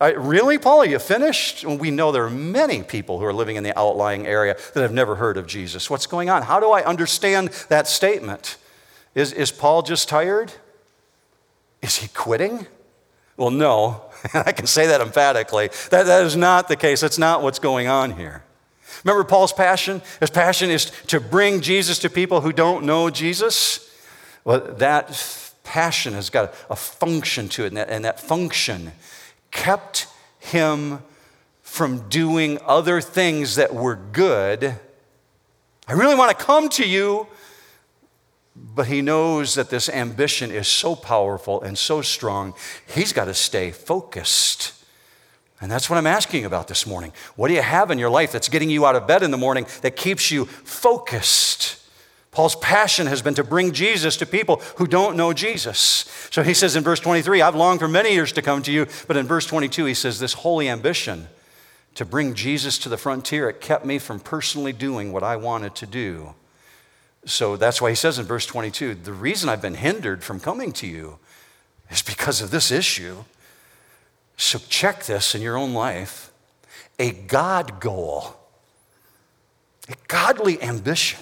really, 0.00 0.58
Paul? 0.58 0.80
Are 0.80 0.86
you 0.86 0.98
finished? 0.98 1.64
we 1.64 1.90
know 1.90 2.10
there 2.10 2.24
are 2.24 2.30
many 2.30 2.82
people 2.82 3.18
who 3.18 3.24
are 3.24 3.32
living 3.32 3.56
in 3.56 3.62
the 3.62 3.78
outlying 3.78 4.26
area 4.26 4.56
that 4.74 4.80
have 4.82 4.92
never 4.92 5.14
heard 5.14 5.36
of 5.36 5.46
Jesus. 5.46 5.88
What's 5.88 6.06
going 6.06 6.28
on? 6.28 6.42
How 6.42 6.58
do 6.58 6.70
I 6.70 6.84
understand 6.84 7.50
that 7.68 7.86
statement? 7.86 8.56
Is, 9.14 9.32
is 9.32 9.52
Paul 9.52 9.82
just 9.82 10.08
tired? 10.08 10.52
Is 11.82 11.96
he 11.96 12.08
quitting? 12.08 12.66
Well, 13.36 13.50
no. 13.50 14.02
And 14.32 14.44
I 14.46 14.52
can 14.52 14.66
say 14.66 14.86
that 14.86 15.00
emphatically. 15.00 15.68
That, 15.90 16.06
that 16.06 16.24
is 16.24 16.36
not 16.36 16.68
the 16.68 16.76
case. 16.76 17.00
That's 17.00 17.18
not 17.18 17.42
what's 17.42 17.58
going 17.58 17.88
on 17.88 18.12
here. 18.12 18.44
Remember 19.04 19.24
Paul's 19.24 19.52
passion? 19.52 20.00
His 20.20 20.30
passion 20.30 20.70
is 20.70 20.90
to 21.08 21.18
bring 21.18 21.60
Jesus 21.60 21.98
to 22.00 22.10
people 22.10 22.40
who 22.42 22.52
don't 22.52 22.84
know 22.84 23.10
Jesus. 23.10 23.90
Well, 24.44 24.60
that 24.60 25.48
passion 25.64 26.14
has 26.14 26.30
got 26.30 26.54
a 26.70 26.76
function 26.76 27.48
to 27.50 27.64
it, 27.64 27.68
and 27.68 27.76
that, 27.76 27.88
and 27.88 28.04
that 28.04 28.20
function 28.20 28.92
kept 29.50 30.06
him 30.38 31.00
from 31.62 32.08
doing 32.08 32.58
other 32.66 33.00
things 33.00 33.54
that 33.56 33.74
were 33.74 33.96
good. 33.96 34.76
I 35.88 35.92
really 35.94 36.14
want 36.14 36.36
to 36.36 36.44
come 36.44 36.68
to 36.70 36.86
you, 36.86 37.26
but 38.54 38.86
he 38.86 39.02
knows 39.02 39.54
that 39.54 39.70
this 39.70 39.88
ambition 39.88 40.50
is 40.50 40.68
so 40.68 40.94
powerful 40.94 41.62
and 41.62 41.76
so 41.76 42.02
strong, 42.02 42.54
he's 42.86 43.12
got 43.12 43.24
to 43.24 43.34
stay 43.34 43.70
focused. 43.70 44.74
And 45.60 45.70
that's 45.70 45.88
what 45.88 45.96
I'm 45.96 46.08
asking 46.08 46.44
about 46.44 46.68
this 46.68 46.86
morning. 46.86 47.12
What 47.36 47.48
do 47.48 47.54
you 47.54 47.62
have 47.62 47.90
in 47.90 47.98
your 47.98 48.10
life 48.10 48.32
that's 48.32 48.48
getting 48.48 48.68
you 48.68 48.84
out 48.84 48.96
of 48.96 49.06
bed 49.06 49.22
in 49.22 49.30
the 49.30 49.36
morning 49.36 49.66
that 49.82 49.96
keeps 49.96 50.30
you 50.30 50.44
focused? 50.46 51.78
Paul's 52.32 52.56
passion 52.56 53.06
has 53.06 53.22
been 53.22 53.34
to 53.34 53.44
bring 53.44 53.72
Jesus 53.72 54.16
to 54.16 54.26
people 54.26 54.56
who 54.76 54.86
don't 54.86 55.16
know 55.16 55.32
Jesus. 55.32 55.78
So 56.30 56.42
he 56.42 56.54
says 56.54 56.74
in 56.76 56.82
verse 56.82 56.98
23, 56.98 57.42
I've 57.42 57.54
longed 57.54 57.80
for 57.80 57.88
many 57.88 58.12
years 58.12 58.32
to 58.32 58.42
come 58.42 58.62
to 58.62 58.72
you. 58.72 58.86
But 59.06 59.18
in 59.18 59.26
verse 59.26 59.46
22, 59.46 59.84
he 59.84 59.94
says, 59.94 60.18
This 60.18 60.32
holy 60.32 60.68
ambition 60.68 61.28
to 61.94 62.04
bring 62.04 62.34
Jesus 62.34 62.78
to 62.78 62.88
the 62.88 62.96
frontier, 62.96 63.50
it 63.50 63.60
kept 63.60 63.84
me 63.84 63.98
from 63.98 64.18
personally 64.18 64.72
doing 64.72 65.12
what 65.12 65.22
I 65.22 65.36
wanted 65.36 65.74
to 65.76 65.86
do. 65.86 66.34
So 67.24 67.56
that's 67.56 67.80
why 67.80 67.90
he 67.90 67.96
says 67.96 68.18
in 68.18 68.26
verse 68.26 68.46
22 68.46 68.94
the 68.94 69.12
reason 69.12 69.48
I've 69.48 69.62
been 69.62 69.74
hindered 69.74 70.24
from 70.24 70.40
coming 70.40 70.72
to 70.72 70.86
you 70.86 71.18
is 71.90 72.02
because 72.02 72.40
of 72.40 72.50
this 72.50 72.70
issue. 72.70 73.24
So 74.36 74.58
check 74.68 75.04
this 75.04 75.34
in 75.34 75.42
your 75.42 75.56
own 75.56 75.72
life 75.72 76.32
a 76.98 77.12
God 77.12 77.80
goal, 77.80 78.36
a 79.88 79.94
godly 80.08 80.62
ambition. 80.62 81.20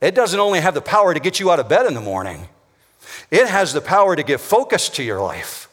It 0.00 0.14
doesn't 0.14 0.38
only 0.38 0.60
have 0.60 0.74
the 0.74 0.82
power 0.82 1.14
to 1.14 1.20
get 1.20 1.38
you 1.38 1.50
out 1.50 1.60
of 1.60 1.68
bed 1.68 1.86
in 1.86 1.94
the 1.94 2.00
morning, 2.00 2.48
it 3.30 3.46
has 3.46 3.72
the 3.72 3.80
power 3.80 4.16
to 4.16 4.22
give 4.22 4.40
focus 4.40 4.88
to 4.90 5.02
your 5.02 5.20
life. 5.20 5.68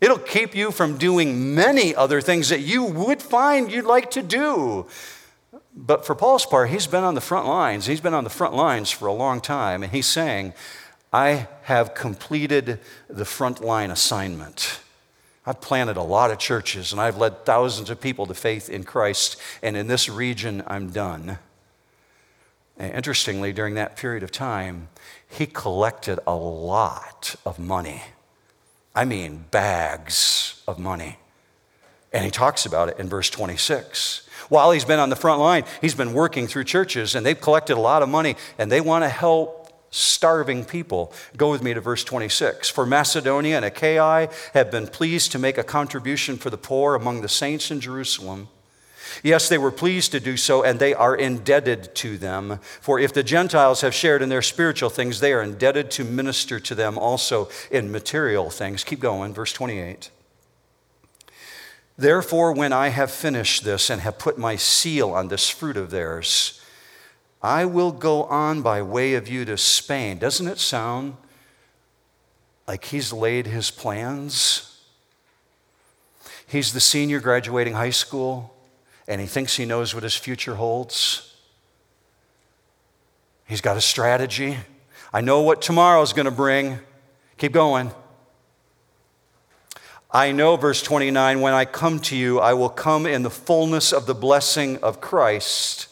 It'll 0.00 0.18
keep 0.18 0.54
you 0.54 0.70
from 0.70 0.98
doing 0.98 1.54
many 1.54 1.94
other 1.94 2.20
things 2.20 2.50
that 2.50 2.60
you 2.60 2.84
would 2.84 3.22
find 3.22 3.72
you'd 3.72 3.86
like 3.86 4.10
to 4.12 4.22
do. 4.22 4.86
But 5.76 6.06
for 6.06 6.14
Paul's 6.14 6.46
part, 6.46 6.70
he's 6.70 6.86
been 6.86 7.04
on 7.04 7.14
the 7.14 7.20
front 7.20 7.46
lines. 7.46 7.86
He's 7.86 8.00
been 8.00 8.14
on 8.14 8.24
the 8.24 8.30
front 8.30 8.54
lines 8.54 8.90
for 8.90 9.06
a 9.06 9.12
long 9.12 9.40
time, 9.40 9.82
and 9.82 9.90
he's 9.90 10.06
saying, 10.06 10.54
I 11.12 11.48
have 11.62 11.94
completed 11.94 12.80
the 13.08 13.24
frontline 13.24 13.90
assignment. 13.90 14.80
I've 15.46 15.60
planted 15.60 15.96
a 15.96 16.02
lot 16.02 16.30
of 16.30 16.38
churches 16.38 16.90
and 16.90 17.00
I've 17.00 17.18
led 17.18 17.44
thousands 17.44 17.90
of 17.90 18.00
people 18.00 18.26
to 18.26 18.34
faith 18.34 18.70
in 18.70 18.84
Christ, 18.84 19.36
and 19.62 19.76
in 19.76 19.86
this 19.86 20.08
region, 20.08 20.62
I'm 20.66 20.90
done. 20.90 21.38
And 22.76 22.92
interestingly, 22.94 23.52
during 23.52 23.74
that 23.74 23.96
period 23.96 24.22
of 24.22 24.32
time, 24.32 24.88
he 25.28 25.46
collected 25.46 26.18
a 26.26 26.34
lot 26.34 27.36
of 27.44 27.58
money. 27.58 28.02
I 28.94 29.04
mean, 29.04 29.44
bags 29.50 30.62
of 30.66 30.78
money. 30.78 31.18
And 32.12 32.24
he 32.24 32.30
talks 32.30 32.64
about 32.64 32.88
it 32.88 32.98
in 32.98 33.08
verse 33.08 33.28
26. 33.30 34.23
While 34.48 34.72
he's 34.72 34.84
been 34.84 34.98
on 34.98 35.10
the 35.10 35.16
front 35.16 35.40
line, 35.40 35.64
he's 35.80 35.94
been 35.94 36.12
working 36.12 36.46
through 36.46 36.64
churches, 36.64 37.14
and 37.14 37.24
they've 37.24 37.40
collected 37.40 37.76
a 37.76 37.80
lot 37.80 38.02
of 38.02 38.08
money, 38.08 38.36
and 38.58 38.70
they 38.70 38.80
want 38.80 39.04
to 39.04 39.08
help 39.08 39.64
starving 39.90 40.64
people. 40.64 41.12
Go 41.36 41.50
with 41.50 41.62
me 41.62 41.72
to 41.72 41.80
verse 41.80 42.02
26. 42.02 42.68
For 42.68 42.84
Macedonia 42.84 43.56
and 43.56 43.64
Achaia 43.64 44.28
have 44.52 44.70
been 44.70 44.88
pleased 44.88 45.32
to 45.32 45.38
make 45.38 45.56
a 45.56 45.62
contribution 45.62 46.36
for 46.36 46.50
the 46.50 46.58
poor 46.58 46.96
among 46.96 47.20
the 47.20 47.28
saints 47.28 47.70
in 47.70 47.80
Jerusalem. 47.80 48.48
Yes, 49.22 49.48
they 49.48 49.58
were 49.58 49.70
pleased 49.70 50.12
to 50.12 50.20
do 50.20 50.36
so, 50.36 50.64
and 50.64 50.80
they 50.80 50.94
are 50.94 51.14
indebted 51.14 51.94
to 51.96 52.18
them. 52.18 52.58
For 52.80 52.98
if 52.98 53.12
the 53.12 53.22
Gentiles 53.22 53.82
have 53.82 53.94
shared 53.94 54.22
in 54.22 54.28
their 54.28 54.42
spiritual 54.42 54.90
things, 54.90 55.20
they 55.20 55.32
are 55.32 55.42
indebted 55.42 55.90
to 55.92 56.04
minister 56.04 56.58
to 56.58 56.74
them 56.74 56.98
also 56.98 57.48
in 57.70 57.92
material 57.92 58.50
things. 58.50 58.82
Keep 58.82 59.00
going, 59.00 59.32
verse 59.32 59.52
28. 59.52 60.10
Therefore, 61.96 62.52
when 62.52 62.72
I 62.72 62.88
have 62.88 63.10
finished 63.10 63.64
this 63.64 63.88
and 63.88 64.00
have 64.00 64.18
put 64.18 64.36
my 64.36 64.56
seal 64.56 65.10
on 65.10 65.28
this 65.28 65.48
fruit 65.48 65.76
of 65.76 65.90
theirs, 65.90 66.60
I 67.42 67.64
will 67.66 67.92
go 67.92 68.24
on 68.24 68.62
by 68.62 68.82
way 68.82 69.14
of 69.14 69.28
you 69.28 69.44
to 69.44 69.56
Spain. 69.56 70.18
Doesn't 70.18 70.48
it 70.48 70.58
sound 70.58 71.16
like 72.66 72.86
he's 72.86 73.12
laid 73.12 73.46
his 73.46 73.70
plans? 73.70 74.80
He's 76.46 76.72
the 76.72 76.80
senior 76.80 77.20
graduating 77.20 77.74
high 77.74 77.90
school, 77.90 78.54
and 79.06 79.20
he 79.20 79.26
thinks 79.26 79.56
he 79.56 79.64
knows 79.64 79.94
what 79.94 80.02
his 80.02 80.16
future 80.16 80.54
holds. 80.56 81.34
He's 83.46 83.60
got 83.60 83.76
a 83.76 83.80
strategy. 83.80 84.56
I 85.12 85.20
know 85.20 85.42
what 85.42 85.62
tomorrow's 85.62 86.12
going 86.12 86.24
to 86.24 86.32
bring. 86.32 86.78
Keep 87.36 87.52
going. 87.52 87.92
I 90.14 90.30
know, 90.30 90.54
verse 90.54 90.80
29, 90.80 91.40
when 91.40 91.54
I 91.54 91.64
come 91.64 91.98
to 92.02 92.16
you, 92.16 92.38
I 92.38 92.54
will 92.54 92.68
come 92.68 93.04
in 93.04 93.24
the 93.24 93.30
fullness 93.30 93.92
of 93.92 94.06
the 94.06 94.14
blessing 94.14 94.76
of 94.76 95.00
Christ. 95.00 95.88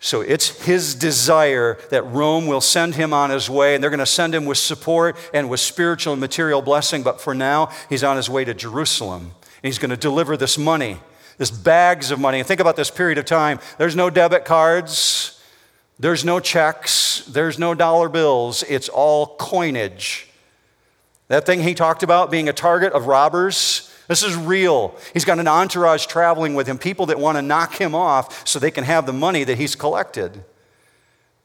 So 0.00 0.22
it's 0.22 0.64
his 0.64 0.96
desire 0.96 1.78
that 1.90 2.02
Rome 2.02 2.48
will 2.48 2.60
send 2.60 2.96
him 2.96 3.12
on 3.12 3.30
his 3.30 3.48
way, 3.48 3.76
and 3.76 3.84
they're 3.84 3.90
going 3.90 4.00
to 4.00 4.06
send 4.06 4.34
him 4.34 4.44
with 4.44 4.58
support 4.58 5.16
and 5.32 5.48
with 5.48 5.60
spiritual 5.60 6.14
and 6.14 6.20
material 6.20 6.62
blessing. 6.62 7.04
But 7.04 7.20
for 7.20 7.32
now, 7.32 7.70
he's 7.88 8.02
on 8.02 8.16
his 8.16 8.28
way 8.28 8.44
to 8.44 8.54
Jerusalem. 8.54 9.22
And 9.22 9.32
he's 9.62 9.78
going 9.78 9.90
to 9.90 9.96
deliver 9.96 10.36
this 10.36 10.58
money, 10.58 10.98
this 11.38 11.52
bags 11.52 12.10
of 12.10 12.18
money. 12.18 12.38
And 12.38 12.48
think 12.48 12.60
about 12.60 12.74
this 12.74 12.90
period 12.90 13.18
of 13.18 13.24
time. 13.24 13.60
There's 13.78 13.94
no 13.94 14.10
debit 14.10 14.44
cards, 14.44 15.40
there's 16.00 16.24
no 16.24 16.40
checks, 16.40 17.24
there's 17.26 17.56
no 17.56 17.72
dollar 17.72 18.08
bills. 18.08 18.64
It's 18.64 18.88
all 18.88 19.36
coinage. 19.36 20.29
That 21.30 21.46
thing 21.46 21.62
he 21.62 21.74
talked 21.74 22.02
about 22.02 22.28
being 22.28 22.48
a 22.48 22.52
target 22.52 22.92
of 22.92 23.06
robbers, 23.06 23.88
this 24.08 24.24
is 24.24 24.34
real. 24.34 24.96
He's 25.12 25.24
got 25.24 25.38
an 25.38 25.46
entourage 25.46 26.06
traveling 26.06 26.56
with 26.56 26.66
him, 26.66 26.76
people 26.76 27.06
that 27.06 27.20
want 27.20 27.38
to 27.38 27.42
knock 27.42 27.80
him 27.80 27.94
off 27.94 28.44
so 28.44 28.58
they 28.58 28.72
can 28.72 28.82
have 28.82 29.06
the 29.06 29.12
money 29.12 29.44
that 29.44 29.56
he's 29.56 29.76
collected. 29.76 30.42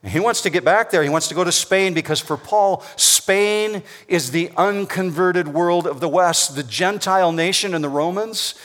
And 0.01 0.11
he 0.11 0.19
wants 0.19 0.41
to 0.41 0.49
get 0.49 0.65
back 0.65 0.89
there. 0.89 1.03
He 1.03 1.09
wants 1.09 1.27
to 1.27 1.35
go 1.35 1.43
to 1.43 1.51
Spain 1.51 1.93
because 1.93 2.19
for 2.19 2.35
Paul, 2.35 2.83
Spain 2.95 3.83
is 4.07 4.31
the 4.31 4.49
unconverted 4.57 5.49
world 5.49 5.85
of 5.85 5.99
the 5.99 6.09
West. 6.09 6.55
The 6.55 6.63
Gentile 6.63 7.31
nation 7.31 7.75
and 7.75 7.83
the 7.83 7.89
Romans, 7.89 8.55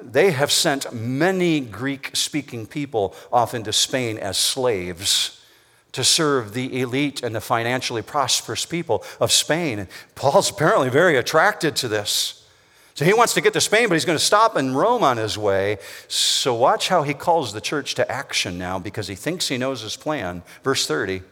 they 0.00 0.30
have 0.30 0.52
sent 0.52 0.92
many 0.92 1.58
Greek 1.58 2.14
speaking 2.14 2.68
people 2.68 3.16
off 3.32 3.52
into 3.52 3.72
Spain 3.72 4.16
as 4.16 4.36
slaves 4.36 5.37
to 5.92 6.04
serve 6.04 6.54
the 6.54 6.80
elite 6.80 7.22
and 7.22 7.34
the 7.34 7.40
financially 7.40 8.02
prosperous 8.02 8.64
people 8.64 9.02
of 9.20 9.32
Spain. 9.32 9.78
And 9.78 9.88
Paul's 10.14 10.50
apparently 10.52 10.90
very 10.90 11.16
attracted 11.16 11.76
to 11.76 11.88
this. 11.88 12.46
So 12.94 13.04
he 13.04 13.14
wants 13.14 13.32
to 13.34 13.40
get 13.40 13.52
to 13.52 13.60
Spain, 13.60 13.88
but 13.88 13.94
he's 13.94 14.04
going 14.04 14.18
to 14.18 14.24
stop 14.24 14.56
in 14.56 14.74
Rome 14.74 15.04
on 15.04 15.18
his 15.18 15.38
way. 15.38 15.78
So 16.08 16.52
watch 16.52 16.88
how 16.88 17.04
he 17.04 17.14
calls 17.14 17.52
the 17.52 17.60
church 17.60 17.94
to 17.94 18.10
action 18.10 18.58
now 18.58 18.80
because 18.80 19.06
he 19.06 19.14
thinks 19.14 19.46
he 19.46 19.56
knows 19.56 19.82
his 19.82 19.96
plan. 19.96 20.42
Verse 20.64 20.84
30. 20.84 21.22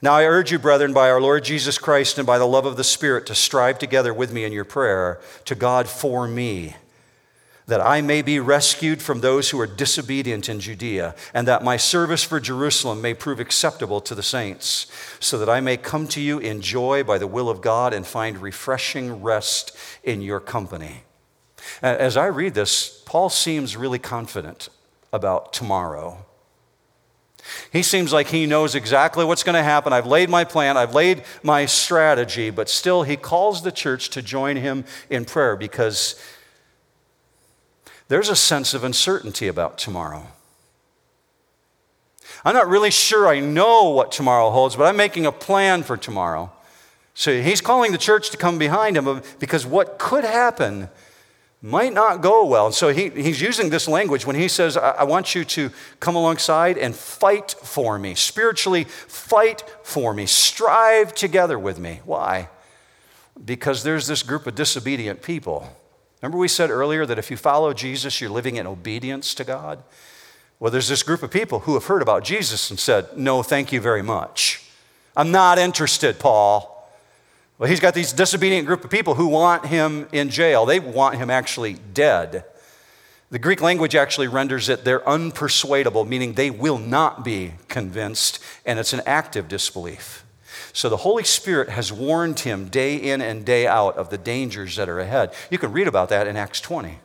Now 0.00 0.14
I 0.14 0.24
urge 0.24 0.52
you, 0.52 0.60
brethren, 0.60 0.92
by 0.92 1.10
our 1.10 1.20
Lord 1.20 1.42
Jesus 1.42 1.78
Christ 1.78 2.18
and 2.18 2.26
by 2.26 2.38
the 2.38 2.46
love 2.46 2.66
of 2.66 2.76
the 2.76 2.84
Spirit, 2.84 3.26
to 3.26 3.34
strive 3.34 3.80
together 3.80 4.14
with 4.14 4.32
me 4.32 4.44
in 4.44 4.52
your 4.52 4.64
prayer 4.64 5.20
to 5.46 5.56
God 5.56 5.88
for 5.88 6.28
me 6.28 6.76
that 7.66 7.80
I 7.80 8.00
may 8.00 8.22
be 8.22 8.38
rescued 8.38 9.02
from 9.02 9.20
those 9.20 9.50
who 9.50 9.58
are 9.58 9.66
disobedient 9.66 10.48
in 10.48 10.60
Judea, 10.60 11.14
and 11.34 11.48
that 11.48 11.64
my 11.64 11.76
service 11.76 12.22
for 12.22 12.38
Jerusalem 12.38 13.02
may 13.02 13.12
prove 13.12 13.40
acceptable 13.40 14.00
to 14.02 14.14
the 14.14 14.22
saints, 14.22 14.86
so 15.18 15.36
that 15.38 15.48
I 15.48 15.60
may 15.60 15.76
come 15.76 16.06
to 16.08 16.20
you 16.20 16.38
in 16.38 16.60
joy 16.60 17.02
by 17.02 17.18
the 17.18 17.26
will 17.26 17.48
of 17.48 17.60
God 17.60 17.92
and 17.92 18.06
find 18.06 18.38
refreshing 18.38 19.20
rest 19.20 19.76
in 20.04 20.22
your 20.22 20.38
company. 20.38 21.02
As 21.82 22.16
I 22.16 22.26
read 22.26 22.54
this, 22.54 23.02
Paul 23.04 23.30
seems 23.30 23.76
really 23.76 23.98
confident 23.98 24.68
about 25.12 25.52
tomorrow. 25.52 26.24
He 27.72 27.82
seems 27.82 28.12
like 28.12 28.28
he 28.28 28.46
knows 28.46 28.74
exactly 28.74 29.24
what's 29.24 29.42
going 29.42 29.54
to 29.54 29.62
happen. 29.62 29.92
I've 29.92 30.06
laid 30.06 30.28
my 30.28 30.44
plan, 30.44 30.76
I've 30.76 30.94
laid 30.94 31.22
my 31.42 31.66
strategy, 31.66 32.50
but 32.50 32.68
still 32.68 33.02
he 33.02 33.16
calls 33.16 33.62
the 33.62 33.72
church 33.72 34.10
to 34.10 34.22
join 34.22 34.56
him 34.56 34.84
in 35.10 35.24
prayer 35.24 35.56
because 35.56 36.20
there's 38.08 38.28
a 38.28 38.36
sense 38.36 38.74
of 38.74 38.84
uncertainty 38.84 39.48
about 39.48 39.78
tomorrow. 39.78 40.26
I'm 42.44 42.54
not 42.54 42.68
really 42.68 42.90
sure 42.90 43.26
I 43.26 43.40
know 43.40 43.90
what 43.90 44.12
tomorrow 44.12 44.50
holds, 44.50 44.76
but 44.76 44.84
I'm 44.84 44.96
making 44.96 45.26
a 45.26 45.32
plan 45.32 45.82
for 45.82 45.96
tomorrow. 45.96 46.52
So 47.14 47.40
he's 47.40 47.60
calling 47.60 47.92
the 47.92 47.98
church 47.98 48.30
to 48.30 48.36
come 48.36 48.58
behind 48.58 48.96
him 48.96 49.22
because 49.38 49.66
what 49.66 49.98
could 49.98 50.24
happen 50.24 50.88
might 51.62 51.92
not 51.92 52.20
go 52.20 52.44
well. 52.44 52.66
And 52.66 52.74
so 52.74 52.92
he, 52.92 53.08
he's 53.08 53.40
using 53.40 53.70
this 53.70 53.88
language 53.88 54.26
when 54.26 54.36
he 54.36 54.46
says, 54.46 54.76
I, 54.76 54.90
I 54.90 55.04
want 55.04 55.34
you 55.34 55.44
to 55.44 55.70
come 55.98 56.14
alongside 56.14 56.78
and 56.78 56.94
fight 56.94 57.56
for 57.62 57.98
me, 57.98 58.14
spiritually 58.14 58.84
fight 58.84 59.64
for 59.82 60.14
me, 60.14 60.26
strive 60.26 61.14
together 61.14 61.58
with 61.58 61.78
me. 61.78 62.00
Why? 62.04 62.48
Because 63.42 63.82
there's 63.82 64.06
this 64.06 64.22
group 64.22 64.46
of 64.46 64.54
disobedient 64.54 65.22
people 65.22 65.68
Remember, 66.26 66.38
we 66.38 66.48
said 66.48 66.70
earlier 66.70 67.06
that 67.06 67.20
if 67.20 67.30
you 67.30 67.36
follow 67.36 67.72
Jesus, 67.72 68.20
you're 68.20 68.28
living 68.28 68.56
in 68.56 68.66
obedience 68.66 69.32
to 69.36 69.44
God? 69.44 69.84
Well, 70.58 70.72
there's 70.72 70.88
this 70.88 71.04
group 71.04 71.22
of 71.22 71.30
people 71.30 71.60
who 71.60 71.74
have 71.74 71.84
heard 71.84 72.02
about 72.02 72.24
Jesus 72.24 72.68
and 72.68 72.80
said, 72.80 73.16
No, 73.16 73.44
thank 73.44 73.70
you 73.70 73.80
very 73.80 74.02
much. 74.02 74.68
I'm 75.16 75.30
not 75.30 75.56
interested, 75.56 76.18
Paul. 76.18 76.90
Well, 77.58 77.70
he's 77.70 77.78
got 77.78 77.94
these 77.94 78.12
disobedient 78.12 78.66
group 78.66 78.84
of 78.84 78.90
people 78.90 79.14
who 79.14 79.28
want 79.28 79.66
him 79.66 80.08
in 80.10 80.28
jail. 80.28 80.66
They 80.66 80.80
want 80.80 81.14
him 81.14 81.30
actually 81.30 81.74
dead. 81.74 82.44
The 83.30 83.38
Greek 83.38 83.60
language 83.60 83.94
actually 83.94 84.26
renders 84.26 84.68
it 84.68 84.84
they're 84.84 84.98
unpersuadable, 84.98 86.08
meaning 86.08 86.32
they 86.32 86.50
will 86.50 86.78
not 86.78 87.24
be 87.24 87.52
convinced, 87.68 88.42
and 88.64 88.80
it's 88.80 88.92
an 88.92 89.02
active 89.06 89.46
disbelief. 89.46 90.25
So 90.72 90.88
the 90.88 90.98
Holy 90.98 91.24
Spirit 91.24 91.68
has 91.68 91.92
warned 91.92 92.40
him 92.40 92.68
day 92.68 92.96
in 92.96 93.20
and 93.20 93.44
day 93.44 93.66
out 93.66 93.96
of 93.96 94.10
the 94.10 94.18
dangers 94.18 94.76
that 94.76 94.88
are 94.88 95.00
ahead. 95.00 95.32
You 95.50 95.58
can 95.58 95.72
read 95.72 95.88
about 95.88 96.08
that 96.10 96.26
in 96.26 96.36
Acts 96.36 96.60
20. 96.60 96.98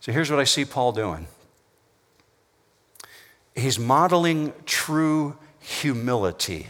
So 0.00 0.12
here's 0.12 0.30
what 0.30 0.40
I 0.40 0.44
see 0.44 0.64
Paul 0.64 0.92
doing 0.92 1.26
he's 3.54 3.78
modeling 3.78 4.52
true 4.66 5.36
humility. 5.60 6.68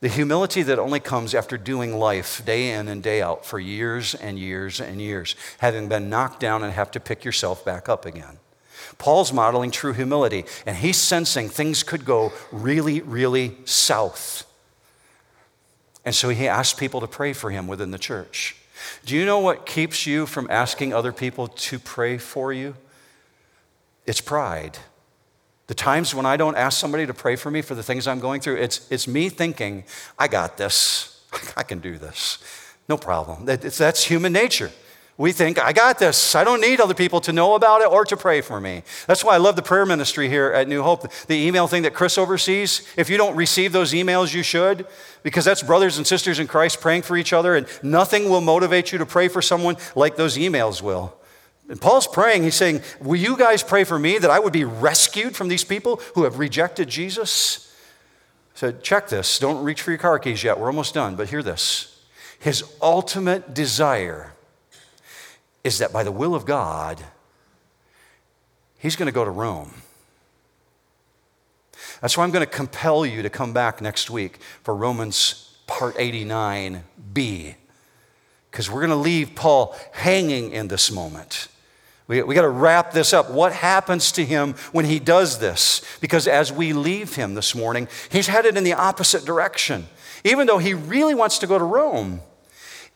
The 0.00 0.08
humility 0.08 0.64
that 0.64 0.80
only 0.80 0.98
comes 0.98 1.32
after 1.32 1.56
doing 1.56 1.96
life 1.96 2.44
day 2.44 2.72
in 2.72 2.88
and 2.88 3.02
day 3.04 3.22
out 3.22 3.46
for 3.46 3.60
years 3.60 4.16
and 4.16 4.36
years 4.36 4.80
and 4.80 5.00
years, 5.00 5.36
having 5.58 5.88
been 5.88 6.10
knocked 6.10 6.40
down 6.40 6.64
and 6.64 6.72
have 6.72 6.90
to 6.92 7.00
pick 7.00 7.24
yourself 7.24 7.64
back 7.64 7.88
up 7.88 8.04
again. 8.04 8.38
Paul's 8.98 9.32
modeling 9.32 9.70
true 9.70 9.92
humility, 9.92 10.44
and 10.66 10.76
he's 10.76 10.96
sensing 10.96 11.48
things 11.48 11.82
could 11.82 12.04
go 12.04 12.32
really, 12.50 13.00
really 13.00 13.56
south. 13.64 14.44
And 16.04 16.14
so 16.14 16.28
he 16.30 16.48
asks 16.48 16.78
people 16.78 17.00
to 17.00 17.06
pray 17.06 17.32
for 17.32 17.50
him 17.50 17.66
within 17.66 17.90
the 17.90 17.98
church. 17.98 18.56
Do 19.04 19.16
you 19.16 19.24
know 19.24 19.38
what 19.38 19.66
keeps 19.66 20.06
you 20.06 20.26
from 20.26 20.48
asking 20.50 20.92
other 20.92 21.12
people 21.12 21.48
to 21.48 21.78
pray 21.78 22.18
for 22.18 22.52
you? 22.52 22.74
It's 24.06 24.20
pride. 24.20 24.78
The 25.68 25.74
times 25.74 26.14
when 26.14 26.26
I 26.26 26.36
don't 26.36 26.56
ask 26.56 26.78
somebody 26.78 27.06
to 27.06 27.14
pray 27.14 27.36
for 27.36 27.50
me 27.50 27.62
for 27.62 27.74
the 27.74 27.82
things 27.82 28.06
I'm 28.06 28.20
going 28.20 28.40
through, 28.40 28.56
it's, 28.56 28.90
it's 28.90 29.06
me 29.06 29.28
thinking, 29.28 29.84
I 30.18 30.28
got 30.28 30.56
this. 30.56 31.24
I 31.56 31.62
can 31.62 31.78
do 31.78 31.98
this. 31.98 32.38
No 32.88 32.96
problem. 32.96 33.44
that's 33.46 34.04
human 34.04 34.32
nature. 34.32 34.72
We 35.18 35.32
think, 35.32 35.62
I 35.62 35.72
got 35.72 35.98
this. 35.98 36.34
I 36.34 36.42
don't 36.42 36.60
need 36.60 36.80
other 36.80 36.94
people 36.94 37.20
to 37.22 37.32
know 37.32 37.54
about 37.54 37.82
it 37.82 37.88
or 37.88 38.04
to 38.06 38.16
pray 38.16 38.40
for 38.40 38.60
me. 38.60 38.82
That's 39.06 39.22
why 39.22 39.34
I 39.34 39.36
love 39.36 39.56
the 39.56 39.62
prayer 39.62 39.84
ministry 39.84 40.28
here 40.28 40.50
at 40.52 40.68
New 40.68 40.82
Hope. 40.82 41.12
The 41.26 41.34
email 41.34 41.68
thing 41.68 41.82
that 41.82 41.92
Chris 41.92 42.16
oversees, 42.16 42.88
if 42.96 43.10
you 43.10 43.18
don't 43.18 43.36
receive 43.36 43.72
those 43.72 43.92
emails, 43.92 44.34
you 44.34 44.42
should, 44.42 44.86
because 45.22 45.44
that's 45.44 45.62
brothers 45.62 45.98
and 45.98 46.06
sisters 46.06 46.38
in 46.38 46.46
Christ 46.46 46.80
praying 46.80 47.02
for 47.02 47.16
each 47.16 47.34
other, 47.34 47.54
and 47.54 47.66
nothing 47.82 48.30
will 48.30 48.40
motivate 48.40 48.90
you 48.90 48.98
to 48.98 49.06
pray 49.06 49.28
for 49.28 49.42
someone 49.42 49.76
like 49.94 50.16
those 50.16 50.38
emails 50.38 50.80
will. 50.80 51.14
And 51.68 51.80
Paul's 51.80 52.06
praying, 52.06 52.42
he's 52.42 52.56
saying, 52.56 52.80
Will 53.00 53.16
you 53.16 53.36
guys 53.36 53.62
pray 53.62 53.84
for 53.84 53.98
me 53.98 54.18
that 54.18 54.30
I 54.30 54.38
would 54.38 54.52
be 54.52 54.64
rescued 54.64 55.36
from 55.36 55.48
these 55.48 55.62
people 55.62 56.00
who 56.14 56.24
have 56.24 56.38
rejected 56.38 56.88
Jesus? 56.88 57.74
So 58.54 58.72
check 58.72 59.08
this. 59.08 59.38
Don't 59.38 59.62
reach 59.62 59.82
for 59.82 59.90
your 59.90 59.98
car 59.98 60.18
keys 60.18 60.42
yet. 60.42 60.58
We're 60.58 60.66
almost 60.66 60.94
done, 60.94 61.16
but 61.16 61.28
hear 61.28 61.42
this. 61.42 62.02
His 62.38 62.64
ultimate 62.80 63.54
desire 63.54 64.32
is 65.64 65.78
that 65.78 65.92
by 65.92 66.02
the 66.02 66.12
will 66.12 66.34
of 66.34 66.44
God, 66.44 67.02
he's 68.78 68.96
going 68.96 69.06
to 69.06 69.12
go 69.12 69.24
to 69.24 69.30
Rome. 69.30 69.74
That's 72.00 72.16
why 72.16 72.24
I'm 72.24 72.32
going 72.32 72.44
to 72.44 72.50
compel 72.50 73.06
you 73.06 73.22
to 73.22 73.30
come 73.30 73.52
back 73.52 73.80
next 73.80 74.10
week 74.10 74.38
for 74.62 74.74
Romans 74.74 75.56
part 75.66 75.94
89b, 75.96 77.54
because 78.50 78.70
we're 78.70 78.80
going 78.80 78.90
to 78.90 78.96
leave 78.96 79.34
Paul 79.34 79.76
hanging 79.92 80.50
in 80.50 80.68
this 80.68 80.90
moment. 80.90 81.48
We, 82.08 82.22
we 82.22 82.34
got 82.34 82.42
to 82.42 82.48
wrap 82.48 82.92
this 82.92 83.12
up. 83.12 83.30
What 83.30 83.52
happens 83.52 84.12
to 84.12 84.24
him 84.24 84.54
when 84.72 84.84
he 84.84 84.98
does 84.98 85.38
this? 85.38 85.82
Because 86.00 86.26
as 86.26 86.52
we 86.52 86.72
leave 86.72 87.14
him 87.14 87.34
this 87.34 87.54
morning, 87.54 87.88
he's 88.10 88.26
headed 88.26 88.56
in 88.56 88.64
the 88.64 88.74
opposite 88.74 89.24
direction. 89.24 89.86
Even 90.24 90.46
though 90.46 90.58
he 90.58 90.74
really 90.74 91.14
wants 91.14 91.38
to 91.38 91.46
go 91.46 91.58
to 91.58 91.64
Rome, 91.64 92.20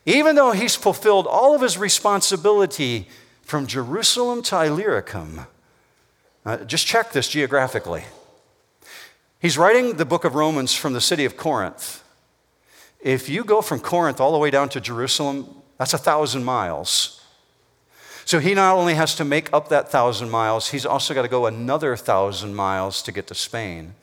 even 0.07 0.37
though 0.37 0.53
he's 0.53 0.73
fulfilled 0.73 1.27
all 1.27 1.53
of 1.53 1.61
his 1.61 1.77
responsibility 1.77 3.09
from 3.41 3.67
Jerusalem 3.67 4.41
to 4.43 4.63
Illyricum. 4.63 5.41
Uh, 6.45 6.57
just 6.59 6.87
check 6.87 7.11
this 7.11 7.27
geographically. 7.27 8.05
He's 9.39 9.57
writing 9.57 9.97
the 9.97 10.05
book 10.05 10.23
of 10.23 10.33
Romans 10.33 10.73
from 10.73 10.93
the 10.93 11.01
city 11.01 11.25
of 11.25 11.35
Corinth. 11.35 12.05
If 13.01 13.27
you 13.27 13.43
go 13.43 13.61
from 13.61 13.81
Corinth 13.81 14.21
all 14.21 14.31
the 14.31 14.37
way 14.37 14.49
down 14.49 14.69
to 14.69 14.79
Jerusalem, 14.79 15.61
that's 15.77 15.93
a 15.93 15.97
thousand 15.97 16.45
miles. 16.45 17.21
So 18.23 18.39
he 18.39 18.53
not 18.53 18.77
only 18.77 18.93
has 18.93 19.13
to 19.15 19.25
make 19.25 19.51
up 19.51 19.67
that 19.69 19.89
thousand 19.89 20.29
miles, 20.29 20.69
he's 20.69 20.85
also 20.85 21.13
got 21.13 21.23
to 21.23 21.27
go 21.27 21.47
another 21.47 21.97
thousand 21.97 22.55
miles 22.55 23.01
to 23.03 23.11
get 23.11 23.27
to 23.27 23.35
Spain. 23.35 23.93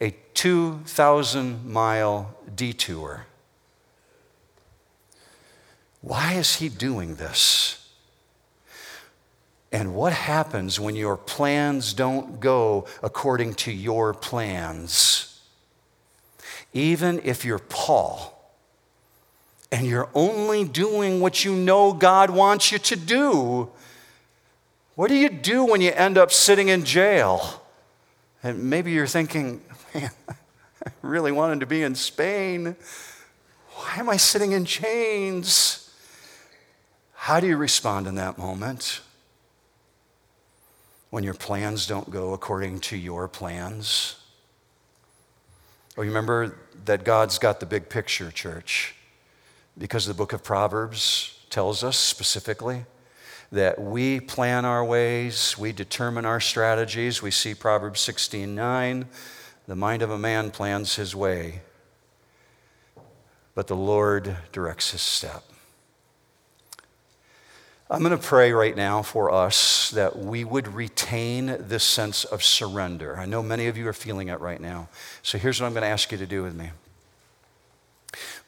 A 0.00 0.10
2,000 0.34 1.64
mile 1.64 2.36
detour. 2.56 3.27
Why 6.08 6.32
is 6.32 6.56
he 6.56 6.70
doing 6.70 7.16
this? 7.16 7.86
And 9.70 9.94
what 9.94 10.14
happens 10.14 10.80
when 10.80 10.96
your 10.96 11.18
plans 11.18 11.92
don't 11.92 12.40
go 12.40 12.86
according 13.02 13.56
to 13.56 13.70
your 13.70 14.14
plans? 14.14 15.38
Even 16.72 17.20
if 17.24 17.44
you're 17.44 17.58
Paul 17.58 18.42
and 19.70 19.86
you're 19.86 20.08
only 20.14 20.64
doing 20.64 21.20
what 21.20 21.44
you 21.44 21.54
know 21.54 21.92
God 21.92 22.30
wants 22.30 22.72
you 22.72 22.78
to 22.78 22.96
do, 22.96 23.68
what 24.94 25.08
do 25.08 25.14
you 25.14 25.28
do 25.28 25.62
when 25.62 25.82
you 25.82 25.92
end 25.92 26.16
up 26.16 26.32
sitting 26.32 26.68
in 26.68 26.86
jail? 26.86 27.62
And 28.42 28.70
maybe 28.70 28.92
you're 28.92 29.06
thinking, 29.06 29.60
man, 29.94 30.10
I 30.86 30.90
really 31.02 31.32
wanted 31.32 31.60
to 31.60 31.66
be 31.66 31.82
in 31.82 31.94
Spain. 31.94 32.76
Why 33.72 33.96
am 33.96 34.08
I 34.08 34.16
sitting 34.16 34.52
in 34.52 34.64
chains? 34.64 35.84
How 37.28 37.40
do 37.40 37.46
you 37.46 37.58
respond 37.58 38.06
in 38.06 38.14
that 38.14 38.38
moment? 38.38 39.02
when 41.10 41.24
your 41.24 41.34
plans 41.34 41.86
don't 41.86 42.10
go 42.10 42.32
according 42.32 42.80
to 42.80 42.96
your 42.96 43.28
plans. 43.28 44.16
Oh, 45.96 46.02
you 46.02 46.08
remember 46.08 46.58
that 46.84 47.04
God's 47.04 47.38
got 47.38 47.60
the 47.60 47.66
big 47.66 47.88
picture, 47.88 48.30
church, 48.30 48.94
because 49.76 50.06
the 50.06 50.14
book 50.14 50.32
of 50.32 50.44
Proverbs 50.44 51.38
tells 51.50 51.82
us 51.82 51.96
specifically 51.96 52.84
that 53.50 53.80
we 53.80 54.20
plan 54.20 54.66
our 54.66 54.84
ways, 54.84 55.56
we 55.56 55.72
determine 55.72 56.26
our 56.26 56.40
strategies. 56.40 57.22
We 57.22 57.30
see 57.30 57.54
Proverbs 57.54 58.00
16 58.00 58.54
9. 58.54 59.08
The 59.66 59.76
mind 59.76 60.02
of 60.02 60.10
a 60.10 60.18
man 60.18 60.50
plans 60.50 60.96
his 60.96 61.14
way, 61.16 61.62
but 63.54 63.66
the 63.66 63.76
Lord 63.76 64.36
directs 64.52 64.90
his 64.90 65.02
step. 65.02 65.47
I'm 67.90 68.00
going 68.00 68.10
to 68.10 68.18
pray 68.18 68.52
right 68.52 68.76
now 68.76 69.00
for 69.00 69.32
us 69.32 69.90
that 69.92 70.18
we 70.18 70.44
would 70.44 70.74
retain 70.74 71.56
this 71.58 71.84
sense 71.84 72.24
of 72.24 72.42
surrender. 72.42 73.16
I 73.16 73.24
know 73.24 73.42
many 73.42 73.66
of 73.66 73.78
you 73.78 73.88
are 73.88 73.94
feeling 73.94 74.28
it 74.28 74.40
right 74.40 74.60
now. 74.60 74.88
So 75.22 75.38
here's 75.38 75.58
what 75.58 75.68
I'm 75.68 75.72
going 75.72 75.84
to 75.84 75.88
ask 75.88 76.12
you 76.12 76.18
to 76.18 76.26
do 76.26 76.42
with 76.42 76.54
me. 76.54 76.70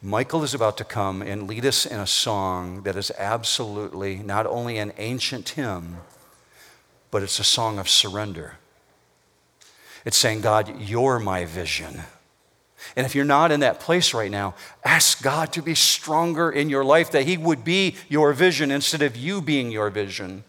Michael 0.03 0.43
is 0.43 0.53
about 0.53 0.77
to 0.77 0.85
come 0.85 1.23
and 1.23 1.49
lead 1.49 1.65
us 1.65 1.87
in 1.87 1.99
a 1.99 2.07
song 2.07 2.83
that 2.83 2.97
is 2.97 3.11
absolutely 3.17 4.17
not 4.17 4.47
only 4.47 4.77
an 4.77 4.93
ancient 4.99 5.49
hymn, 5.51 5.99
but 7.11 7.23
it's 7.23 7.39
a 7.39 7.45
song 7.45 7.79
of 7.79 7.89
surrender. 7.89 8.59
It's 10.05 10.19
saying, 10.19 10.43
God, 10.43 10.81
you're 10.81 11.19
my 11.19 11.47
vision. 11.47 12.03
And 12.97 13.07
if 13.07 13.15
you're 13.15 13.25
not 13.25 13.53
in 13.53 13.61
that 13.61 13.81
place 13.81 14.13
right 14.15 14.31
now, 14.31 14.55
ask 14.85 15.23
God 15.23 15.53
to 15.53 15.63
be 15.63 15.75
stronger 15.75 16.51
in 16.51 16.69
your 16.69 16.85
life, 16.85 17.11
that 17.13 17.25
He 17.25 17.37
would 17.37 17.65
be 17.65 17.97
your 18.09 18.33
vision 18.33 18.71
instead 18.71 19.03
of 19.03 19.17
you 19.17 19.41
being 19.41 19.71
your 19.71 19.91
vision. 19.91 20.45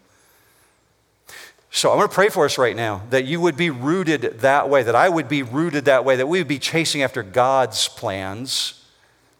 So 1.70 1.90
I'm 1.90 1.96
going 1.96 2.08
to 2.08 2.14
pray 2.14 2.28
for 2.28 2.44
us 2.44 2.58
right 2.58 2.76
now 2.76 3.02
that 3.08 3.24
you 3.24 3.40
would 3.40 3.56
be 3.56 3.70
rooted 3.70 4.40
that 4.40 4.68
way, 4.68 4.82
that 4.82 4.94
I 4.94 5.08
would 5.08 5.28
be 5.28 5.42
rooted 5.42 5.86
that 5.86 6.04
way, 6.04 6.16
that 6.16 6.26
we 6.26 6.38
would 6.38 6.48
be 6.48 6.58
chasing 6.58 7.02
after 7.02 7.22
God's 7.22 7.88
plans. 7.88 8.84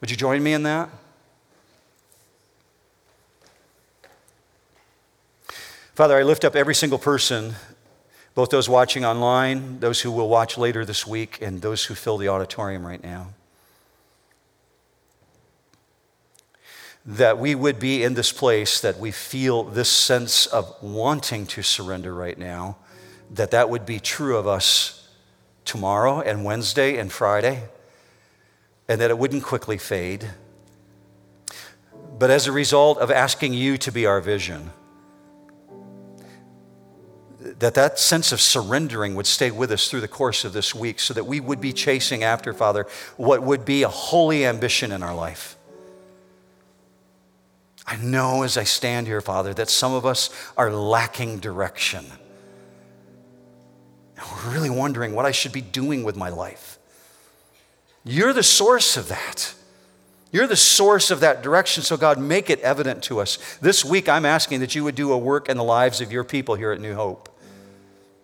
Would 0.00 0.10
you 0.10 0.16
join 0.16 0.42
me 0.42 0.54
in 0.54 0.62
that? 0.62 0.88
Father, 5.94 6.16
I 6.16 6.22
lift 6.22 6.44
up 6.46 6.56
every 6.56 6.74
single 6.74 6.98
person 6.98 7.54
both 8.34 8.50
those 8.50 8.68
watching 8.68 9.04
online, 9.04 9.80
those 9.80 10.00
who 10.00 10.10
will 10.10 10.28
watch 10.28 10.56
later 10.56 10.84
this 10.84 11.06
week, 11.06 11.38
and 11.42 11.60
those 11.60 11.84
who 11.84 11.94
fill 11.94 12.16
the 12.16 12.28
auditorium 12.28 12.86
right 12.86 13.02
now. 13.02 13.28
That 17.04 17.38
we 17.38 17.54
would 17.54 17.78
be 17.78 18.02
in 18.02 18.14
this 18.14 18.32
place, 18.32 18.80
that 18.80 18.98
we 18.98 19.10
feel 19.10 19.64
this 19.64 19.90
sense 19.90 20.46
of 20.46 20.74
wanting 20.82 21.46
to 21.46 21.62
surrender 21.62 22.14
right 22.14 22.38
now, 22.38 22.78
that 23.30 23.50
that 23.50 23.68
would 23.68 23.84
be 23.84 23.98
true 23.98 24.36
of 24.36 24.46
us 24.46 25.08
tomorrow 25.64 26.20
and 26.20 26.44
Wednesday 26.44 26.96
and 26.96 27.12
Friday, 27.12 27.64
and 28.88 29.00
that 29.00 29.10
it 29.10 29.18
wouldn't 29.18 29.42
quickly 29.42 29.78
fade. 29.78 30.30
But 32.18 32.30
as 32.30 32.46
a 32.46 32.52
result 32.52 32.98
of 32.98 33.10
asking 33.10 33.54
you 33.54 33.76
to 33.78 33.90
be 33.90 34.06
our 34.06 34.20
vision, 34.20 34.70
that 37.62 37.74
that 37.74 37.96
sense 37.96 38.32
of 38.32 38.40
surrendering 38.40 39.14
would 39.14 39.26
stay 39.26 39.52
with 39.52 39.70
us 39.70 39.88
through 39.88 40.00
the 40.00 40.08
course 40.08 40.44
of 40.44 40.52
this 40.52 40.74
week 40.74 40.98
so 40.98 41.14
that 41.14 41.24
we 41.24 41.38
would 41.38 41.60
be 41.60 41.72
chasing 41.72 42.24
after, 42.24 42.52
Father, 42.52 42.88
what 43.16 43.40
would 43.42 43.64
be 43.64 43.84
a 43.84 43.88
holy 43.88 44.44
ambition 44.44 44.90
in 44.90 45.00
our 45.00 45.14
life. 45.14 45.56
I 47.86 47.96
know 47.96 48.42
as 48.42 48.56
I 48.56 48.64
stand 48.64 49.06
here, 49.06 49.20
Father, 49.20 49.54
that 49.54 49.70
some 49.70 49.92
of 49.92 50.04
us 50.04 50.30
are 50.56 50.72
lacking 50.72 51.38
direction. 51.38 52.04
And 54.16 54.26
we're 54.26 54.54
really 54.54 54.70
wondering 54.70 55.14
what 55.14 55.24
I 55.24 55.30
should 55.30 55.52
be 55.52 55.60
doing 55.60 56.02
with 56.02 56.16
my 56.16 56.30
life. 56.30 56.78
You're 58.04 58.32
the 58.32 58.42
source 58.42 58.96
of 58.96 59.06
that. 59.06 59.54
You're 60.32 60.48
the 60.48 60.56
source 60.56 61.12
of 61.12 61.20
that 61.20 61.44
direction, 61.44 61.84
so 61.84 61.96
God, 61.96 62.18
make 62.18 62.50
it 62.50 62.58
evident 62.60 63.04
to 63.04 63.20
us. 63.20 63.38
This 63.60 63.84
week, 63.84 64.08
I'm 64.08 64.26
asking 64.26 64.60
that 64.60 64.74
you 64.74 64.82
would 64.82 64.96
do 64.96 65.12
a 65.12 65.18
work 65.18 65.48
in 65.48 65.56
the 65.56 65.64
lives 65.64 66.00
of 66.00 66.10
your 66.10 66.24
people 66.24 66.56
here 66.56 66.72
at 66.72 66.80
New 66.80 66.94
Hope. 66.94 67.28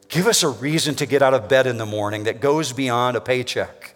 Give 0.08 0.26
us 0.26 0.42
a 0.42 0.48
reason 0.48 0.94
to 0.96 1.06
get 1.06 1.22
out 1.22 1.34
of 1.34 1.48
bed 1.48 1.66
in 1.66 1.76
the 1.76 1.86
morning 1.86 2.24
that 2.24 2.40
goes 2.40 2.72
beyond 2.72 3.16
a 3.16 3.20
paycheck. 3.20 3.94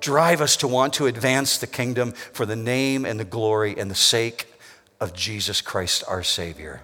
Drive 0.00 0.40
us 0.40 0.56
to 0.58 0.68
want 0.68 0.94
to 0.94 1.06
advance 1.06 1.58
the 1.58 1.66
kingdom 1.66 2.12
for 2.12 2.46
the 2.46 2.56
name 2.56 3.04
and 3.04 3.20
the 3.20 3.24
glory 3.24 3.78
and 3.78 3.90
the 3.90 3.94
sake 3.94 4.46
of 5.00 5.12
Jesus 5.12 5.60
Christ, 5.60 6.04
our 6.08 6.22
Savior. 6.22 6.80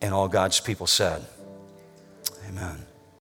And 0.00 0.14
all 0.14 0.28
God's 0.28 0.60
people 0.60 0.86
said, 0.86 1.24
Amen. 2.48 2.83